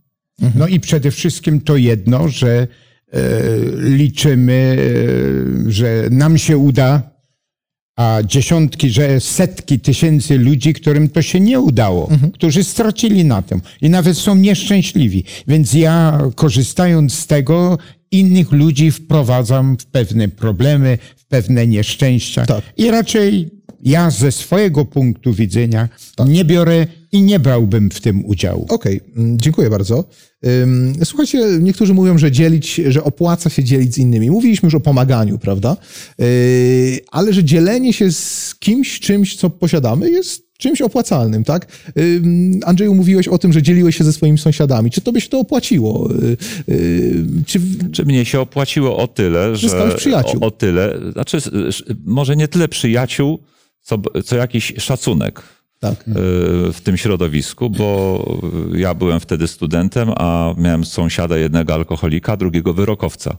No 0.55 0.67
i 0.67 0.79
przede 0.79 1.11
wszystkim 1.11 1.61
to 1.61 1.77
jedno, 1.77 2.27
że 2.29 2.67
e, 3.13 3.19
liczymy, 3.75 4.77
e, 5.67 5.71
że 5.71 6.07
nam 6.11 6.37
się 6.37 6.57
uda, 6.57 7.13
a 7.95 8.19
dziesiątki, 8.25 8.89
że 8.89 9.19
setki 9.19 9.79
tysięcy 9.79 10.37
ludzi, 10.37 10.73
którym 10.73 11.09
to 11.09 11.21
się 11.21 11.39
nie 11.39 11.59
udało, 11.59 12.09
którzy 12.33 12.63
stracili 12.63 13.25
na 13.25 13.41
tym 13.41 13.61
i 13.81 13.89
nawet 13.89 14.17
są 14.17 14.35
nieszczęśliwi. 14.35 15.23
Więc 15.47 15.73
ja 15.73 16.21
korzystając 16.35 17.13
z 17.13 17.27
tego, 17.27 17.77
innych 18.11 18.51
ludzi 18.51 18.91
wprowadzam 18.91 19.77
w 19.77 19.85
pewne 19.85 20.27
problemy, 20.27 20.97
w 21.17 21.25
pewne 21.25 21.67
nieszczęścia. 21.67 22.45
Tak. 22.45 22.63
I 22.77 22.91
raczej 22.91 23.49
ja 23.85 24.09
ze 24.11 24.31
swojego 24.31 24.85
punktu 24.85 25.33
widzenia 25.33 25.89
nie 26.27 26.45
biorę 26.45 26.87
i 27.11 27.21
nie 27.21 27.39
brałbym 27.39 27.89
w 27.89 28.01
tym 28.01 28.25
udziału. 28.25 28.65
Okej, 28.69 29.01
mm, 29.15 29.39
dziękuję 29.39 29.69
bardzo. 29.69 30.03
Słuchajcie, 31.03 31.39
niektórzy 31.61 31.93
mówią, 31.93 32.17
że 32.17 32.31
dzielić, 32.31 32.75
że 32.75 33.03
opłaca 33.03 33.49
się 33.49 33.63
dzielić 33.63 33.93
z 33.93 33.97
innymi. 33.97 34.31
Mówiliśmy 34.31 34.67
już 34.67 34.75
o 34.75 34.79
pomaganiu, 34.79 35.37
prawda? 35.37 35.77
Yy, 36.19 36.25
Ale 37.11 37.33
że 37.33 37.43
dzielenie 37.43 37.93
się 37.93 38.11
z 38.11 38.55
kimś, 38.59 38.99
czymś, 38.99 39.35
co 39.35 39.49
posiadamy, 39.49 40.09
jest 40.11 40.43
czymś 40.57 40.81
opłacalnym, 40.81 41.43
tak? 41.43 41.67
Andrzeju, 42.65 42.95
mówiłeś 42.95 43.27
o 43.27 43.37
tym, 43.37 43.53
że 43.53 43.61
dzieliłeś 43.61 43.97
się 43.97 44.03
ze 44.03 44.13
swoimi 44.13 44.37
sąsiadami. 44.37 44.91
Czy 44.91 45.01
to 45.01 45.11
by 45.11 45.21
się 45.21 45.29
to 45.29 45.39
opłaciło? 45.39 46.09
Yy, 46.21 46.37
yy, 46.75 47.25
Czy 47.45 47.59
Czy 47.91 48.05
mnie 48.05 48.25
się 48.25 48.39
opłaciło 48.39 48.97
o 48.97 49.07
tyle, 49.07 49.55
że. 49.55 49.69
Zyskałeś 49.69 49.95
przyjaciół. 49.95 50.43
O, 50.43 50.45
o 50.45 50.51
tyle. 50.51 50.99
Znaczy, 51.11 51.37
może 52.05 52.35
nie 52.35 52.47
tyle 52.47 52.67
przyjaciół, 52.67 53.39
co, 53.83 53.97
co 54.25 54.35
jakiś 54.35 54.73
szacunek 54.77 55.43
tak. 55.79 56.07
y, 56.07 56.11
w 56.73 56.81
tym 56.83 56.97
środowisku, 56.97 57.69
bo 57.69 58.23
ja 58.75 58.93
byłem 58.93 59.19
wtedy 59.19 59.47
studentem, 59.47 60.11
a 60.15 60.53
miałem 60.57 60.85
sąsiada 60.85 61.37
jednego 61.37 61.73
alkoholika, 61.73 62.37
drugiego 62.37 62.73
wyrokowca. 62.73 63.37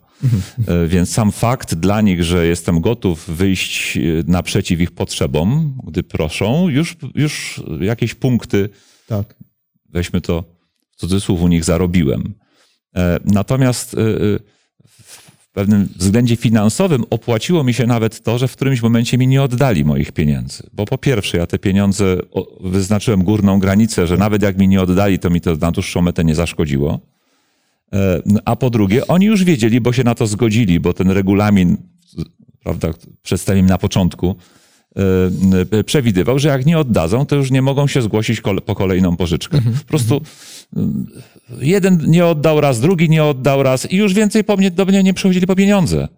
Y, 0.85 0.89
Więc 0.89 1.13
sam 1.13 1.33
fakt 1.33 1.75
dla 1.75 2.01
nich, 2.01 2.25
że 2.25 2.47
jestem 2.47 2.81
gotów 2.81 3.31
wyjść 3.31 3.97
y, 3.97 4.25
naprzeciw 4.27 4.81
ich 4.81 4.91
potrzebom, 4.91 5.79
gdy 5.87 6.03
proszą, 6.03 6.69
już, 6.69 6.97
już 7.15 7.63
jakieś 7.81 8.15
punkty 8.15 8.69
tak. 9.07 9.35
weźmy 9.89 10.21
to 10.21 10.45
w 10.91 10.97
cudzysłów, 10.97 11.43
u 11.43 11.49
nich 11.49 11.65
zarobiłem. 11.65 12.35
E, 12.97 13.21
Natomiast 13.25 13.97
pewnym 15.55 15.89
względzie 15.97 16.37
finansowym 16.37 17.05
opłaciło 17.11 17.65
mi 17.65 17.75
się 17.75 17.87
nawet 17.87 18.23
to, 18.23 18.39
że 18.39 18.49
w 18.49 18.57
którymś 18.57 18.83
momencie 18.83 19.19
mi 19.19 19.27
nie 19.27 19.43
oddali 19.43 19.85
moich 19.85 20.13
pieniędzy. 20.13 20.63
Bo 20.73 20.85
po 20.85 20.99
pierwsze, 20.99 21.39
ja 21.39 21.47
te 21.47 21.59
pieniądze 21.59 22.17
wyznaczyłem 22.61 23.25
górną 23.25 23.59
granicę, 23.59 24.07
że 24.07 24.17
nawet 24.17 24.43
jak 24.43 24.59
mi 24.59 24.69
nie 24.69 24.83
oddali, 24.83 25.19
to 25.19 25.31
mi 25.31 25.41
to 25.41 25.57
na 25.57 25.73
dłuższą 25.73 26.03
metę 26.03 26.25
nie 26.25 26.35
zaszkodziło. 26.35 27.01
E, 27.93 28.23
A 28.45 28.57
po 28.57 28.71
drugie, 28.71 29.07
oni 29.07 29.27
już 29.27 29.45
wiedzieli, 29.45 29.81
bo 29.81 29.93
się 29.93 30.05
na 30.05 30.15
to 30.15 30.27
zgodzili, 30.27 30.81
bo 30.81 30.93
ten 30.93 31.11
regulamin, 31.11 31.77
prawda, 32.63 32.89
przedstawiłem 33.23 33.67
na 33.67 33.79
początku, 33.79 34.37
e, 35.77 35.85
przewidywał, 35.85 36.39
że 36.39 36.49
jak 36.49 36.67
nie 36.67 36.79
oddadzą, 36.79 37.27
to 37.27 37.37
już 37.37 37.51
nie 37.51 37.63
mogą 37.63 37.87
się 37.87 38.03
zgłosić 38.03 38.41
po 38.67 38.75
kolejną 38.75 39.17
pożyczkę. 39.17 39.61
Po 39.79 39.85
prostu 39.87 40.21
mm, 40.77 41.07
jeden 41.61 41.99
nie 42.07 42.27
oddał 42.27 42.61
raz, 42.61 42.81
drugi 42.81 43.11
nie 43.11 43.25
oddał 43.25 43.63
raz 43.63 43.93
i 43.93 43.97
już 43.97 44.15
więcej 44.15 44.45
po 44.45 44.57
mnie, 44.57 44.71
do 44.71 44.85
mnie 44.85 45.03
nie 45.03 45.15
przychodzili 45.15 45.47
po 45.47 45.57
pieniądze. 45.57 46.09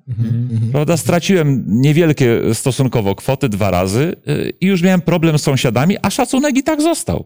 Prawda? 0.72 0.96
Straciłem 0.96 1.64
niewielkie 1.68 2.40
stosunkowo 2.54 3.14
kwoty 3.14 3.48
dwa 3.48 3.70
razy 3.70 4.16
y, 4.28 4.52
i 4.60 4.66
już 4.66 4.82
miałem 4.82 5.00
problem 5.00 5.38
z 5.38 5.42
sąsiadami, 5.42 5.96
a 6.02 6.10
szacunek 6.10 6.56
i 6.56 6.62
tak 6.62 6.82
został. 6.82 7.24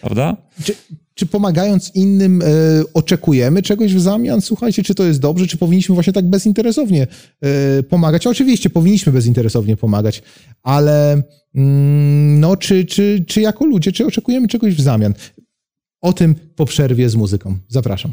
Prawda? 0.00 0.36
Czy, 0.64 0.74
czy 1.14 1.26
pomagając 1.26 1.90
innym 1.94 2.42
e, 2.42 2.46
oczekujemy 2.94 3.62
czegoś 3.62 3.94
w 3.94 4.00
zamian? 4.00 4.40
Słuchajcie, 4.40 4.82
czy 4.82 4.94
to 4.94 5.04
jest 5.04 5.20
dobrze, 5.20 5.46
czy 5.46 5.56
powinniśmy 5.56 5.94
właśnie 5.94 6.12
tak 6.12 6.30
bezinteresownie 6.30 7.06
e, 7.40 7.82
pomagać? 7.82 8.26
Oczywiście 8.26 8.70
powinniśmy 8.70 9.12
bezinteresownie 9.12 9.76
pomagać, 9.76 10.22
ale 10.62 11.22
mm, 11.54 12.40
no, 12.40 12.56
czy, 12.56 12.84
czy, 12.84 13.24
czy 13.28 13.40
jako 13.40 13.66
ludzie, 13.66 13.92
czy 13.92 14.06
oczekujemy 14.06 14.48
czegoś 14.48 14.74
w 14.74 14.80
zamian? 14.80 15.14
O 16.06 16.12
tym 16.12 16.34
po 16.56 16.64
przerwie 16.64 17.08
z 17.08 17.16
muzyką. 17.16 17.58
Zapraszam. 17.68 18.12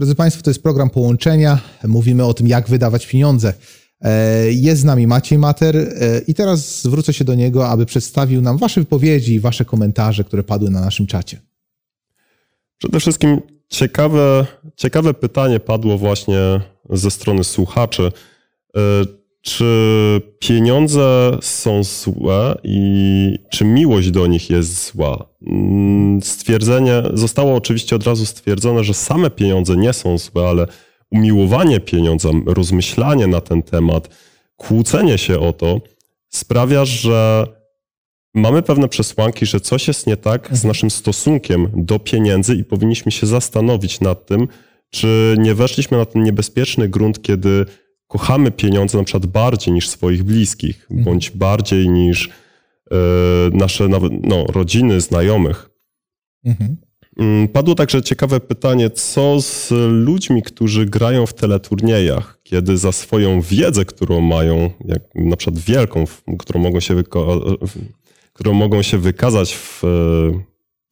Drodzy 0.00 0.14
Państwo, 0.14 0.42
to 0.42 0.50
jest 0.50 0.62
program 0.62 0.90
Połączenia. 0.90 1.58
Mówimy 1.84 2.24
o 2.24 2.34
tym, 2.34 2.46
jak 2.46 2.68
wydawać 2.68 3.06
pieniądze. 3.06 3.54
E, 4.00 4.52
Jest 4.52 4.80
z 4.80 4.84
nami 4.84 5.06
Maciej 5.06 5.38
Mater 5.38 5.76
e, 5.76 6.20
i 6.26 6.34
teraz 6.34 6.82
zwrócę 6.82 7.12
się 7.12 7.24
do 7.24 7.34
niego, 7.34 7.68
aby 7.68 7.86
przedstawił 7.86 8.42
nam 8.42 8.58
Wasze 8.58 8.80
wypowiedzi 8.80 9.34
i 9.34 9.40
Wasze 9.40 9.64
komentarze, 9.64 10.24
które 10.24 10.42
padły 10.42 10.70
na 10.70 10.80
naszym 10.80 11.06
czacie. 11.06 11.40
Przede 12.78 13.00
wszystkim 13.00 13.40
ciekawe, 13.68 14.46
ciekawe 14.76 15.14
pytanie 15.14 15.60
padło 15.60 15.98
właśnie 15.98 16.60
ze 16.90 17.10
strony 17.10 17.44
słuchaczy. 17.44 18.12
Czy 19.42 20.20
pieniądze 20.38 21.38
są 21.40 21.84
złe 21.84 22.58
i 22.64 23.38
czy 23.50 23.64
miłość 23.64 24.10
do 24.10 24.26
nich 24.26 24.50
jest 24.50 24.92
zła? 24.92 25.26
Mm, 25.46 26.22
Stwierdzenie, 26.22 27.02
zostało 27.14 27.54
oczywiście 27.54 27.96
od 27.96 28.06
razu 28.06 28.26
stwierdzone, 28.26 28.84
że 28.84 28.94
same 28.94 29.30
pieniądze 29.30 29.76
nie 29.76 29.92
są 29.92 30.18
złe, 30.18 30.48
ale 30.48 30.66
umiłowanie 31.10 31.80
pieniądzem, 31.80 32.42
rozmyślanie 32.46 33.26
na 33.26 33.40
ten 33.40 33.62
temat, 33.62 34.08
kłócenie 34.56 35.18
się 35.18 35.40
o 35.40 35.52
to 35.52 35.80
sprawia, 36.28 36.84
że 36.84 37.46
mamy 38.34 38.62
pewne 38.62 38.88
przesłanki, 38.88 39.46
że 39.46 39.60
coś 39.60 39.88
jest 39.88 40.06
nie 40.06 40.16
tak 40.16 40.48
z 40.52 40.64
naszym 40.64 40.90
stosunkiem 40.90 41.68
do 41.74 41.98
pieniędzy 41.98 42.54
i 42.54 42.64
powinniśmy 42.64 43.12
się 43.12 43.26
zastanowić 43.26 44.00
nad 44.00 44.26
tym, 44.26 44.48
czy 44.90 45.36
nie 45.38 45.54
weszliśmy 45.54 45.98
na 45.98 46.04
ten 46.04 46.22
niebezpieczny 46.22 46.88
grunt, 46.88 47.22
kiedy 47.22 47.66
kochamy 48.10 48.50
pieniądze 48.50 48.98
na 48.98 49.04
przykład 49.04 49.26
bardziej 49.26 49.74
niż 49.74 49.88
swoich 49.88 50.22
bliskich, 50.22 50.86
bądź 50.90 51.30
bardziej 51.30 51.88
niż 51.88 52.28
e, 52.90 52.96
nasze 53.52 53.88
nawet, 53.88 54.12
no, 54.22 54.44
rodziny, 54.44 55.00
znajomych. 55.00 55.70
Mhm. 56.44 56.76
Mm, 57.18 57.48
Padło 57.48 57.74
także 57.74 58.02
ciekawe 58.02 58.40
pytanie, 58.40 58.90
co 58.90 59.40
z 59.40 59.70
ludźmi, 59.90 60.42
którzy 60.42 60.86
grają 60.86 61.26
w 61.26 61.34
teleturniejach, 61.34 62.38
kiedy 62.42 62.76
za 62.78 62.92
swoją 62.92 63.40
wiedzę, 63.40 63.84
którą 63.84 64.20
mają, 64.20 64.70
jak 64.84 65.02
na 65.14 65.36
przykład 65.36 65.58
wielką, 65.60 66.04
którą 66.38 66.60
mogą 66.60 66.80
się, 66.80 66.94
wyko- 66.94 67.56
którą 68.32 68.52
mogą 68.52 68.82
się 68.82 68.98
wykazać 68.98 69.54
w 69.54 69.84
e, 69.84 69.88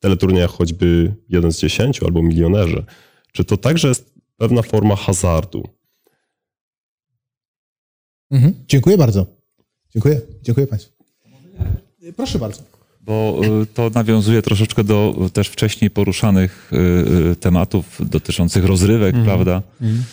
teleturniejach 0.01 0.51
choćby 0.51 1.15
jeden 1.29 1.53
z 1.53 1.59
dziesięciu 1.59 2.07
albo 2.07 2.23
milionerzy, 2.23 2.85
czy 3.33 3.45
to 3.45 3.57
także 3.57 3.89
jest 3.89 4.15
pewna 4.37 4.63
forma 4.63 4.97
hazardu? 4.97 5.78
Mhm. 8.31 8.55
Dziękuję 8.69 8.99
bardzo. 8.99 9.27
Dziękuję. 9.93 10.21
Dziękuję 10.43 10.67
Państwu. 10.67 10.93
Proszę 12.17 12.39
bardzo. 12.39 12.63
Bo 13.01 13.41
y, 13.63 13.67
to 13.67 13.91
nawiązuje 13.95 14.43
troszeczkę 14.43 14.85
do 14.85 15.31
też 15.33 15.49
wcześniej 15.49 15.91
poruszanych 15.91 16.71
y, 16.73 16.77
y, 17.31 17.37
tematów 17.37 18.01
dotyczących 18.11 18.65
rozrywek, 18.65 19.15
prawda? 19.25 19.63
Mm, 19.81 20.05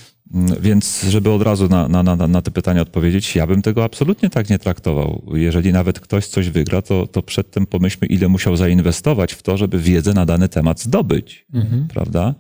Więc, 0.62 1.06
żeby 1.10 1.32
od 1.32 1.42
razu 1.42 1.68
na, 1.68 1.88
na, 1.88 2.04
na, 2.04 2.28
na 2.28 2.42
te 2.42 2.52
pytania 2.52 2.82
odpowiedzieć, 2.82 3.36
ja 3.36 3.48
bym 3.48 3.62
tego 3.62 3.84
absolutnie 3.84 4.30
tak 4.30 4.50
nie 4.50 4.60
traktował. 4.60 5.24
Jeżeli 5.34 5.74
nawet 5.74 6.00
ktoś 6.00 6.28
coś 6.28 6.50
wygra, 6.50 6.82
to, 6.82 7.08
to 7.08 7.24
przedtem 7.24 7.66
pomyślmy, 7.66 8.08
ile 8.08 8.28
musiał 8.28 8.56
zainwestować 8.56 9.34
w 9.34 9.42
to, 9.42 9.58
żeby 9.58 9.80
wiedzę 9.80 10.14
na 10.14 10.26
dany 10.26 10.50
temat 10.50 10.82
zdobyć, 10.82 11.46
prawda? 11.94 12.36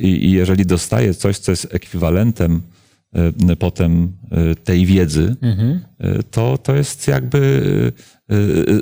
I, 0.00 0.26
I 0.26 0.30
jeżeli 0.30 0.66
dostaje 0.66 1.14
coś, 1.14 1.38
co 1.38 1.52
jest 1.52 1.74
ekwiwalentem 1.74 2.62
potem 3.58 4.12
y, 4.52 4.56
tej 4.56 4.86
wiedzy, 4.86 5.36
y, 6.04 6.22
to, 6.30 6.58
to 6.58 6.74
jest 6.76 7.08
jakby 7.08 7.92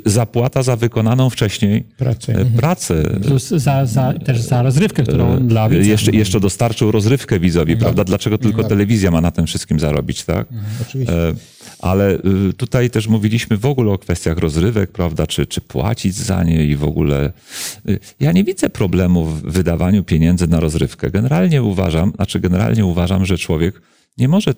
zapłata 0.05 0.63
za 0.63 0.75
wykonaną 0.75 1.29
wcześniej 1.29 1.83
Pracę. 1.97 2.45
pracę. 2.57 3.03
Plus 3.25 3.47
za, 3.49 3.85
za, 3.85 4.13
też 4.13 4.41
za 4.41 4.61
rozrywkę, 4.61 5.03
którą 5.03 5.47
dla 5.47 5.69
widza. 5.69 5.89
Jeszcze, 5.89 6.11
jeszcze 6.11 6.39
dostarczył 6.39 6.91
rozrywkę 6.91 7.39
widzowi, 7.39 7.77
prawda? 7.77 8.03
Dlaczego 8.03 8.37
tylko 8.37 8.63
telewizja 8.63 9.11
ma 9.11 9.21
na 9.21 9.31
tym 9.31 9.45
wszystkim 9.45 9.79
zarobić, 9.79 10.23
tak? 10.23 10.47
Oczywiście. 10.81 11.29
E, 11.29 11.33
Ale 11.79 12.15
y, 12.49 12.53
tutaj 12.57 12.89
też 12.89 13.07
mówiliśmy 13.07 13.57
w 13.57 13.65
ogóle 13.65 13.91
o 13.91 13.97
kwestiach 13.97 14.37
rozrywek, 14.37 14.91
prawda? 14.91 15.27
Czy, 15.27 15.45
czy 15.45 15.61
płacić 15.61 16.15
za 16.15 16.43
nie 16.43 16.65
i 16.65 16.75
w 16.75 16.83
ogóle. 16.83 17.31
y, 17.89 17.99
Ja 18.19 18.31
nie 18.31 18.43
widzę 18.43 18.69
problemu 18.69 19.25
w 19.25 19.41
wydawaniu 19.41 20.03
pieniędzy 20.03 20.47
na 20.47 20.59
rozrywkę. 20.59 21.11
Generalnie 21.11 21.63
uważam, 21.63 22.11
znaczy 22.15 22.39
generalnie 22.39 22.85
uważam, 22.85 23.25
że 23.25 23.37
człowiek 23.37 23.81
nie 24.19 24.27
może 24.27 24.53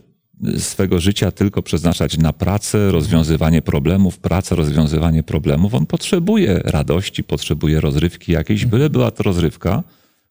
swego 0.57 0.99
życia 0.99 1.31
tylko 1.31 1.61
przeznaczać 1.61 2.17
na 2.17 2.33
pracę, 2.33 2.91
rozwiązywanie 2.91 3.61
problemów, 3.61 4.19
pracę, 4.19 4.55
rozwiązywanie 4.55 5.23
problemów. 5.23 5.73
On 5.73 5.85
potrzebuje 5.85 6.61
radości, 6.63 7.23
potrzebuje 7.23 7.81
rozrywki 7.81 8.31
jakiejś, 8.31 8.65
byle 8.65 8.89
była 8.89 9.11
to 9.11 9.23
rozrywka, 9.23 9.83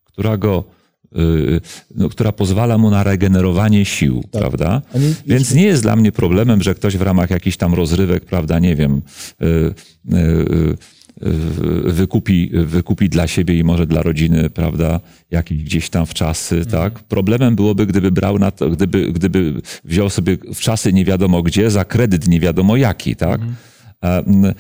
która 0.05 0.37
go, 0.37 0.65
y, 1.19 1.61
no, 1.95 2.09
która 2.09 2.33
pozwala 2.33 2.79
mu 2.79 2.91
na 2.91 3.03
regenerowanie 3.05 3.85
sił, 3.85 4.25
prawda? 4.31 4.83
A 4.95 4.99
nie- 4.99 5.15
Więc 5.27 5.55
nie 5.55 5.63
jest 5.65 5.83
dla 5.83 5.97
mnie 5.97 6.13
problemem, 6.13 6.63
że 6.63 6.75
ktoś 6.75 6.97
w 6.97 7.03
ramach 7.03 7.31
jakichś 7.31 7.57
tam 7.57 7.75
rozrywek, 7.75 8.25
prawda, 8.25 8.59
nie 8.59 8.77
wiem, 8.77 9.03
y, 9.43 9.47
y, 9.47 10.17
y, 10.17 10.19
y, 10.55 10.77
wykupi, 11.85 12.51
wykupi 12.53 13.09
dla 13.09 13.27
siebie 13.27 13.59
i 13.59 13.65
może 13.65 13.87
dla 13.87 14.03
rodziny, 14.03 14.51
prawda, 14.51 15.01
jakieś 15.31 15.63
gdzieś 15.65 15.91
tam 15.91 16.07
w 16.07 16.15
czasy, 16.15 16.67
tak? 16.67 16.99
Problemem 16.99 17.57
byłoby, 17.57 17.87
gdyby 17.87 18.11
brał 18.13 18.39
na 18.39 18.51
to, 18.51 18.71
gdyby, 18.71 19.13
gdyby 19.13 19.63
wziął 19.85 20.11
sobie 20.11 20.37
w 20.55 20.61
czasy 20.61 20.93
nie 20.93 21.05
wiadomo 21.05 21.43
gdzie 21.43 21.71
za 21.71 21.85
kredyt 21.85 22.29
nie 22.29 22.41
wiadomo 22.41 22.77
jaki, 22.77 23.17
tak? 23.17 23.41
E, 24.05 24.19
m, 24.19 24.55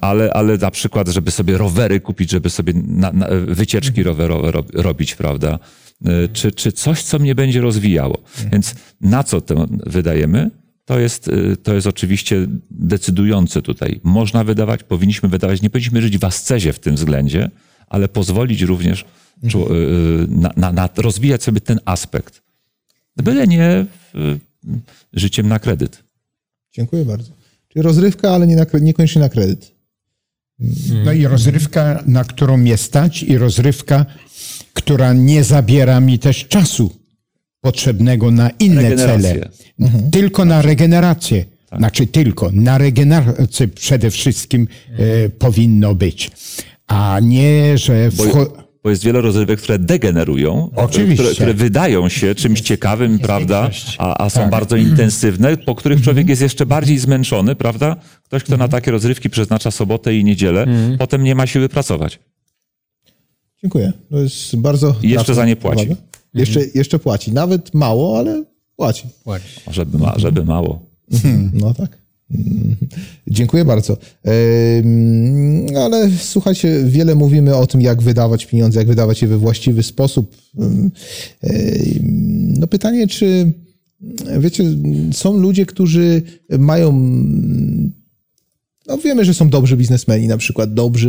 Ale, 0.00 0.32
ale 0.32 0.56
na 0.58 0.70
przykład, 0.70 1.08
żeby 1.08 1.30
sobie 1.30 1.58
rowery 1.58 2.00
kupić, 2.00 2.30
żeby 2.30 2.50
sobie 2.50 2.72
na, 2.86 3.12
na, 3.12 3.26
wycieczki 3.46 4.02
rowerowe 4.02 4.50
rob, 4.50 4.70
robić, 4.74 5.14
prawda? 5.14 5.58
E, 6.04 6.28
Czy, 6.28 6.52
czy 6.52 6.72
coś, 6.72 7.02
co 7.02 7.18
mnie 7.18 7.34
będzie 7.34 7.60
rozwijało. 7.60 8.22
Więc 8.52 8.74
na 9.00 9.24
co 9.24 9.40
to 9.40 9.66
wydajemy? 9.86 10.50
To 10.88 10.98
jest, 10.98 11.28
y, 11.28 11.56
to 11.56 11.74
jest 11.74 11.86
oczywiście 11.86 12.46
decydujące 12.70 13.62
tutaj. 13.62 14.00
Można 14.02 14.44
wydawać, 14.44 14.84
powinniśmy 14.84 15.28
wydawać, 15.28 15.62
nie 15.62 15.70
powinniśmy 15.70 16.02
żyć 16.02 16.18
w 16.18 16.24
ascezie 16.24 16.72
w 16.72 16.78
tym 16.78 16.94
względzie, 16.94 17.50
ale 17.86 18.08
pozwolić 18.08 18.62
również 18.62 19.04
czu- 19.44 19.72
y, 19.72 20.26
na, 20.28 20.52
na, 20.56 20.72
na 20.72 20.88
rozwijać 20.96 21.42
sobie 21.42 21.60
ten 21.60 21.80
aspekt. 21.84 22.42
Byle 23.16 23.46
nie 23.46 23.86
y, 24.14 24.38
życiem 25.12 25.48
na 25.48 25.58
kredyt. 25.58 26.04
Dziękuję 26.72 27.04
bardzo. 27.04 27.32
Czyli 27.68 27.82
rozrywka, 27.82 28.30
ale 28.30 28.46
nie 28.46 28.56
na, 28.56 28.66
niekoniecznie 28.80 29.22
na 29.22 29.28
kredyt. 29.28 29.72
No 31.04 31.12
i 31.12 31.26
rozrywka, 31.26 32.02
na 32.06 32.24
którą 32.24 32.56
mnie 32.56 32.76
stać 32.76 33.22
i 33.22 33.38
rozrywka, 33.38 34.06
która 34.72 35.12
nie 35.12 35.44
zabiera 35.44 36.00
mi 36.00 36.18
też 36.18 36.46
czasu 36.48 36.96
potrzebnego 37.60 38.30
na 38.30 38.50
inne 38.50 38.96
cele. 38.96 39.48
Tylko 40.12 40.44
na 40.44 40.62
regenerację. 40.62 41.44
Znaczy 41.78 42.06
tylko, 42.06 42.50
na 42.52 42.78
regenerację 42.78 43.68
przede 43.68 44.10
wszystkim 44.10 44.68
e, 44.98 45.28
powinno 45.28 45.94
być. 45.94 46.30
A 46.86 47.20
nie, 47.22 47.78
że... 47.78 48.10
Bo, 48.16 48.24
bo 48.84 48.90
jest 48.90 49.04
wiele 49.04 49.20
rozrywek, 49.20 49.60
które 49.60 49.78
degenerują, 49.78 50.70
Oczywiście. 50.76 51.14
Które, 51.22 51.34
które 51.34 51.54
wydają 51.54 52.08
się 52.08 52.34
czymś 52.34 52.60
ciekawym, 52.60 53.18
prawda, 53.18 53.62
większość. 53.62 53.96
a, 53.98 54.24
a 54.24 54.30
są 54.30 54.40
Tak. 54.40 54.50
bardzo 54.50 54.76
intensywne, 54.76 55.56
po 55.56 55.74
których 55.74 56.02
człowiek 56.02 56.28
jest 56.28 56.42
jeszcze 56.42 56.66
bardziej 56.66 56.98
zmęczony, 56.98 57.54
prawda? 57.54 57.96
Ktoś, 58.24 58.42
kto 58.42 58.56
na 58.56 58.68
takie 58.68 58.90
rozrywki 58.90 59.30
przeznacza 59.30 59.70
sobotę 59.70 60.14
i 60.16 60.24
niedzielę, 60.24 60.66
potem 60.98 61.24
nie 61.24 61.34
ma 61.34 61.46
siły 61.46 61.68
pracować. 61.68 62.18
Dziękuję. 63.62 63.92
To 64.10 64.18
jest 64.18 64.56
bardzo. 64.56 64.94
I 65.02 65.08
jeszcze 65.08 65.34
za 65.34 65.46
nie 65.46 65.56
płaci. 65.56 65.84
uwaga. 65.86 66.00
Jeszcze, 66.34 66.60
jeszcze 66.74 66.98
płaci. 66.98 67.32
Nawet 67.32 67.74
mało, 67.74 68.18
ale 68.18 68.44
płaci. 68.76 69.06
Żeby, 69.70 69.98
ma, 69.98 70.18
żeby 70.18 70.44
mało. 70.44 70.86
No 71.52 71.74
tak. 71.74 71.98
Mm, 72.30 72.76
Dziękuję 73.26 73.64
bardzo. 73.64 73.96
Ale 75.76 76.10
słuchajcie, 76.18 76.84
wiele 76.86 77.14
mówimy 77.14 77.56
o 77.56 77.66
tym, 77.66 77.80
jak 77.80 78.02
wydawać 78.02 78.46
pieniądze, 78.46 78.78
jak 78.78 78.88
wydawać 78.88 79.22
je 79.22 79.28
we 79.28 79.38
właściwy 79.38 79.82
sposób. 79.82 80.36
No 82.58 82.66
pytanie, 82.66 83.06
czy 83.06 83.52
wiecie, 84.38 84.64
są 85.12 85.36
ludzie, 85.36 85.66
którzy 85.66 86.22
mają 86.58 86.92
no 88.88 88.98
wiemy, 88.98 89.24
że 89.24 89.34
są 89.34 89.48
dobrzy 89.48 89.76
biznesmeni, 89.76 90.26
na 90.26 90.36
przykład 90.36 90.74
dobrzy 90.74 91.08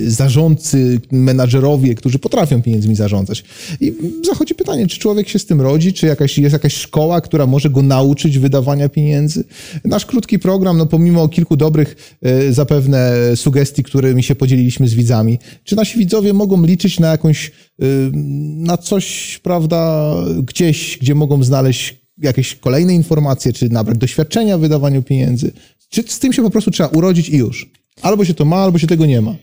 yy, 0.00 0.10
zarządcy, 0.10 1.00
menadżerowie, 1.12 1.94
którzy 1.94 2.18
potrafią 2.18 2.62
pieniędzmi 2.62 2.94
zarządzać. 2.94 3.44
I 3.80 3.94
zachodzi 4.24 4.54
pytanie, 4.54 4.86
czy 4.86 4.98
człowiek 4.98 5.28
się 5.28 5.38
z 5.38 5.46
tym 5.46 5.60
rodzi, 5.60 5.92
czy 5.92 6.06
jakaś, 6.06 6.38
jest 6.38 6.52
jakaś 6.52 6.74
szkoła, 6.74 7.20
która 7.20 7.46
może 7.46 7.70
go 7.70 7.82
nauczyć 7.82 8.38
wydawania 8.38 8.88
pieniędzy. 8.88 9.44
Nasz 9.84 10.06
krótki 10.06 10.38
program, 10.38 10.78
no 10.78 10.86
pomimo 10.86 11.28
kilku 11.28 11.56
dobrych 11.56 12.18
yy, 12.22 12.52
zapewne 12.52 13.12
sugestii, 13.34 13.82
którymi 13.82 14.22
się 14.22 14.34
podzieliliśmy 14.34 14.88
z 14.88 14.94
widzami, 14.94 15.38
czy 15.64 15.76
nasi 15.76 15.98
widzowie 15.98 16.32
mogą 16.32 16.66
liczyć 16.66 17.00
na 17.00 17.10
jakąś, 17.10 17.52
yy, 17.78 18.10
na 18.56 18.76
coś, 18.76 19.38
prawda, 19.42 20.14
gdzieś, 20.42 20.98
gdzie 21.00 21.14
mogą 21.14 21.44
znaleźć 21.44 21.97
jakieś 22.22 22.54
kolejne 22.54 22.94
informacje, 22.94 23.52
czy 23.52 23.68
nabrać 23.68 23.98
doświadczenia 23.98 24.58
w 24.58 24.60
wydawaniu 24.60 25.02
pieniędzy. 25.02 25.52
Czy 25.88 26.02
z 26.06 26.18
tym 26.18 26.32
się 26.32 26.42
po 26.42 26.50
prostu 26.50 26.70
trzeba 26.70 26.88
urodzić 26.88 27.28
i 27.28 27.36
już? 27.36 27.70
Albo 28.02 28.24
się 28.24 28.34
to 28.34 28.44
ma, 28.44 28.56
albo 28.56 28.78
się 28.78 28.86
tego 28.86 29.06
nie 29.06 29.20
ma. 29.20 29.34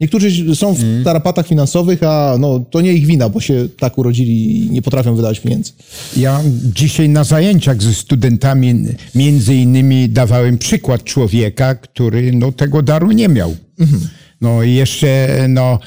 Niektórzy 0.00 0.56
są 0.56 0.74
w 0.74 1.04
tarapatach 1.04 1.46
finansowych, 1.46 2.02
a 2.02 2.36
no, 2.38 2.60
to 2.60 2.80
nie 2.80 2.92
ich 2.92 3.06
wina, 3.06 3.28
bo 3.28 3.40
się 3.40 3.68
tak 3.78 3.98
urodzili 3.98 4.66
i 4.66 4.70
nie 4.70 4.82
potrafią 4.82 5.14
wydawać 5.14 5.40
pieniędzy. 5.40 5.72
Ja 6.16 6.40
dzisiaj 6.74 7.08
na 7.08 7.24
zajęciach 7.24 7.82
ze 7.82 7.94
studentami 7.94 8.84
między 9.14 9.54
innymi 9.54 10.08
dawałem 10.08 10.58
przykład 10.58 11.04
człowieka, 11.04 11.74
który 11.74 12.32
no, 12.32 12.52
tego 12.52 12.82
daru 12.82 13.12
nie 13.12 13.28
miał. 13.28 13.56
No 14.40 14.62
i 14.62 14.74
jeszcze 14.74 15.28
no, 15.48 15.78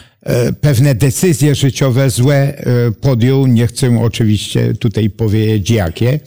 pewne 0.61 0.95
decyzje 0.95 1.55
życiowe 1.55 2.09
złe 2.09 2.35
e, 2.35 2.91
podjął, 2.91 3.47
nie 3.47 3.67
chcę 3.67 3.99
oczywiście 4.01 4.73
tutaj 4.73 5.09
powiedzieć 5.09 5.69
jakie. 5.69 6.19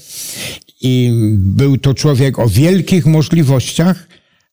I 0.80 1.12
był 1.32 1.78
to 1.78 1.94
człowiek 1.94 2.38
o 2.38 2.48
wielkich 2.48 3.06
możliwościach, 3.06 4.08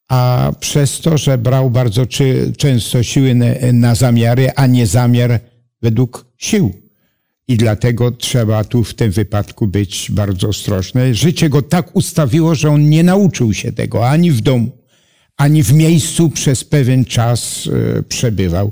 a 0.10 0.52
przez 0.60 1.00
to, 1.00 1.18
że 1.18 1.38
brał 1.38 1.70
bardzo 1.70 2.06
czy, 2.06 2.54
często 2.58 3.04
siły 3.04 3.36
na, 3.36 3.46
na 3.74 3.96
zamiary, 3.96 4.52
a 4.56 4.68
nie 4.68 4.88
zamiar 4.88 5.40
według 5.82 6.26
sił. 6.38 6.74
I 7.48 7.58
dlatego 7.58 8.12
trzeba 8.12 8.64
tu 8.64 8.84
w 8.84 8.94
tym 8.94 9.12
wypadku 9.12 9.68
być 9.68 10.12
bardzo 10.12 10.48
ostrożny. 10.48 11.16
Życie 11.16 11.50
go 11.50 11.62
tak 11.62 11.96
ustawiło, 11.96 12.56
że 12.56 12.70
on 12.70 12.90
nie 12.90 13.04
nauczył 13.04 13.54
się 13.54 13.72
tego 13.72 14.10
ani 14.10 14.32
w 14.32 14.42
domu, 14.42 14.85
ani 15.38 15.64
w 15.64 15.74
miejscu 15.74 16.30
przez 16.30 16.64
pewien 16.64 17.06
czas 17.06 17.70
e, 18.00 18.04
przebywał. 18.04 18.72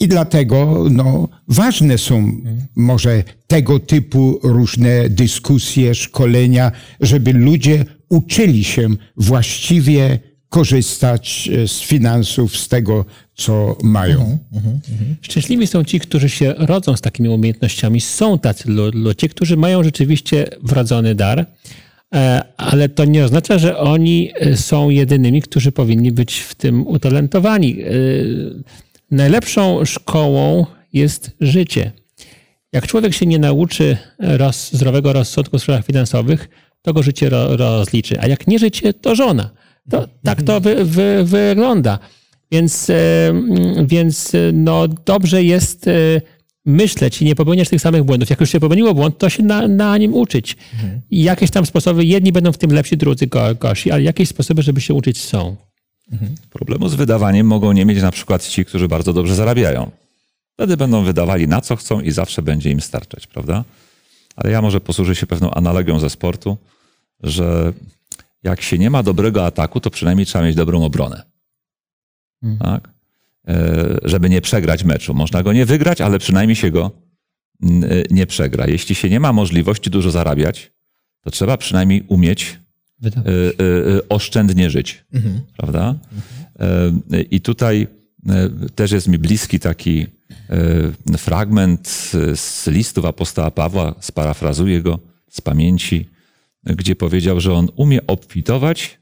I 0.00 0.08
dlatego 0.08 0.84
no, 0.90 1.28
ważne 1.48 1.98
są 1.98 2.32
może 2.76 3.22
tego 3.46 3.80
typu 3.80 4.40
różne 4.42 5.08
dyskusje, 5.10 5.94
szkolenia, 5.94 6.72
żeby 7.00 7.32
ludzie 7.32 7.84
uczyli 8.08 8.64
się 8.64 8.88
właściwie 9.16 10.18
korzystać 10.48 11.50
e, 11.64 11.68
z 11.68 11.80
finansów, 11.80 12.56
z 12.56 12.68
tego, 12.68 13.04
co 13.34 13.76
mają. 13.82 14.38
Szczęśliwi 15.22 15.66
są 15.66 15.84
ci, 15.84 16.00
którzy 16.00 16.28
się 16.28 16.54
rodzą 16.58 16.96
z 16.96 17.00
takimi 17.00 17.28
umiejętnościami. 17.28 18.00
Są 18.00 18.38
tacy 18.38 18.70
lu- 18.70 18.90
ludzie, 18.94 19.28
którzy 19.28 19.56
mają 19.56 19.84
rzeczywiście 19.84 20.46
wrodzony 20.62 21.14
dar, 21.14 21.46
ale 22.56 22.88
to 22.88 23.04
nie 23.04 23.24
oznacza, 23.24 23.58
że 23.58 23.78
oni 23.78 24.30
e, 24.34 24.56
są 24.56 24.90
jedynymi, 24.90 25.42
którzy 25.42 25.72
powinni 25.72 26.12
być 26.12 26.38
w 26.38 26.54
tym 26.54 26.86
utalentowani. 26.86 27.82
E, 27.82 27.86
Najlepszą 29.10 29.84
szkołą 29.84 30.66
jest 30.92 31.30
życie. 31.40 31.92
Jak 32.72 32.86
człowiek 32.86 33.14
się 33.14 33.26
nie 33.26 33.38
nauczy 33.38 33.96
roz, 34.18 34.72
zdrowego 34.72 35.12
rozsądku 35.12 35.58
w 35.58 35.62
sprawach 35.62 35.86
finansowych, 35.86 36.48
to 36.82 36.92
go 36.92 37.02
życie 37.02 37.28
ro, 37.28 37.56
rozliczy. 37.56 38.20
A 38.20 38.26
jak 38.26 38.46
nie 38.46 38.58
życie, 38.58 38.94
to 38.94 39.14
żona. 39.14 39.50
To, 39.90 40.08
tak 40.22 40.42
to 40.42 40.60
wy, 40.60 40.84
wy, 40.84 41.24
wygląda. 41.24 41.98
Więc, 42.52 42.90
e, 42.90 42.94
więc 43.86 44.34
e, 44.34 44.38
no, 44.52 44.88
dobrze 44.88 45.42
jest 45.44 45.88
e, 45.88 45.92
myśleć 46.66 47.22
i 47.22 47.24
nie 47.24 47.34
popełniać 47.34 47.68
tych 47.68 47.80
samych 47.80 48.04
błędów. 48.04 48.30
Jak 48.30 48.40
już 48.40 48.50
się 48.50 48.60
popełniło 48.60 48.94
błąd, 48.94 49.18
to 49.18 49.28
się 49.28 49.42
na, 49.42 49.68
na 49.68 49.98
nim 49.98 50.14
uczyć. 50.14 50.56
I 51.10 51.22
jakieś 51.22 51.50
tam 51.50 51.66
sposoby, 51.66 52.04
jedni 52.04 52.32
będą 52.32 52.52
w 52.52 52.58
tym 52.58 52.70
lepsi, 52.72 52.96
drudzy 52.96 53.26
go- 53.26 53.54
gorsi, 53.54 53.90
ale 53.90 54.02
jakieś 54.02 54.28
sposoby, 54.28 54.62
żeby 54.62 54.80
się 54.80 54.94
uczyć 54.94 55.20
są. 55.20 55.56
Problemu 56.50 56.88
z 56.88 56.94
wydawaniem 56.94 57.46
mogą 57.46 57.72
nie 57.72 57.84
mieć 57.84 58.02
na 58.02 58.10
przykład 58.10 58.48
ci, 58.48 58.64
którzy 58.64 58.88
bardzo 58.88 59.12
dobrze 59.12 59.34
zarabiają. 59.34 59.90
Wtedy 60.54 60.76
będą 60.76 61.04
wydawali 61.04 61.48
na 61.48 61.60
co 61.60 61.76
chcą 61.76 62.00
i 62.00 62.10
zawsze 62.10 62.42
będzie 62.42 62.70
im 62.70 62.80
starczać, 62.80 63.26
prawda? 63.26 63.64
Ale 64.36 64.52
ja 64.52 64.62
może 64.62 64.80
posłużę 64.80 65.14
się 65.14 65.26
pewną 65.26 65.50
analogią 65.50 65.98
ze 66.00 66.10
sportu, 66.10 66.56
że 67.22 67.72
jak 68.42 68.62
się 68.62 68.78
nie 68.78 68.90
ma 68.90 69.02
dobrego 69.02 69.46
ataku, 69.46 69.80
to 69.80 69.90
przynajmniej 69.90 70.26
trzeba 70.26 70.44
mieć 70.44 70.56
dobrą 70.56 70.84
obronę. 70.84 71.22
Tak? 72.60 72.90
E, 73.48 73.98
Żeby 74.02 74.30
nie 74.30 74.40
przegrać 74.40 74.84
meczu. 74.84 75.14
Można 75.14 75.42
go 75.42 75.52
nie 75.52 75.66
wygrać, 75.66 76.00
ale 76.00 76.18
przynajmniej 76.18 76.56
się 76.56 76.70
go 76.70 76.90
e, 77.62 77.68
nie 78.10 78.26
przegra. 78.26 78.66
Jeśli 78.66 78.94
się 78.94 79.10
nie 79.10 79.20
ma 79.20 79.32
możliwości 79.32 79.90
dużo 79.90 80.10
zarabiać, 80.10 80.72
to 81.24 81.30
trzeba 81.30 81.56
przynajmniej 81.56 82.04
umieć 82.08 82.58
Wyda- 83.02 83.22
y, 83.28 83.62
y, 83.96 84.08
oszczędnie 84.08 84.70
żyć. 84.70 85.04
Prawda? 85.56 85.94
Y, 87.12 87.22
I 87.22 87.40
tutaj 87.40 87.86
też 88.74 88.90
jest 88.92 89.08
mi 89.08 89.18
bliski 89.18 89.60
taki 89.60 90.06
fragment 91.18 91.88
z 92.34 92.66
listów 92.66 93.04
apostoła 93.04 93.50
Pawła, 93.50 93.94
sparafrazuję 94.00 94.82
go 94.82 94.98
z 95.30 95.40
pamięci, 95.40 96.08
gdzie 96.64 96.96
powiedział, 96.96 97.40
że 97.40 97.54
on 97.54 97.68
umie 97.76 98.06
obfitować, 98.06 98.98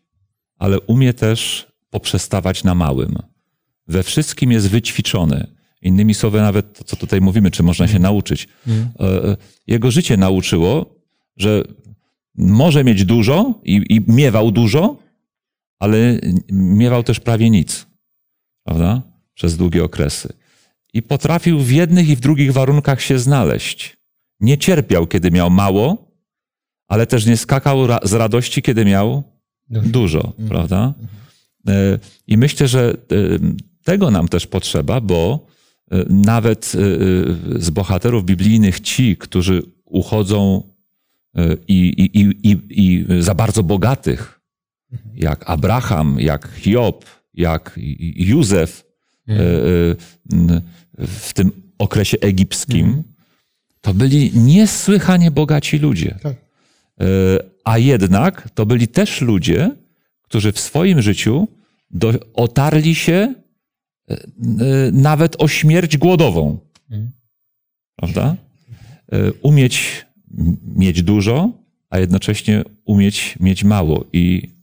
ale 0.58 0.80
umie 0.80 1.14
też 1.14 1.66
poprzestawać 1.90 2.64
na 2.64 2.74
małym. 2.74 3.16
We 3.88 4.02
wszystkim 4.02 4.52
jest 4.52 4.68
wyćwiczony. 4.68 5.46
Innymi 5.82 6.14
słowy, 6.14 6.40
nawet 6.40 6.78
to, 6.78 6.84
co 6.84 6.96
tutaj 6.96 7.20
mówimy, 7.20 7.50
czy 7.50 7.62
można 7.62 7.88
się 7.88 7.98
nauczyć. 7.98 8.48
Y, 8.68 8.70
y, 9.04 9.36
Jego 9.66 9.90
życie 9.90 10.16
nauczyło, 10.16 10.94
że 11.36 11.62
może 12.38 12.84
mieć 12.84 13.04
dużo 13.04 13.60
i, 13.64 13.82
i 13.88 14.00
miewał 14.12 14.50
dużo, 14.50 14.96
ale 15.78 16.20
miewał 16.52 17.02
też 17.02 17.20
prawie 17.20 17.50
nic, 17.50 17.86
prawda? 18.64 19.02
Przez 19.34 19.56
długie 19.56 19.84
okresy. 19.84 20.32
I 20.92 21.02
potrafił 21.02 21.60
w 21.60 21.70
jednych 21.70 22.08
i 22.08 22.16
w 22.16 22.20
drugich 22.20 22.52
warunkach 22.52 23.02
się 23.02 23.18
znaleźć. 23.18 23.96
Nie 24.40 24.58
cierpiał, 24.58 25.06
kiedy 25.06 25.30
miał 25.30 25.50
mało, 25.50 26.10
ale 26.88 27.06
też 27.06 27.26
nie 27.26 27.36
skakał 27.36 27.86
ra- 27.86 28.00
z 28.02 28.12
radości, 28.12 28.62
kiedy 28.62 28.84
miał 28.84 29.22
dużo, 29.70 30.32
prawda? 30.48 30.94
E, 31.68 31.98
I 32.26 32.36
myślę, 32.38 32.68
że 32.68 32.90
e, 32.90 32.94
tego 33.86 34.10
nam 34.10 34.28
też 34.28 34.46
potrzeba, 34.46 35.00
bo 35.00 35.46
e, 35.90 36.04
nawet 36.08 36.72
e, 36.74 36.78
z 37.62 37.70
bohaterów 37.70 38.24
biblijnych 38.24 38.80
ci, 38.80 39.16
którzy 39.16 39.62
uchodzą 39.84 40.62
i, 41.68 41.78
i, 41.78 42.20
i, 42.50 42.58
i, 42.70 43.06
za 43.22 43.34
bardzo 43.34 43.62
bogatych, 43.62 44.40
jak 45.14 45.50
Abraham, 45.50 46.20
jak 46.20 46.48
Hiob, 46.62 47.04
jak 47.34 47.78
Józef 48.30 48.84
n- 50.32 50.60
w 50.98 51.32
tym 51.32 51.50
okresie 51.78 52.16
egipskim, 52.20 53.02
to 53.80 53.94
byli 53.94 54.30
niesłychanie 54.34 55.30
bogaci 55.30 55.78
ludzie. 55.78 56.18
Tak. 56.22 56.36
A 57.64 57.78
jednak 57.78 58.50
to 58.54 58.66
byli 58.66 58.88
też 58.88 59.20
ludzie, 59.20 59.70
którzy 60.22 60.52
w 60.52 60.60
swoim 60.60 61.02
życiu 61.02 61.48
do, 61.90 62.12
otarli 62.34 62.94
się 62.94 63.34
nawet 64.92 65.36
o 65.38 65.48
śmierć 65.48 65.96
głodową. 65.96 66.58
Prawda? 67.96 68.36
E, 69.12 69.32
Umieć 69.32 70.06
mieć 70.76 71.02
dużo, 71.02 71.50
a 71.90 71.98
jednocześnie 71.98 72.64
umieć 72.84 73.34
mieć 73.40 73.64
mało 73.64 74.04
i 74.12 74.56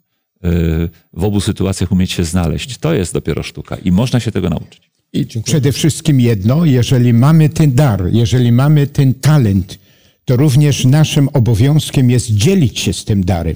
w 1.14 1.24
obu 1.24 1.42
sytuacjach 1.42 1.92
umieć 1.92 2.12
się 2.12 2.24
znaleźć. 2.24 2.78
To 2.78 2.94
jest 2.94 3.14
dopiero 3.14 3.44
sztuka 3.44 3.76
i 3.76 3.92
można 3.92 4.20
się 4.20 4.32
tego 4.32 4.50
nauczyć. 4.50 4.92
I 5.14 5.26
przede 5.44 5.72
wszystkim 5.72 6.20
jedno, 6.20 6.66
jeżeli 6.66 7.14
mamy 7.14 7.50
ten 7.50 7.74
dar, 7.74 8.04
jeżeli 8.12 8.52
mamy 8.52 8.88
ten 8.88 9.14
talent, 9.14 9.80
to 10.26 10.36
również 10.36 10.86
naszym 10.86 11.30
obowiązkiem 11.34 12.10
jest 12.10 12.32
dzielić 12.32 12.80
się 12.80 12.94
z 12.94 13.06
tym 13.06 13.24
darem. 13.24 13.56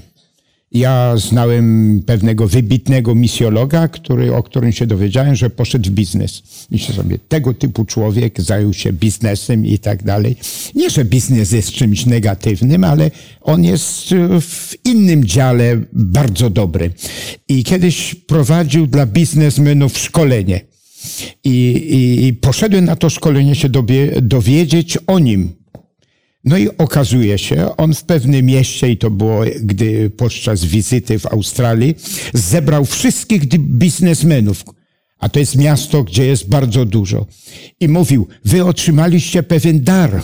Ja 0.72 1.16
znałem 1.16 2.00
pewnego 2.06 2.48
wybitnego 2.48 3.14
misjologa, 3.14 3.88
który, 3.88 4.34
o 4.34 4.42
którym 4.42 4.72
się 4.72 4.86
dowiedziałem, 4.86 5.34
że 5.34 5.50
poszedł 5.50 5.90
w 5.90 5.92
biznes. 5.92 6.42
Myślę 6.70 6.94
sobie, 6.94 7.18
tego 7.28 7.54
typu 7.54 7.84
człowiek 7.84 8.42
zajął 8.42 8.72
się 8.72 8.92
biznesem 8.92 9.66
i 9.66 9.78
tak 9.78 10.02
dalej. 10.02 10.36
Nie, 10.74 10.90
że 10.90 11.04
biznes 11.04 11.52
jest 11.52 11.72
czymś 11.72 12.06
negatywnym, 12.06 12.84
ale 12.84 13.10
on 13.40 13.64
jest 13.64 14.12
e, 14.12 14.40
w 14.40 14.74
innym 14.84 15.24
dziale 15.24 15.80
bardzo 15.92 16.50
dobry. 16.50 16.90
I 17.48 17.64
kiedyś 17.64 18.14
prowadził 18.14 18.86
dla 18.86 19.06
biznesmenów 19.06 19.98
szkolenie. 19.98 20.60
I, 21.44 21.50
i, 21.70 22.26
i 22.26 22.34
poszedłem 22.34 22.84
na 22.84 22.96
to 22.96 23.10
szkolenie 23.10 23.54
się 23.54 23.68
dobie, 23.68 24.22
dowiedzieć 24.22 24.98
o 25.06 25.18
nim. 25.18 25.57
No 26.48 26.58
i 26.58 26.68
okazuje 26.78 27.38
się, 27.38 27.76
on 27.76 27.94
w 27.94 28.04
pewnym 28.04 28.46
mieście, 28.46 28.90
i 28.90 28.96
to 28.96 29.10
było 29.10 29.40
gdy 29.62 30.10
podczas 30.10 30.64
wizyty 30.64 31.18
w 31.18 31.26
Australii, 31.26 31.94
zebrał 32.34 32.84
wszystkich 32.84 33.44
biznesmenów, 33.58 34.64
a 35.18 35.28
to 35.28 35.38
jest 35.38 35.56
miasto, 35.56 36.04
gdzie 36.04 36.26
jest 36.26 36.48
bardzo 36.48 36.84
dużo. 36.84 37.26
I 37.80 37.88
mówił, 37.88 38.28
wy 38.44 38.64
otrzymaliście 38.64 39.42
pewien 39.42 39.84
dar 39.84 40.14
y, 40.16 40.20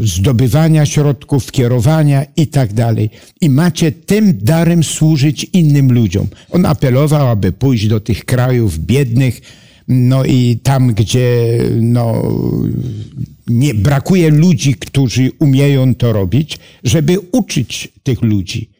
zdobywania 0.00 0.86
środków, 0.86 1.52
kierowania 1.52 2.26
i 2.36 2.46
tak 2.46 2.72
dalej. 2.72 3.10
I 3.40 3.50
macie 3.50 3.92
tym 3.92 4.38
darem 4.42 4.84
służyć 4.84 5.46
innym 5.52 5.92
ludziom. 5.92 6.26
On 6.50 6.66
apelował, 6.66 7.28
aby 7.28 7.52
pójść 7.52 7.88
do 7.88 8.00
tych 8.00 8.24
krajów 8.24 8.78
biednych, 8.78 9.40
no 9.88 10.24
i 10.24 10.58
tam, 10.62 10.94
gdzie 10.94 11.58
no, 11.80 12.22
nie 13.46 13.74
brakuje 13.74 14.30
ludzi, 14.30 14.74
którzy 14.74 15.30
umieją 15.38 15.94
to 15.94 16.12
robić, 16.12 16.58
żeby 16.84 17.16
uczyć 17.32 17.88
tych 18.02 18.22
ludzi 18.22 18.70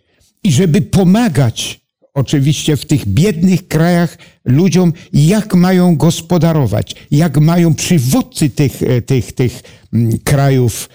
i 0.44 0.52
żeby 0.52 0.82
pomagać 0.82 1.80
oczywiście 2.14 2.76
w 2.76 2.86
tych 2.86 3.06
biednych 3.06 3.68
krajach 3.68 4.18
ludziom, 4.44 4.92
jak 5.12 5.54
mają 5.54 5.96
gospodarować, 5.96 6.94
jak 7.10 7.38
mają 7.38 7.74
przywódcy 7.74 8.50
tych, 8.50 8.82
e, 8.82 9.02
tych, 9.02 9.32
tych 9.32 9.62
mm, 9.92 10.18
krajów 10.24 10.88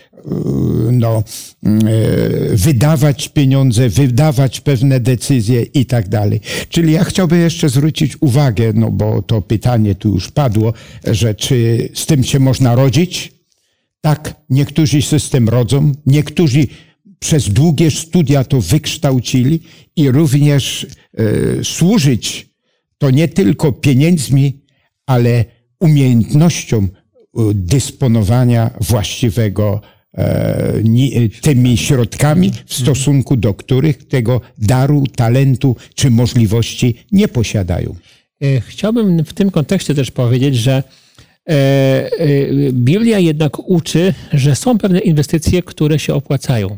no, 0.91 1.23
mm, 1.63 1.87
e, 1.87 1.91
wydawać 2.55 3.29
pieniądze, 3.29 3.89
wydawać 3.89 4.61
pewne 4.61 4.99
decyzje 4.99 5.61
i 5.61 5.85
tak 5.85 6.09
dalej. 6.09 6.41
Czyli 6.69 6.93
ja 6.93 7.03
chciałbym 7.03 7.39
jeszcze 7.39 7.69
zwrócić 7.69 8.17
uwagę, 8.21 8.73
no 8.75 8.91
bo 8.91 9.21
to 9.21 9.41
pytanie 9.41 9.95
tu 9.95 10.13
już 10.13 10.31
padło, 10.31 10.73
że 11.03 11.35
czy 11.35 11.89
z 11.93 12.05
tym 12.05 12.23
się 12.23 12.39
można 12.39 12.75
rodzić? 12.75 13.31
Tak, 14.01 14.35
niektórzy 14.49 15.01
się 15.01 15.19
z 15.19 15.29
tym 15.29 15.49
rodzą, 15.49 15.91
niektórzy 16.05 16.67
przez 17.19 17.49
długie 17.49 17.91
studia 17.91 18.43
to 18.43 18.61
wykształcili 18.61 19.59
i 19.95 20.11
również 20.11 20.87
e, 21.17 21.63
służyć 21.63 22.49
to 22.97 23.11
nie 23.11 23.27
tylko 23.27 23.71
pieniędzmi, 23.71 24.61
ale 25.05 25.45
umiejętnością 25.79 26.87
dysponowania 27.53 28.71
właściwego 28.81 29.81
tymi 31.41 31.77
środkami, 31.77 32.51
w 32.65 32.73
stosunku 32.73 33.37
do 33.37 33.53
których 33.53 34.07
tego 34.07 34.41
daru, 34.57 35.03
talentu 35.15 35.75
czy 35.95 36.09
możliwości 36.09 36.95
nie 37.11 37.27
posiadają. 37.27 37.95
E, 38.43 38.61
Chciałbym 38.61 39.23
w 39.23 39.33
tym 39.33 39.51
kontekście 39.51 39.95
też 39.95 40.11
powiedzieć, 40.11 40.55
że 40.55 40.83
e, 41.49 41.51
e, 41.51 42.09
Biblia 42.73 43.19
jednak 43.19 43.69
uczy, 43.69 44.13
że 44.33 44.55
są 44.55 44.77
pewne 44.77 44.99
inwestycje, 44.99 45.63
które 45.63 45.99
się 45.99 46.13
opłacają. 46.13 46.77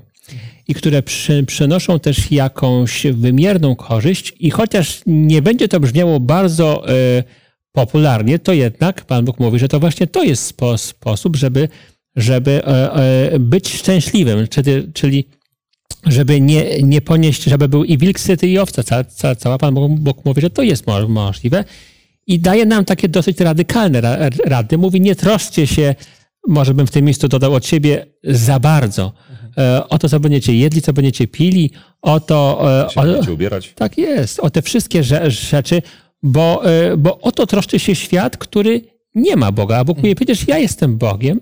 i 0.68 0.74
które 0.74 1.04
przy, 1.04 1.44
przynoszą 1.48 2.00
też 2.00 2.32
jakąś 2.32 3.08
wymierną 3.14 3.76
korzyść 3.76 4.34
i 4.40 4.52
chociaż 4.52 5.02
nie 5.06 5.42
będzie 5.42 5.68
to 5.68 5.80
brzmiało 5.80 6.20
bardzo 6.20 6.90
e, 6.90 7.24
popularnie, 7.72 8.40
to 8.40 8.54
jednak 8.54 9.06
Pan 9.06 9.26
Bóg 9.26 9.40
mówi, 9.40 9.60
że 9.60 9.68
to 9.68 9.80
właśnie 9.80 10.08
to 10.08 10.24
jest 10.24 10.44
spo, 10.46 10.78
sposób, 10.78 11.36
żeby, 11.36 11.70
żeby 12.16 12.66
e, 12.66 12.93
e, 12.93 13.39
być 13.39 13.74
szczęśliwym, 13.74 14.47
czyli, 14.47 14.93
czyli 14.93 15.26
żeby 16.05 16.41
nie, 16.41 16.84
nie 16.84 17.01
ponieść, 17.01 17.43
żeby 17.43 17.70
był 17.70 17.84
i 17.84 17.97
wilk 17.97 18.20
syty 18.20 18.47
i 18.47 18.57
owca 18.60 18.84
ca, 18.84 19.03
ca, 19.03 19.36
cała. 19.36 19.57
Pan 19.57 19.74
Bóg, 19.74 20.26
mówi, 20.26 20.41
że 20.41 20.49
to 20.49 20.62
jest 20.62 20.88
mo- 20.88 21.07
możliwe 21.07 21.64
i 22.28 22.39
daje 22.39 22.66
nam 22.66 22.86
takie 22.86 23.10
dosyć 23.10 23.39
radykalne 23.39 24.01
ra, 24.01 24.18
rady. 24.45 24.78
Mówi, 24.78 25.01
nie 25.01 25.16
troszcie 25.16 25.68
się, 25.68 25.95
może 26.47 26.74
bym 26.74 26.88
w 26.88 26.91
tym 26.91 27.05
miejscu 27.05 27.28
dodał 27.28 27.53
od 27.53 27.66
siebie, 27.66 28.05
za 28.24 28.60
bardzo. 28.60 29.14
E, 29.57 29.89
o 29.89 29.99
to, 29.99 30.10
co 30.10 30.20
będziecie 30.20 30.55
jedli, 30.55 30.82
co 30.82 30.93
będziecie 30.93 31.28
pili, 31.28 31.72
o 32.01 32.20
to... 32.20 32.60
o, 32.60 33.01
będziecie 33.03 33.34
ubierać. 33.34 33.74
tak 33.76 33.97
jest, 33.97 34.39
o 34.39 34.49
te 34.49 34.62
wszystkie 34.62 35.01
rze- 35.01 35.30
rzeczy, 35.32 35.82
bo, 36.24 36.64
bo 36.97 37.20
o 37.20 37.32
to 37.32 37.47
troszczy 37.47 37.80
się 37.80 37.95
świat, 37.95 38.38
który 38.38 38.82
nie 39.16 39.36
ma 39.36 39.51
Boga. 39.51 39.78
A 39.78 39.84
Bóg 39.84 39.97
mówi, 39.97 40.16
przecież 40.16 40.47
ja 40.47 40.57
jestem 40.57 40.97
Bogiem, 40.97 41.39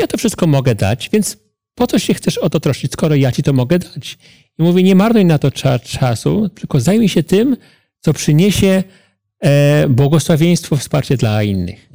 ja 0.00 0.06
to 0.06 0.18
wszystko 0.18 0.46
mogę 0.46 0.74
dać, 0.74 1.10
więc 1.12 1.36
po 1.74 1.86
co 1.86 1.98
się 1.98 2.14
chcesz 2.14 2.38
o 2.38 2.50
to 2.50 2.60
troszczyć, 2.60 2.92
skoro 2.92 3.14
ja 3.14 3.32
ci 3.32 3.42
to 3.42 3.52
mogę 3.52 3.78
dać? 3.78 4.18
I 4.58 4.62
mówi, 4.62 4.84
nie 4.84 4.94
marnuj 4.94 5.24
na 5.24 5.38
to 5.38 5.48
cza- 5.48 5.98
czasu, 5.98 6.48
tylko 6.48 6.80
zajmij 6.80 7.08
się 7.08 7.22
tym, 7.22 7.56
co 8.00 8.12
przyniesie 8.12 8.82
e, 9.40 9.88
błogosławieństwo, 9.88 10.76
wsparcie 10.76 11.16
dla 11.16 11.42
innych. 11.42 11.88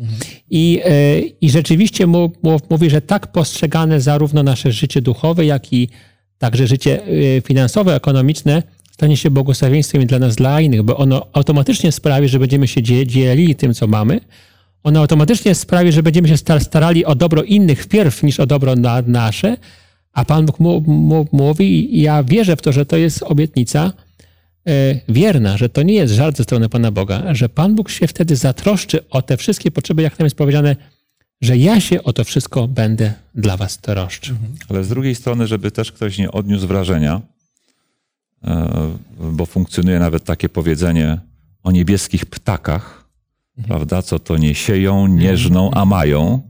I, 0.49 0.81
e, 0.85 1.19
I 1.19 1.49
rzeczywiście 1.49 2.07
mu, 2.07 2.31
mu, 2.43 2.59
mówi, 2.69 2.89
że 2.89 3.01
tak 3.01 3.31
postrzegane 3.31 4.01
zarówno 4.01 4.43
nasze 4.43 4.71
życie 4.71 5.01
duchowe, 5.01 5.45
jak 5.45 5.73
i 5.73 5.89
także 6.37 6.67
życie 6.67 7.01
e, 7.37 7.41
finansowe, 7.41 7.95
ekonomiczne 7.95 8.63
stanie 8.91 9.17
się 9.17 9.29
błogosławieństwem 9.31 10.05
dla 10.05 10.19
nas, 10.19 10.35
dla 10.35 10.61
innych, 10.61 10.83
bo 10.83 10.97
ono 10.97 11.25
automatycznie 11.33 11.91
sprawi, 11.91 12.27
że 12.27 12.39
będziemy 12.39 12.67
się 12.67 12.81
dzie- 12.81 13.07
dzielili 13.07 13.55
tym, 13.55 13.73
co 13.73 13.87
mamy. 13.87 14.19
Ono 14.83 14.99
automatycznie 14.99 15.55
sprawi, 15.55 15.91
że 15.91 16.03
będziemy 16.03 16.27
się 16.27 16.37
sta- 16.37 16.59
starali 16.59 17.05
o 17.05 17.15
dobro 17.15 17.43
innych 17.43 17.83
wpierw 17.83 18.23
niż 18.23 18.39
o 18.39 18.45
dobro 18.45 18.75
na, 18.75 19.01
nasze, 19.07 19.57
a 20.13 20.25
Pan 20.25 20.45
Bóg 20.45 20.57
mówi 21.31 21.97
i 21.97 22.01
ja 22.01 22.23
wierzę 22.23 22.55
w 22.55 22.61
to, 22.61 22.71
że 22.71 22.85
to 22.85 22.97
jest 22.97 23.23
obietnica 23.23 23.93
e, 24.67 24.99
wierna, 25.09 25.57
że 25.57 25.69
to 25.69 25.83
nie 25.83 25.93
jest 25.93 26.13
żart 26.13 26.37
ze 26.37 26.43
strony 26.43 26.69
Pana 26.69 26.91
Boga, 26.91 27.35
że 27.35 27.49
Pan 27.49 27.75
Bóg 27.75 27.89
się 27.89 28.07
wtedy 28.07 28.35
zatroszczy 28.35 29.09
o 29.09 29.21
te 29.21 29.37
wszystkie 29.37 29.71
potrzeby, 29.71 30.01
jak 30.01 30.17
tam 30.17 30.25
jest 30.25 30.35
powiedziane, 30.35 30.75
że 31.41 31.57
ja 31.57 31.79
się 31.81 32.03
o 32.03 32.13
to 32.13 32.23
wszystko 32.23 32.67
będę 32.67 33.13
dla 33.35 33.57
was 33.57 33.77
troszczył. 33.77 34.35
Ale 34.69 34.83
z 34.83 34.89
drugiej 34.89 35.15
strony, 35.15 35.47
żeby 35.47 35.71
też 35.71 35.91
ktoś 35.91 36.17
nie 36.17 36.31
odniósł 36.31 36.67
wrażenia, 36.67 37.21
e, 38.43 38.91
bo 39.19 39.45
funkcjonuje 39.45 39.99
nawet 39.99 40.23
takie 40.23 40.49
powiedzenie 40.49 41.17
o 41.63 41.71
niebieskich 41.71 42.25
ptakach, 42.25 43.02
prawda? 43.67 44.01
Co 44.01 44.19
to 44.19 44.37
nie 44.37 44.55
sieją, 44.55 45.07
nie 45.07 45.37
żną, 45.37 45.71
a 45.71 45.85
mają, 45.85 46.41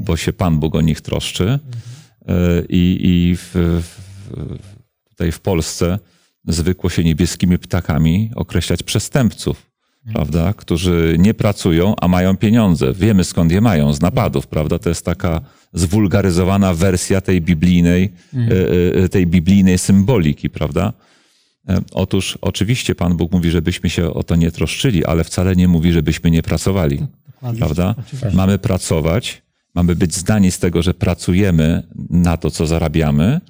bo 0.00 0.16
się 0.16 0.32
Pan 0.32 0.58
Bóg 0.58 0.74
o 0.74 0.80
nich 0.80 1.00
troszczy. 1.00 1.58
E, 2.28 2.62
I, 2.68 2.98
i 3.02 3.36
w, 3.36 3.50
w, 3.54 4.00
tutaj 5.08 5.32
w 5.32 5.40
Polsce 5.40 5.98
zwykło 6.48 6.90
się 6.90 7.04
niebieskimi 7.04 7.58
ptakami 7.58 8.30
określać 8.34 8.82
przestępców, 8.82 9.70
prawda? 10.12 10.52
Którzy 10.52 11.16
nie 11.18 11.34
pracują, 11.34 11.94
a 12.00 12.08
mają 12.08 12.36
pieniądze. 12.36 12.92
Wiemy 12.92 13.24
skąd 13.24 13.52
je 13.52 13.60
mają, 13.60 13.92
z 13.92 14.00
napadów, 14.00 14.46
prawda? 14.46 14.78
To 14.78 14.88
jest 14.88 15.04
taka 15.04 15.40
zwulgaryzowana 15.72 16.74
wersja 16.74 17.20
tej 17.20 17.40
biblijnej, 17.40 18.12
e, 18.34 19.04
e, 19.04 19.08
tej 19.08 19.26
biblijnej 19.26 19.78
symboliki, 19.78 20.50
prawda? 20.50 20.92
E, 21.68 21.80
Otóż 21.92 22.38
oczywiście 22.40 22.94
Pan 22.94 23.16
Bóg 23.16 23.32
mówi, 23.32 23.50
żebyśmy 23.50 23.90
się 23.90 24.14
o 24.14 24.22
to 24.22 24.36
nie 24.36 24.50
troszczyli, 24.50 25.04
ale 25.04 25.24
wcale 25.24 25.56
nie 25.56 25.68
mówi, 25.68 25.92
żebyśmy 25.92 26.30
nie 26.30 26.42
pracowali. 26.42 27.06
Prawda? 27.58 27.94
Mamy 28.34 28.58
pracować, 28.58 29.42
mamy 29.74 29.94
być 29.96 30.14
zdani 30.14 30.50
z 30.50 30.58
tego, 30.58 30.82
że 30.82 30.94
pracujemy 30.94 31.82
na 32.10 32.36
to, 32.36 32.50
co 32.50 32.66
zarabiamy, 32.66 33.40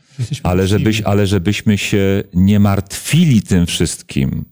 ale, 0.43 0.67
żebyś, 0.67 1.01
ale 1.01 1.27
żebyśmy 1.27 1.79
się 1.79 2.23
nie 2.35 2.61
martwili 2.61 3.43
tym 3.43 3.67
wszystkim, 3.67 4.45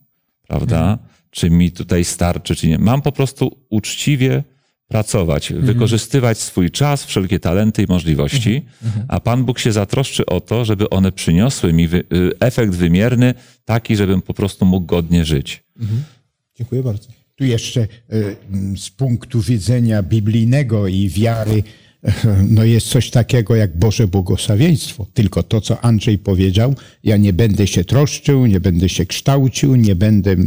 prawda? 0.48 0.98
Czy 1.30 1.50
mi 1.50 1.72
tutaj 1.72 2.04
starczy, 2.04 2.56
czy 2.56 2.68
nie. 2.68 2.78
Mam 2.78 3.02
po 3.02 3.12
prostu 3.12 3.56
uczciwie 3.70 4.44
pracować, 4.88 5.52
wykorzystywać 5.52 6.38
swój 6.38 6.70
czas, 6.70 7.04
wszelkie 7.04 7.40
talenty 7.40 7.82
i 7.82 7.86
możliwości, 7.88 8.62
a 9.08 9.20
Pan 9.20 9.44
Bóg 9.44 9.58
się 9.58 9.72
zatroszczy 9.72 10.26
o 10.26 10.40
to, 10.40 10.64
żeby 10.64 10.90
one 10.90 11.12
przyniosły 11.12 11.72
mi 11.72 11.88
wy, 11.88 11.98
y, 11.98 12.30
efekt 12.40 12.74
wymierny, 12.74 13.34
taki, 13.64 13.96
żebym 13.96 14.22
po 14.22 14.34
prostu 14.34 14.64
mógł 14.64 14.86
godnie 14.86 15.24
żyć. 15.24 15.64
Dziękuję 16.56 16.82
bardzo. 16.82 17.08
Tu 17.36 17.44
jeszcze 17.44 17.80
e, 17.80 17.86
m, 18.52 18.78
z 18.78 18.90
punktu 18.90 19.40
widzenia 19.40 20.02
biblijnego 20.02 20.88
i 20.88 21.08
wiary, 21.08 21.62
no 22.56 22.64
jest 22.64 22.88
coś 22.88 23.10
takiego 23.10 23.56
jak 23.56 23.78
Boże 23.78 24.08
błogosławieństwo. 24.08 25.06
Tylko 25.14 25.42
to, 25.42 25.60
co 25.60 25.80
Andrzej 25.84 26.18
powiedział, 26.18 26.74
ja 27.04 27.16
nie 27.16 27.32
będę 27.32 27.66
się 27.66 27.84
troszczył, 27.84 28.46
nie 28.46 28.60
będę 28.60 28.88
się 28.88 29.06
kształcił, 29.06 29.76
nie 29.76 29.94
będę 29.94 30.30
e, 30.32 30.38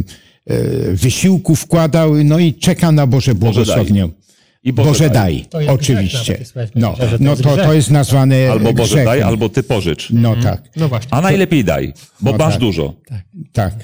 wysiłku 0.92 1.56
wkładał, 1.56 2.14
no 2.24 2.38
i 2.38 2.54
czeka 2.54 2.92
na 2.92 3.06
Boże 3.06 3.34
błogosławienie. 3.34 4.08
I 4.68 4.72
Boże 4.72 4.88
Boże 4.90 5.10
daj. 5.10 5.44
grzech 5.50 5.70
oczywiście. 5.70 6.38
nawet, 6.54 6.72
No, 6.74 6.94
to 6.96 7.04
no 7.20 7.30
jest 7.30 7.42
to, 7.42 7.56
to 7.56 7.72
jest 7.72 7.90
nazwane 7.90 8.50
Albo 8.50 8.72
Boże 8.72 8.88
grzechem. 8.88 9.04
daj, 9.04 9.22
albo 9.22 9.48
Ty 9.48 9.62
pożycz. 9.62 10.08
No 10.10 10.36
tak, 10.36 10.62
No 10.76 10.88
właśnie. 10.88 11.14
A 11.14 11.20
najlepiej 11.20 11.64
daj, 11.64 11.92
bo 12.20 12.32
No 12.32 12.38
masz 12.38 12.52
tak. 12.52 12.60
dużo. 12.60 12.94
tak. 13.52 13.74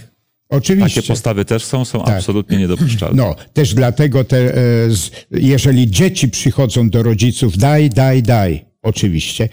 Oczywiście. 0.49 1.01
Takie 1.01 1.09
postawy 1.09 1.45
też 1.45 1.65
są, 1.65 1.85
są 1.85 2.01
Tak. 2.05 2.17
absolutnie 2.17 2.59
niedopuszczalne. 2.59 3.17
No, 3.23 3.35
też 3.53 3.75
dlatego, 3.75 4.25
te, 4.25 4.37
e, 4.37 4.59
jeżeli 5.31 5.91
dzieci 5.91 6.29
przychodzą 6.29 6.91
do 6.91 7.03
rodziców, 7.03 7.59
daj, 7.59 7.91
daj, 7.91 8.23
daj, 8.23 8.65
oczywiście, 8.83 9.49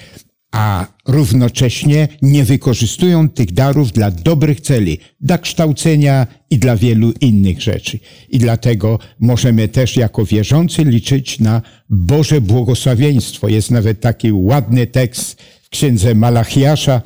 a 0.51 0.87
równocześnie 1.07 2.07
nie 2.21 2.43
wykorzystują 2.43 3.29
tych 3.29 3.51
darów 3.51 3.91
dla 3.91 4.11
dobrych 4.11 4.61
celi, 4.61 4.97
dla 5.21 5.37
kształcenia 5.37 6.27
i 6.49 6.57
dla 6.57 6.75
wielu 6.75 7.11
innych 7.21 7.61
rzeczy. 7.61 7.99
I 8.29 8.39
dlatego 8.39 8.99
możemy 9.19 9.67
też 9.67 9.97
jako 9.97 10.25
wierzący 10.25 10.83
liczyć 10.83 11.39
na 11.39 11.61
Boże 11.89 12.41
błogosławieństwo. 12.41 13.47
Jest 13.47 13.71
nawet 13.71 14.01
taki 14.01 14.31
ładny 14.31 14.87
tekst 14.87 15.41
w 15.61 15.69
księdze 15.69 16.15
Malachiasza, 16.15 17.01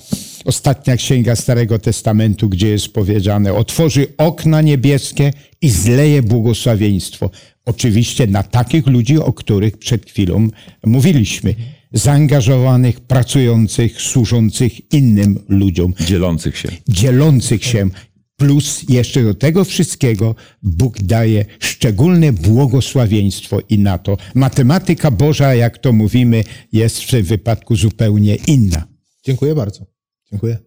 ostatnia 0.46 0.98
księga 0.98 1.36
Starego 1.36 1.80
Testamentu, 1.80 2.50
gdzie 2.50 2.68
jest 2.68 2.94
powiedziane: 2.94 3.54
Otworzy 3.54 4.08
okna 4.18 4.62
niebieskie 4.62 5.34
i 5.62 5.70
zleje 5.70 6.24
błogosławieństwo. 6.24 7.30
Oczywiście 7.66 8.28
na 8.28 8.44
takich 8.44 8.88
ludzi, 8.88 9.20
o 9.20 9.34
których 9.34 9.78
przed 9.78 10.10
chwilą 10.10 10.48
mówiliśmy. 10.86 11.56
Zaangażowanych, 11.96 13.00
pracujących, 13.00 14.02
służących 14.02 14.94
innym 14.94 15.40
ludziom, 15.50 15.94
Dzielących 16.00 16.58
się. 16.58 16.70
dzielących 16.88 17.66
się. 17.66 17.90
Plus 18.38 18.86
jeszcze 18.90 19.24
do 19.24 19.34
tego 19.34 19.64
wszystkiego 19.64 20.36
Bóg 20.64 21.02
daje 21.02 21.46
szczególne 21.60 22.34
błogosławieństwo 22.34 23.60
i 23.70 23.80
na 23.80 23.98
to. 23.98 24.18
Matematyka 24.36 25.12
Boża, 25.12 25.56
jak 25.56 25.78
to 25.78 25.94
mówimy, 25.94 26.44
jest 26.72 27.02
w 27.02 27.12
tym 27.12 27.24
wypadku 27.24 27.76
zupełnie 27.76 28.36
inna. 28.36 28.88
Dziękuję 29.26 29.56
bardzo. 29.56 29.86
Dziękuję. 30.32 30.65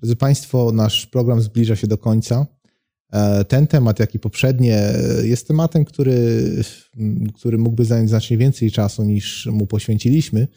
Drodzy 0.00 0.16
Państwo, 0.16 0.72
nasz 0.72 1.06
program 1.06 1.42
zbliża 1.42 1.76
się 1.76 1.86
do 1.86 1.98
końca. 1.98 2.46
E, 3.12 3.44
Ten 3.44 3.66
temat, 3.66 3.98
jak 4.00 4.14
i 4.14 4.18
poprzednie, 4.18 4.82
jest 5.22 5.48
tematem, 5.48 5.84
który, 5.84 6.42
który 7.34 7.58
mógłby 7.58 7.84
zająć 7.84 8.08
znacznie 8.08 8.36
więcej 8.36 8.70
czasu 8.70 9.04
niż 9.04 9.46
mu 9.46 9.66
poświęciliśmy. 9.66 10.48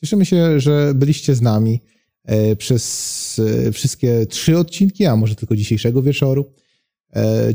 Cieszymy 0.00 0.26
się, 0.26 0.60
że 0.60 0.92
byliście 0.94 1.34
z 1.34 1.40
nami 1.42 1.80
e, 2.24 2.56
przez 2.56 3.40
e, 3.66 3.72
wszystkie 3.72 4.26
trzy 4.26 4.58
odcinki, 4.58 5.06
a 5.06 5.16
może 5.16 5.34
tylko 5.34 5.56
dzisiejszego 5.56 6.02
wieczoru. 6.02 6.44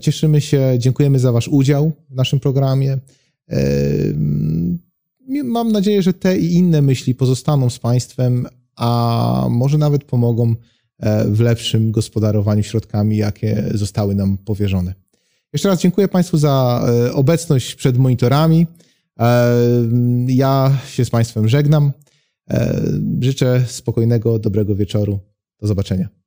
Cieszymy 0.01 0.41
się, 0.41 0.73
dziękujemy 0.77 1.19
za 1.19 1.31
Wasz 1.31 1.47
udział 1.47 1.91
w 2.09 2.15
naszym 2.15 2.39
programie. 2.39 2.97
Mam 5.43 5.71
nadzieję, 5.71 6.01
że 6.01 6.13
te 6.13 6.37
i 6.37 6.53
inne 6.53 6.81
myśli 6.81 7.15
pozostaną 7.15 7.69
z 7.69 7.79
Państwem, 7.79 8.47
a 8.75 9.47
może 9.49 9.77
nawet 9.77 10.03
pomogą 10.03 10.55
w 11.25 11.39
lepszym 11.39 11.91
gospodarowaniu 11.91 12.63
środkami, 12.63 13.17
jakie 13.17 13.63
zostały 13.73 14.15
nam 14.15 14.37
powierzone. 14.37 14.93
Jeszcze 15.53 15.69
raz 15.69 15.81
dziękuję 15.81 16.07
Państwu 16.07 16.37
za 16.37 16.85
e, 17.07 17.13
obecność 17.13 17.75
przed 17.75 17.97
monitorami. 17.97 18.67
E, 19.19 19.55
Ja 20.27 20.77
się 20.87 21.05
z 21.05 21.09
Państwem 21.09 21.47
żegnam. 21.47 21.91
E, 22.49 22.81
Życzę 23.21 23.65
spokojnego, 23.67 24.39
dobrego 24.39 24.75
wieczoru. 24.75 25.19
Do 25.59 25.67
zobaczenia. 25.67 26.20